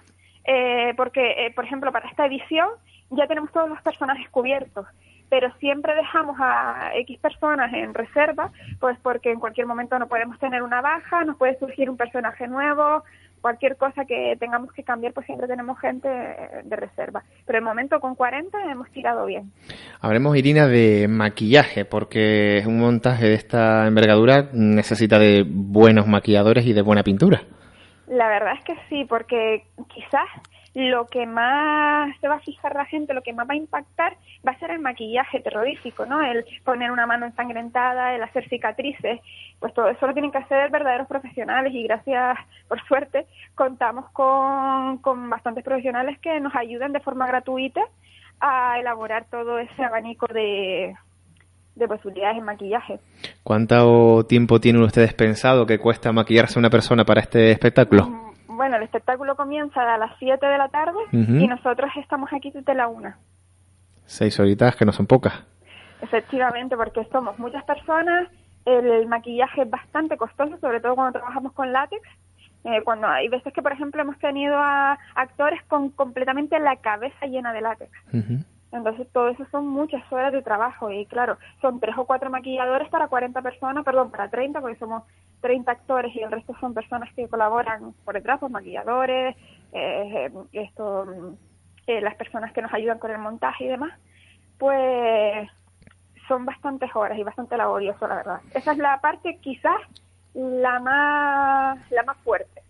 eh, 0.45 0.93
porque, 0.95 1.45
eh, 1.45 1.51
por 1.53 1.65
ejemplo, 1.65 1.91
para 1.91 2.07
esta 2.09 2.25
edición 2.25 2.69
ya 3.09 3.27
tenemos 3.27 3.51
todos 3.51 3.67
los 3.69 3.81
personajes 3.81 4.29
cubiertos, 4.29 4.85
pero 5.29 5.51
siempre 5.59 5.95
dejamos 5.95 6.37
a 6.39 6.91
X 6.95 7.19
personas 7.19 7.73
en 7.73 7.93
reserva, 7.93 8.51
pues 8.79 8.97
porque 9.01 9.31
en 9.31 9.39
cualquier 9.39 9.67
momento 9.67 9.97
no 9.99 10.07
podemos 10.07 10.39
tener 10.39 10.63
una 10.63 10.81
baja, 10.81 11.23
nos 11.23 11.37
puede 11.37 11.57
surgir 11.59 11.89
un 11.89 11.97
personaje 11.97 12.47
nuevo, 12.47 13.03
cualquier 13.41 13.77
cosa 13.77 14.05
que 14.05 14.35
tengamos 14.39 14.71
que 14.73 14.83
cambiar, 14.83 15.13
pues 15.13 15.25
siempre 15.25 15.47
tenemos 15.47 15.79
gente 15.79 16.07
eh, 16.09 16.61
de 16.63 16.75
reserva. 16.75 17.23
Pero 17.45 17.59
de 17.59 17.65
momento 17.65 17.99
con 17.99 18.15
40 18.15 18.71
hemos 18.71 18.89
tirado 18.91 19.25
bien. 19.25 19.51
Hablemos, 20.01 20.35
Irina, 20.37 20.67
de 20.67 21.07
maquillaje, 21.07 21.85
porque 21.85 22.63
un 22.65 22.79
montaje 22.79 23.25
de 23.25 23.35
esta 23.35 23.87
envergadura 23.87 24.49
necesita 24.53 25.19
de 25.19 25.45
buenos 25.47 26.07
maquilladores 26.07 26.65
y 26.65 26.73
de 26.73 26.81
buena 26.81 27.03
pintura. 27.03 27.41
La 28.07 28.27
verdad 28.29 28.53
es 28.57 28.63
que 28.63 28.75
sí, 28.89 29.05
porque 29.05 29.65
quizás 29.93 30.27
lo 30.77 31.07
que 31.07 31.25
más 31.25 32.15
se 32.21 32.27
va 32.27 32.35
a 32.35 32.39
fijar 32.39 32.75
la 32.75 32.85
gente, 32.85 33.15
lo 33.15 33.23
que 33.23 33.33
más 33.33 33.49
va 33.49 33.53
a 33.53 33.57
impactar, 33.57 34.15
va 34.47 34.51
a 34.51 34.59
ser 34.59 34.69
el 34.69 34.79
maquillaje 34.79 35.39
terrorífico, 35.39 36.05
¿no? 36.05 36.21
El 36.21 36.45
poner 36.63 36.91
una 36.91 37.07
mano 37.07 37.25
ensangrentada, 37.25 38.13
el 38.13 38.21
hacer 38.21 38.47
cicatrices, 38.47 39.19
pues 39.59 39.73
todo 39.73 39.89
eso 39.89 40.05
lo 40.05 40.13
tienen 40.13 40.31
que 40.31 40.37
hacer 40.37 40.69
verdaderos 40.69 41.07
profesionales 41.07 41.73
y 41.73 41.81
gracias, 41.81 42.37
por 42.67 42.79
suerte, 42.85 43.25
contamos 43.55 44.07
con, 44.11 44.99
con 44.99 45.27
bastantes 45.31 45.63
profesionales 45.63 46.19
que 46.19 46.39
nos 46.39 46.55
ayudan 46.55 46.93
de 46.93 46.99
forma 46.99 47.25
gratuita 47.25 47.81
a 48.39 48.79
elaborar 48.79 49.25
todo 49.31 49.57
ese 49.57 49.83
abanico 49.83 50.27
de, 50.31 50.95
de 51.73 51.87
posibilidades 51.87 52.37
en 52.37 52.45
maquillaje. 52.45 52.99
¿Cuánto 53.41 54.27
tiempo 54.27 54.59
tienen 54.59 54.83
ustedes 54.83 55.15
pensado 55.15 55.65
que 55.65 55.79
cuesta 55.79 56.11
maquillarse 56.11 56.59
una 56.59 56.69
persona 56.69 57.03
para 57.03 57.21
este 57.21 57.49
espectáculo? 57.49 58.26
Bueno, 58.57 58.77
el 58.77 58.83
espectáculo 58.83 59.35
comienza 59.35 59.93
a 59.93 59.99
las 59.99 60.17
7 60.17 60.43
de 60.43 60.57
la 60.57 60.67
tarde 60.69 60.97
y 61.11 61.47
nosotros 61.47 61.91
estamos 61.95 62.33
aquí 62.33 62.49
desde 62.49 62.73
la 62.73 62.87
1. 62.87 63.13
Seis 64.05 64.39
horitas, 64.39 64.75
que 64.75 64.83
no 64.83 64.91
son 64.91 65.05
pocas. 65.05 65.45
Efectivamente, 66.01 66.75
porque 66.75 67.07
somos 67.11 67.37
muchas 67.37 67.63
personas, 67.65 68.27
el 68.65 69.05
maquillaje 69.05 69.61
es 69.61 69.69
bastante 69.69 70.17
costoso, 70.17 70.57
sobre 70.57 70.79
todo 70.79 70.95
cuando 70.95 71.19
trabajamos 71.19 71.53
con 71.53 71.71
látex. 71.71 72.01
Eh, 72.63 72.81
cuando 72.83 73.07
hay 73.07 73.27
veces 73.27 73.53
que, 73.53 73.61
por 73.61 73.73
ejemplo, 73.73 74.01
hemos 74.01 74.17
tenido 74.17 74.57
a 74.57 74.97
actores 75.13 75.61
con 75.67 75.91
completamente 75.91 76.59
la 76.59 76.77
cabeza 76.77 77.27
llena 77.27 77.53
de 77.53 77.61
látex. 77.61 77.91
Entonces, 78.71 79.07
todo 79.13 79.29
eso 79.29 79.45
son 79.51 79.67
muchas 79.67 80.03
horas 80.11 80.33
de 80.33 80.41
trabajo 80.41 80.91
y, 80.91 81.05
claro, 81.05 81.37
son 81.61 81.79
tres 81.79 81.97
o 81.97 82.05
cuatro 82.05 82.29
maquilladores 82.29 82.89
para 82.89 83.07
40 83.07 83.41
personas, 83.41 83.85
perdón, 83.85 84.11
para 84.11 84.29
30, 84.29 84.59
porque 84.59 84.77
somos 84.77 85.03
30 85.41 85.71
actores 85.71 86.15
y 86.15 86.19
el 86.19 86.31
resto 86.31 86.53
son 86.59 86.73
personas 86.73 87.13
que 87.13 87.27
colaboran 87.27 87.93
por 88.03 88.15
detrás, 88.15 88.39
pues 88.39 88.51
maquilladores, 88.51 89.35
eh, 89.71 90.31
esto, 90.51 91.05
mm, 91.05 91.33
eh, 91.87 92.01
las 92.01 92.15
personas 92.15 92.51
que 92.51 92.61
nos 92.61 92.73
ayudan 92.73 92.99
con 92.99 93.11
el 93.11 93.19
montaje 93.19 93.65
y 93.65 93.69
demás. 93.69 93.97
Pues 94.57 95.47
son 96.27 96.45
bastantes 96.45 96.93
horas 96.93 97.17
y 97.17 97.23
bastante 97.23 97.55
laborioso, 97.55 98.07
la 98.07 98.15
verdad. 98.15 98.41
Esa 98.53 98.73
es 98.73 98.77
la 98.77 98.99
parte 98.99 99.37
quizás 99.37 99.79
la 100.33 100.79
más, 100.79 101.91
la 101.91 102.03
más 102.03 102.17
fuerte. 102.17 102.66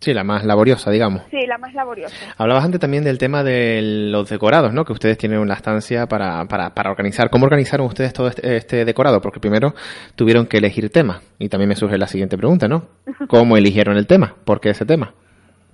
Sí, 0.00 0.14
la 0.14 0.24
más 0.24 0.46
laboriosa, 0.46 0.90
digamos. 0.90 1.24
Sí, 1.30 1.46
la 1.46 1.58
más 1.58 1.74
laboriosa. 1.74 2.16
Hablabas 2.38 2.64
antes 2.64 2.80
también 2.80 3.04
del 3.04 3.18
tema 3.18 3.44
de 3.44 3.80
los 4.10 4.30
decorados, 4.30 4.72
¿no? 4.72 4.86
Que 4.86 4.94
ustedes 4.94 5.18
tienen 5.18 5.38
una 5.38 5.52
estancia 5.52 6.06
para, 6.06 6.46
para, 6.46 6.70
para 6.70 6.90
organizar. 6.90 7.28
¿Cómo 7.28 7.44
organizaron 7.44 7.86
ustedes 7.86 8.14
todo 8.14 8.28
este, 8.28 8.56
este 8.56 8.86
decorado? 8.86 9.20
Porque 9.20 9.40
primero 9.40 9.74
tuvieron 10.16 10.46
que 10.46 10.56
elegir 10.56 10.90
tema. 10.90 11.20
Y 11.38 11.50
también 11.50 11.68
me 11.68 11.76
surge 11.76 11.98
la 11.98 12.06
siguiente 12.06 12.38
pregunta, 12.38 12.66
¿no? 12.66 12.86
¿Cómo 13.28 13.58
eligieron 13.58 13.98
el 13.98 14.06
tema? 14.06 14.34
¿Por 14.46 14.58
qué 14.58 14.70
ese 14.70 14.86
tema? 14.86 15.12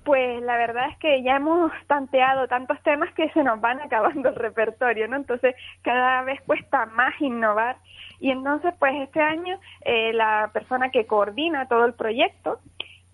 Pues 0.03 0.41
la 0.41 0.57
verdad 0.57 0.89
es 0.91 0.97
que 0.99 1.23
ya 1.23 1.37
hemos 1.37 1.71
tanteado 1.87 2.47
tantos 2.47 2.81
temas 2.83 3.13
que 3.13 3.29
se 3.31 3.43
nos 3.43 3.61
van 3.61 3.79
acabando 3.79 4.27
el 4.27 4.35
repertorio, 4.35 5.07
¿no? 5.07 5.15
Entonces 5.15 5.55
cada 5.83 6.23
vez 6.23 6.41
cuesta 6.41 6.85
más 6.87 7.13
innovar. 7.21 7.77
Y 8.19 8.31
entonces, 8.31 8.73
pues 8.79 8.93
este 9.03 9.21
año 9.21 9.59
eh, 9.85 10.11
la 10.13 10.49
persona 10.51 10.89
que 10.89 11.05
coordina 11.05 11.67
todo 11.67 11.85
el 11.85 11.93
proyecto, 11.93 12.59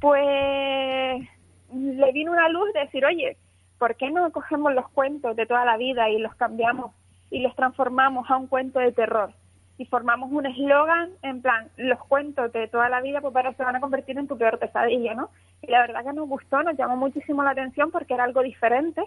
pues 0.03 1.29
le 1.73 2.11
vino 2.11 2.33
una 2.33 2.49
luz 2.49 2.73
de 2.73 2.81
decir, 2.81 3.05
oye, 3.05 3.37
¿por 3.79 3.95
qué 3.95 4.11
no 4.11 4.29
cogemos 4.33 4.73
los 4.73 4.89
cuentos 4.89 5.33
de 5.37 5.45
toda 5.45 5.63
la 5.63 5.77
vida 5.77 6.09
y 6.09 6.19
los 6.19 6.35
cambiamos 6.35 6.91
y 7.31 7.39
los 7.39 7.55
transformamos 7.55 8.29
a 8.29 8.35
un 8.35 8.47
cuento 8.47 8.79
de 8.79 8.91
terror? 8.91 9.31
Y 9.77 9.85
formamos 9.85 10.29
un 10.29 10.45
eslogan 10.45 11.11
en 11.21 11.41
plan, 11.41 11.69
los 11.77 11.99
cuentos 12.03 12.51
de 12.51 12.67
toda 12.67 12.89
la 12.89 12.99
vida 12.99 13.21
pues 13.21 13.33
se 13.55 13.63
van 13.63 13.77
a 13.77 13.79
convertir 13.79 14.17
en 14.17 14.27
tu 14.27 14.37
peor 14.37 14.59
pesadilla, 14.59 15.13
¿no? 15.13 15.29
Y 15.61 15.71
la 15.71 15.79
verdad 15.79 16.03
que 16.03 16.11
nos 16.11 16.27
gustó, 16.27 16.61
nos 16.63 16.75
llamó 16.75 16.97
muchísimo 16.97 17.41
la 17.41 17.51
atención 17.51 17.89
porque 17.89 18.13
era 18.13 18.25
algo 18.25 18.41
diferente. 18.41 19.01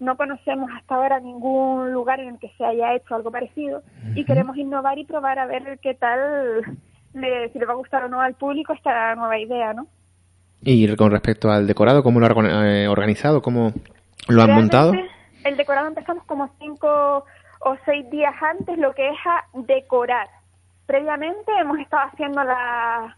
No 0.00 0.18
conocemos 0.18 0.70
hasta 0.76 0.96
ahora 0.96 1.18
ningún 1.18 1.92
lugar 1.94 2.20
en 2.20 2.34
el 2.34 2.38
que 2.38 2.50
se 2.58 2.64
haya 2.66 2.92
hecho 2.94 3.14
algo 3.14 3.30
parecido 3.30 3.82
y 4.14 4.26
queremos 4.26 4.58
innovar 4.58 4.98
y 4.98 5.06
probar 5.06 5.38
a 5.38 5.46
ver 5.46 5.78
qué 5.78 5.94
tal, 5.94 6.60
le- 7.14 7.48
si 7.48 7.58
le 7.58 7.64
va 7.64 7.72
a 7.72 7.76
gustar 7.76 8.04
o 8.04 8.08
no 8.10 8.20
al 8.20 8.34
público 8.34 8.74
esta 8.74 9.14
nueva 9.14 9.38
idea, 9.38 9.72
¿no? 9.72 9.86
Y 10.64 10.94
con 10.96 11.10
respecto 11.10 11.50
al 11.50 11.66
decorado, 11.66 12.02
¿cómo 12.02 12.20
lo 12.20 12.26
han 12.26 12.66
eh, 12.66 12.88
organizado? 12.88 13.42
¿Cómo 13.42 13.72
lo 14.28 14.42
han 14.42 14.48
Realmente, 14.48 14.76
montado? 14.76 14.92
El 15.44 15.56
decorado 15.56 15.88
empezamos 15.88 16.24
como 16.24 16.48
cinco 16.60 17.24
o 17.60 17.76
seis 17.84 18.08
días 18.10 18.34
antes, 18.40 18.78
lo 18.78 18.94
que 18.94 19.08
es 19.08 19.16
a 19.26 19.44
decorar. 19.54 20.28
Previamente 20.86 21.50
hemos 21.60 21.78
estado 21.78 22.08
haciendo 22.12 22.42
la- 22.44 23.16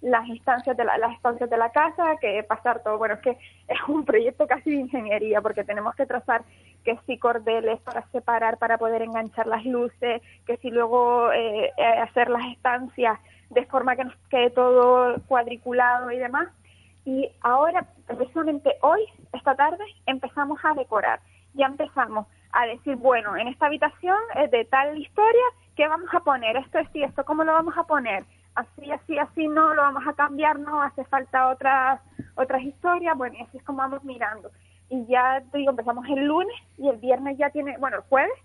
las 0.00 0.26
instancias 0.28 0.76
de 0.76 0.84
la, 0.84 0.96
las 0.96 1.12
estancias 1.14 1.50
de 1.50 1.56
la 1.56 1.70
casa, 1.72 2.16
que 2.20 2.42
pasar 2.44 2.82
todo, 2.84 2.98
bueno, 2.98 3.14
es 3.14 3.20
que 3.20 3.30
es 3.30 3.78
un 3.88 4.04
proyecto 4.04 4.46
casi 4.46 4.70
de 4.70 4.76
ingeniería, 4.76 5.40
porque 5.42 5.64
tenemos 5.64 5.94
que 5.96 6.06
trazar 6.06 6.42
que 6.84 6.96
si 7.06 7.18
cordeles 7.18 7.80
para 7.80 8.06
separar, 8.12 8.58
para 8.58 8.78
poder 8.78 9.02
enganchar 9.02 9.46
las 9.48 9.64
luces, 9.66 10.22
que 10.46 10.56
si 10.58 10.70
luego 10.70 11.32
eh, 11.32 11.72
eh, 11.76 11.84
hacer 12.02 12.30
las 12.30 12.46
estancias 12.52 13.18
de 13.50 13.66
forma 13.66 13.96
que 13.96 14.04
nos 14.04 14.14
quede 14.30 14.50
todo 14.50 15.16
cuadriculado 15.26 16.10
y 16.12 16.18
demás. 16.18 16.48
Y 17.08 17.26
ahora, 17.40 17.86
precisamente 18.06 18.74
hoy, 18.82 19.00
esta 19.32 19.54
tarde, 19.54 19.82
empezamos 20.04 20.58
a 20.62 20.74
decorar. 20.74 21.20
Ya 21.54 21.64
empezamos 21.64 22.26
a 22.52 22.66
decir, 22.66 22.96
bueno, 22.96 23.34
en 23.34 23.48
esta 23.48 23.64
habitación 23.64 24.18
es 24.36 24.50
de 24.50 24.66
tal 24.66 24.98
historia, 24.98 25.44
¿qué 25.74 25.88
vamos 25.88 26.10
a 26.12 26.20
poner? 26.20 26.58
Esto, 26.58 26.78
esto 26.78 26.98
y 26.98 27.04
esto, 27.04 27.24
¿cómo 27.24 27.44
lo 27.44 27.54
vamos 27.54 27.74
a 27.78 27.84
poner? 27.84 28.26
Así, 28.54 28.90
así, 28.90 29.16
así, 29.18 29.48
no, 29.48 29.72
lo 29.72 29.80
vamos 29.80 30.06
a 30.06 30.12
cambiar, 30.12 30.58
no, 30.58 30.82
hace 30.82 31.02
falta 31.06 31.48
otras, 31.48 31.98
otras 32.34 32.60
historias, 32.60 33.16
bueno, 33.16 33.36
y 33.38 33.42
así 33.42 33.56
es 33.56 33.64
como 33.64 33.78
vamos 33.78 34.04
mirando. 34.04 34.50
Y 34.90 35.06
ya, 35.06 35.42
digo, 35.54 35.70
empezamos 35.70 36.04
el 36.10 36.26
lunes 36.26 36.56
y 36.76 36.90
el 36.90 36.98
viernes 36.98 37.38
ya 37.38 37.48
tiene, 37.48 37.78
bueno, 37.78 37.96
el 37.96 38.02
jueves 38.02 38.38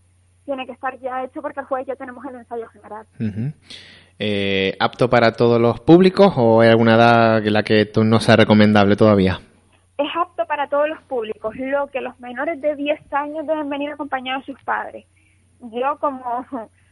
tiene 0.46 0.66
que 0.66 0.72
estar 0.72 0.98
ya 1.00 1.22
hecho 1.26 1.42
porque 1.42 1.60
el 1.60 1.66
jueves 1.66 1.88
ya 1.88 1.98
tenemos 1.98 2.24
el 2.26 2.36
ensayo 2.36 2.70
general. 2.70 3.06
Ujú. 3.20 3.52
Eh, 4.20 4.76
¿Apto 4.80 5.10
para 5.10 5.34
todos 5.34 5.60
los 5.60 5.80
públicos 5.80 6.34
o 6.38 6.62
hay 6.62 6.70
alguna 6.70 6.96
edad 6.96 7.46
en 7.46 7.54
la 7.54 7.64
que 7.64 7.90
no 8.04 8.20
sea 8.20 8.36
recomendable 8.36 8.96
todavía? 8.96 9.40
Es 9.98 10.10
apto 10.16 10.46
para 10.46 10.68
todos 10.68 10.90
los 10.90 11.02
públicos, 11.04 11.56
lo 11.56 11.88
que 11.88 12.02
los 12.02 12.20
menores 12.20 12.60
de 12.62 12.76
10 12.76 13.14
años 13.14 13.46
deben 13.46 13.70
venir 13.70 13.92
acompañados 13.92 14.46
de 14.46 14.54
sus 14.54 14.64
padres. 14.64 15.06
Yo 15.60 15.98
como, 16.00 16.46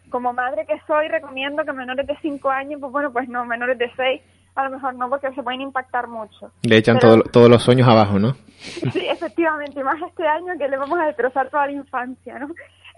como 0.10 0.34
madre 0.34 0.66
que 0.66 0.80
soy 0.88 1.08
recomiendo 1.08 1.64
que 1.64 1.74
menores 1.74 2.08
de 2.08 2.18
5 2.22 2.50
años, 2.50 2.80
pues 2.80 2.92
bueno, 2.92 3.12
pues 3.12 3.28
no, 3.28 3.46
menores 3.46 3.78
de 3.78 3.92
6 3.96 4.22
a 4.56 4.66
lo 4.66 4.72
mejor 4.72 4.96
no, 4.96 5.10
porque 5.10 5.32
se 5.34 5.44
pueden 5.44 5.62
impactar 5.62 6.08
mucho. 6.08 6.52
Le 6.64 6.78
echan 6.78 7.00
todos 7.00 7.50
los 7.50 7.64
sueños 7.64 7.88
abajo, 7.88 8.20
¿no? 8.20 8.36
Sí, 8.94 9.08
efectivamente, 9.08 9.80
y 9.80 9.84
más 9.84 10.00
este 10.08 10.28
año 10.28 10.54
que 10.58 10.68
le 10.68 10.78
vamos 10.78 11.00
a 11.00 11.06
destrozar 11.06 11.50
toda 11.50 11.66
la 11.66 11.72
infancia, 11.72 12.38
¿no? 12.38 12.50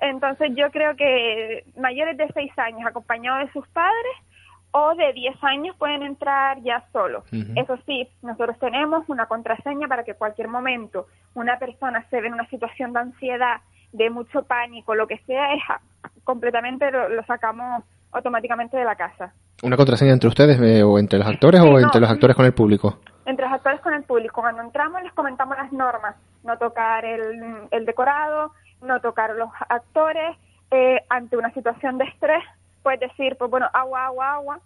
Entonces 0.04 0.52
yo 0.54 0.70
creo 0.70 0.98
que 0.98 1.64
mayores 1.78 2.18
de 2.18 2.28
6 2.34 2.52
años 2.58 2.86
acompañados 2.86 3.48
de 3.48 3.54
sus 3.54 3.66
padres 3.70 4.14
o 4.72 4.96
de 4.96 5.14
10 5.14 5.42
años 5.44 5.78
pueden 5.78 6.04
entrar 6.04 6.62
ya 6.62 6.84
solos. 6.92 7.24
Eso 7.32 7.78
sí, 7.86 8.10
nosotros 8.22 8.60
tenemos 8.60 9.08
una 9.08 9.28
contraseña 9.28 9.88
para 9.88 10.04
que 10.04 10.16
cualquier 10.16 10.50
momento 10.50 11.08
una 11.36 11.58
persona 11.58 12.06
se 12.10 12.20
ve 12.20 12.28
en 12.28 12.34
una 12.34 12.50
situación 12.50 12.92
de 12.92 13.00
ansiedad, 13.00 13.62
de 13.94 14.10
mucho 14.10 14.44
pánico, 14.44 14.94
lo 14.94 15.08
que 15.08 15.20
sea, 15.20 15.54
es 15.54 15.62
completamente 16.26 16.92
lo 16.92 17.24
sacamos 17.26 17.84
automáticamente 18.12 18.76
de 18.76 18.84
la 18.84 18.96
casa. 18.96 19.34
¿Una 19.62 19.78
contraseña 19.78 20.12
entre 20.12 20.28
ustedes 20.28 20.60
eh, 20.60 20.84
o 20.84 21.00
entre 21.00 21.20
los 21.20 21.28
actores 21.28 21.62
o 21.62 21.80
entre 21.80 22.02
los 22.02 22.10
actores 22.10 22.36
con 22.36 22.46
el 22.46 22.54
público? 22.54 23.00
Entre 23.26 23.46
los 23.46 23.54
actores 23.54 23.80
con 23.80 23.94
el 23.94 24.04
público. 24.04 24.42
Cuando 24.42 24.64
entramos 24.64 25.02
les 25.02 25.14
comentamos 25.14 25.56
las 25.56 25.72
normas. 25.72 26.16
No 26.44 26.58
tocar 26.58 27.06
el, 27.06 27.70
el 27.72 27.86
decorado, 27.86 28.52
no 28.84 29.00
tocar 29.02 29.36
los 29.36 29.50
actores. 29.70 30.38
Eh, 30.72 31.04
ante 31.10 31.38
una 31.38 31.54
situación 31.54 31.98
de 31.98 32.06
estrés, 32.06 32.44
puedes 32.82 33.00
decir, 33.00 33.36
pues 33.38 33.50
bueno, 33.50 33.68
agua, 33.74 34.06
agua, 34.06 34.34
agua. 34.34 34.60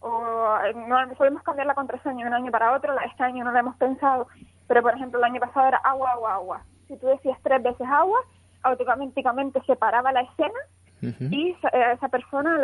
O 0.00 0.56
eh, 0.64 0.74
no 0.74 0.96
podemos 1.14 1.42
cambiar 1.42 1.66
la 1.66 1.74
contraseña 1.74 2.24
de 2.24 2.30
un 2.30 2.34
año 2.34 2.50
para 2.50 2.72
otro. 2.72 2.98
Este 3.00 3.22
año 3.22 3.44
no 3.44 3.52
lo 3.52 3.58
hemos 3.58 3.76
pensado. 3.76 4.28
Pero, 4.66 4.82
por 4.82 4.94
ejemplo, 4.94 5.18
el 5.18 5.24
año 5.24 5.40
pasado 5.40 5.68
era 5.68 5.78
agua, 5.78 6.12
agua, 6.12 6.34
agua. 6.34 6.62
Si 6.88 6.96
tú 6.96 7.06
decías 7.06 7.38
tres 7.42 7.62
veces 7.62 7.86
agua, 7.88 8.18
automáticamente 8.62 9.60
se 9.66 9.76
paraba 9.76 10.12
la 10.12 10.22
escena 10.22 10.58
y 11.02 11.56
esa 11.72 12.08
persona, 12.08 12.58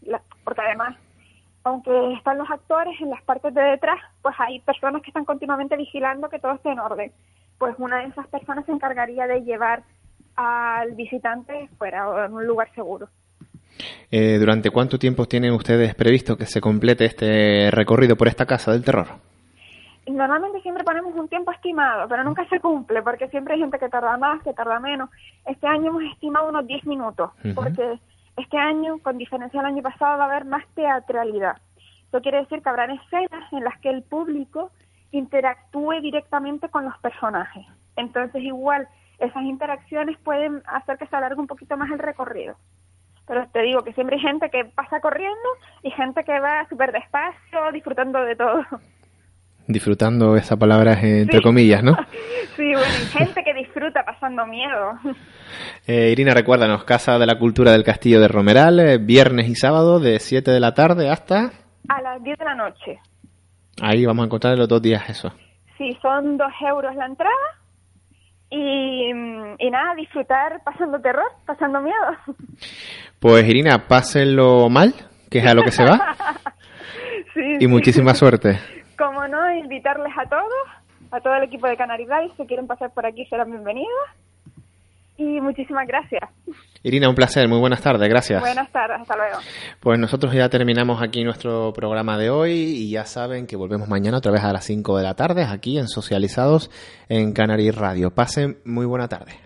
le, 0.00 0.18
porque 0.44 0.62
además, 0.62 0.96
aunque 1.62 2.14
están 2.14 2.38
los 2.38 2.50
actores 2.50 2.98
en 3.00 3.10
las 3.10 3.22
partes 3.22 3.52
de 3.52 3.60
detrás, 3.60 3.98
pues 4.22 4.34
hay 4.38 4.60
personas 4.60 5.02
que 5.02 5.10
están 5.10 5.26
continuamente 5.26 5.76
vigilando 5.76 6.28
que 6.28 6.38
todo 6.38 6.52
esté 6.52 6.70
en 6.70 6.78
orden. 6.78 7.12
Pues 7.58 7.74
una 7.78 7.98
de 7.98 8.06
esas 8.06 8.26
personas 8.28 8.64
se 8.64 8.72
encargaría 8.72 9.26
de 9.26 9.42
llevar 9.42 9.82
al 10.36 10.92
visitante 10.92 11.68
fuera 11.78 12.08
o 12.08 12.24
en 12.24 12.32
un 12.32 12.46
lugar 12.46 12.72
seguro. 12.74 13.08
Eh, 14.10 14.38
¿Durante 14.38 14.70
cuánto 14.70 14.98
tiempo 14.98 15.26
tienen 15.26 15.52
ustedes 15.52 15.94
previsto 15.94 16.36
que 16.36 16.46
se 16.46 16.60
complete 16.60 17.04
este 17.04 17.70
recorrido 17.70 18.16
por 18.16 18.28
esta 18.28 18.46
casa 18.46 18.72
del 18.72 18.84
terror? 18.84 19.06
Normalmente 20.06 20.62
siempre 20.62 20.84
ponemos 20.84 21.14
un 21.16 21.28
tiempo 21.28 21.50
estimado, 21.50 22.08
pero 22.08 22.22
nunca 22.22 22.46
se 22.48 22.60
cumple 22.60 23.02
porque 23.02 23.28
siempre 23.28 23.54
hay 23.54 23.60
gente 23.60 23.78
que 23.78 23.88
tarda 23.88 24.16
más, 24.16 24.40
que 24.42 24.52
tarda 24.52 24.78
menos. 24.78 25.10
Este 25.44 25.66
año 25.66 25.88
hemos 25.88 26.04
estimado 26.04 26.48
unos 26.48 26.66
10 26.66 26.86
minutos, 26.86 27.32
porque 27.54 27.98
este 28.36 28.56
año, 28.56 28.98
con 29.00 29.18
diferencia 29.18 29.60
del 29.60 29.72
año 29.72 29.82
pasado, 29.82 30.18
va 30.18 30.24
a 30.24 30.28
haber 30.28 30.44
más 30.44 30.64
teatralidad. 30.74 31.56
Eso 32.08 32.20
quiere 32.20 32.38
decir 32.38 32.62
que 32.62 32.68
habrá 32.68 32.84
escenas 32.84 33.52
en 33.52 33.64
las 33.64 33.78
que 33.80 33.90
el 33.90 34.02
público 34.02 34.70
interactúe 35.10 36.00
directamente 36.00 36.68
con 36.68 36.84
los 36.84 36.96
personajes. 36.98 37.66
Entonces, 37.96 38.42
igual, 38.42 38.86
esas 39.18 39.42
interacciones 39.44 40.18
pueden 40.18 40.62
hacer 40.66 40.98
que 40.98 41.06
se 41.06 41.16
alargue 41.16 41.40
un 41.40 41.46
poquito 41.46 41.76
más 41.76 41.90
el 41.90 41.98
recorrido. 41.98 42.56
Pero 43.26 43.48
te 43.48 43.62
digo 43.62 43.82
que 43.82 43.92
siempre 43.92 44.16
hay 44.16 44.22
gente 44.22 44.50
que 44.50 44.64
pasa 44.66 45.00
corriendo 45.00 45.48
y 45.82 45.90
gente 45.90 46.22
que 46.24 46.38
va 46.38 46.68
súper 46.68 46.92
despacio, 46.92 47.72
disfrutando 47.72 48.20
de 48.20 48.36
todo 48.36 48.64
disfrutando 49.68 50.36
esa 50.36 50.56
palabra 50.56 50.98
entre 51.00 51.42
comillas, 51.42 51.82
¿no? 51.82 51.96
Sí, 52.56 52.72
bueno, 52.72 52.80
y 52.80 53.06
gente 53.18 53.44
que 53.44 53.52
disfruta 53.52 54.02
pasando 54.04 54.46
miedo. 54.46 54.92
Eh, 55.88 56.10
Irina, 56.10 56.34
recuérdanos, 56.34 56.82
Casa 56.82 57.16
de 57.16 57.26
la 57.26 57.38
Cultura 57.38 57.70
del 57.70 57.84
Castillo 57.84 58.20
de 58.20 58.26
Romeral, 58.26 58.80
eh, 58.80 58.98
viernes 58.98 59.48
y 59.48 59.54
sábado 59.54 60.00
de 60.00 60.18
7 60.18 60.50
de 60.50 60.58
la 60.58 60.74
tarde 60.74 61.08
hasta... 61.08 61.52
A 61.88 62.02
las 62.02 62.20
10 62.24 62.36
de 62.36 62.44
la 62.44 62.54
noche. 62.56 62.98
Ahí 63.80 64.04
vamos 64.04 64.24
a 64.24 64.26
encontrar 64.26 64.58
los 64.58 64.68
dos 64.68 64.82
días 64.82 65.08
eso. 65.08 65.32
Sí, 65.78 65.96
son 66.02 66.38
dos 66.38 66.50
euros 66.60 66.96
la 66.96 67.06
entrada 67.06 67.32
y, 68.50 69.10
y 69.58 69.70
nada, 69.70 69.94
disfrutar 69.94 70.62
pasando 70.64 71.00
terror, 71.00 71.30
pasando 71.44 71.80
miedo. 71.80 71.96
Pues 73.18 73.48
Irina, 73.48 73.86
pásenlo 73.88 74.68
mal, 74.68 74.94
que 75.30 75.38
es 75.38 75.46
a 75.46 75.54
lo 75.54 75.62
que 75.62 75.72
se 75.72 75.84
va. 75.84 76.14
sí, 77.34 77.56
y 77.60 77.66
muchísima 77.66 78.14
suerte 78.14 78.58
como 78.96 79.28
no, 79.28 79.52
invitarles 79.52 80.12
a 80.16 80.28
todos, 80.28 80.68
a 81.10 81.20
todo 81.20 81.34
el 81.34 81.44
equipo 81.44 81.66
de 81.66 81.76
Canary 81.76 82.06
si 82.36 82.46
quieren 82.46 82.66
pasar 82.66 82.90
por 82.92 83.06
aquí 83.06 83.24
serán 83.26 83.50
bienvenidos. 83.50 83.90
Y 85.18 85.40
muchísimas 85.40 85.86
gracias. 85.86 86.22
Irina, 86.82 87.08
un 87.08 87.14
placer, 87.14 87.48
muy 87.48 87.58
buenas 87.58 87.80
tardes, 87.80 88.08
gracias. 88.08 88.40
Buenas 88.40 88.70
tardes, 88.70 89.00
hasta 89.00 89.16
luego. 89.16 89.38
Pues 89.80 89.98
nosotros 89.98 90.32
ya 90.34 90.48
terminamos 90.48 91.02
aquí 91.02 91.24
nuestro 91.24 91.72
programa 91.72 92.18
de 92.18 92.30
hoy 92.30 92.52
y 92.52 92.90
ya 92.90 93.06
saben 93.06 93.46
que 93.46 93.56
volvemos 93.56 93.88
mañana 93.88 94.18
otra 94.18 94.32
vez 94.32 94.44
a 94.44 94.52
las 94.52 94.64
5 94.64 94.98
de 94.98 95.02
la 95.02 95.14
tarde 95.14 95.44
aquí 95.44 95.78
en 95.78 95.88
Socializados 95.88 96.70
en 97.08 97.32
Canary 97.32 97.70
Radio. 97.70 98.10
Pasen 98.10 98.58
muy 98.64 98.86
buena 98.86 99.08
tarde. 99.08 99.45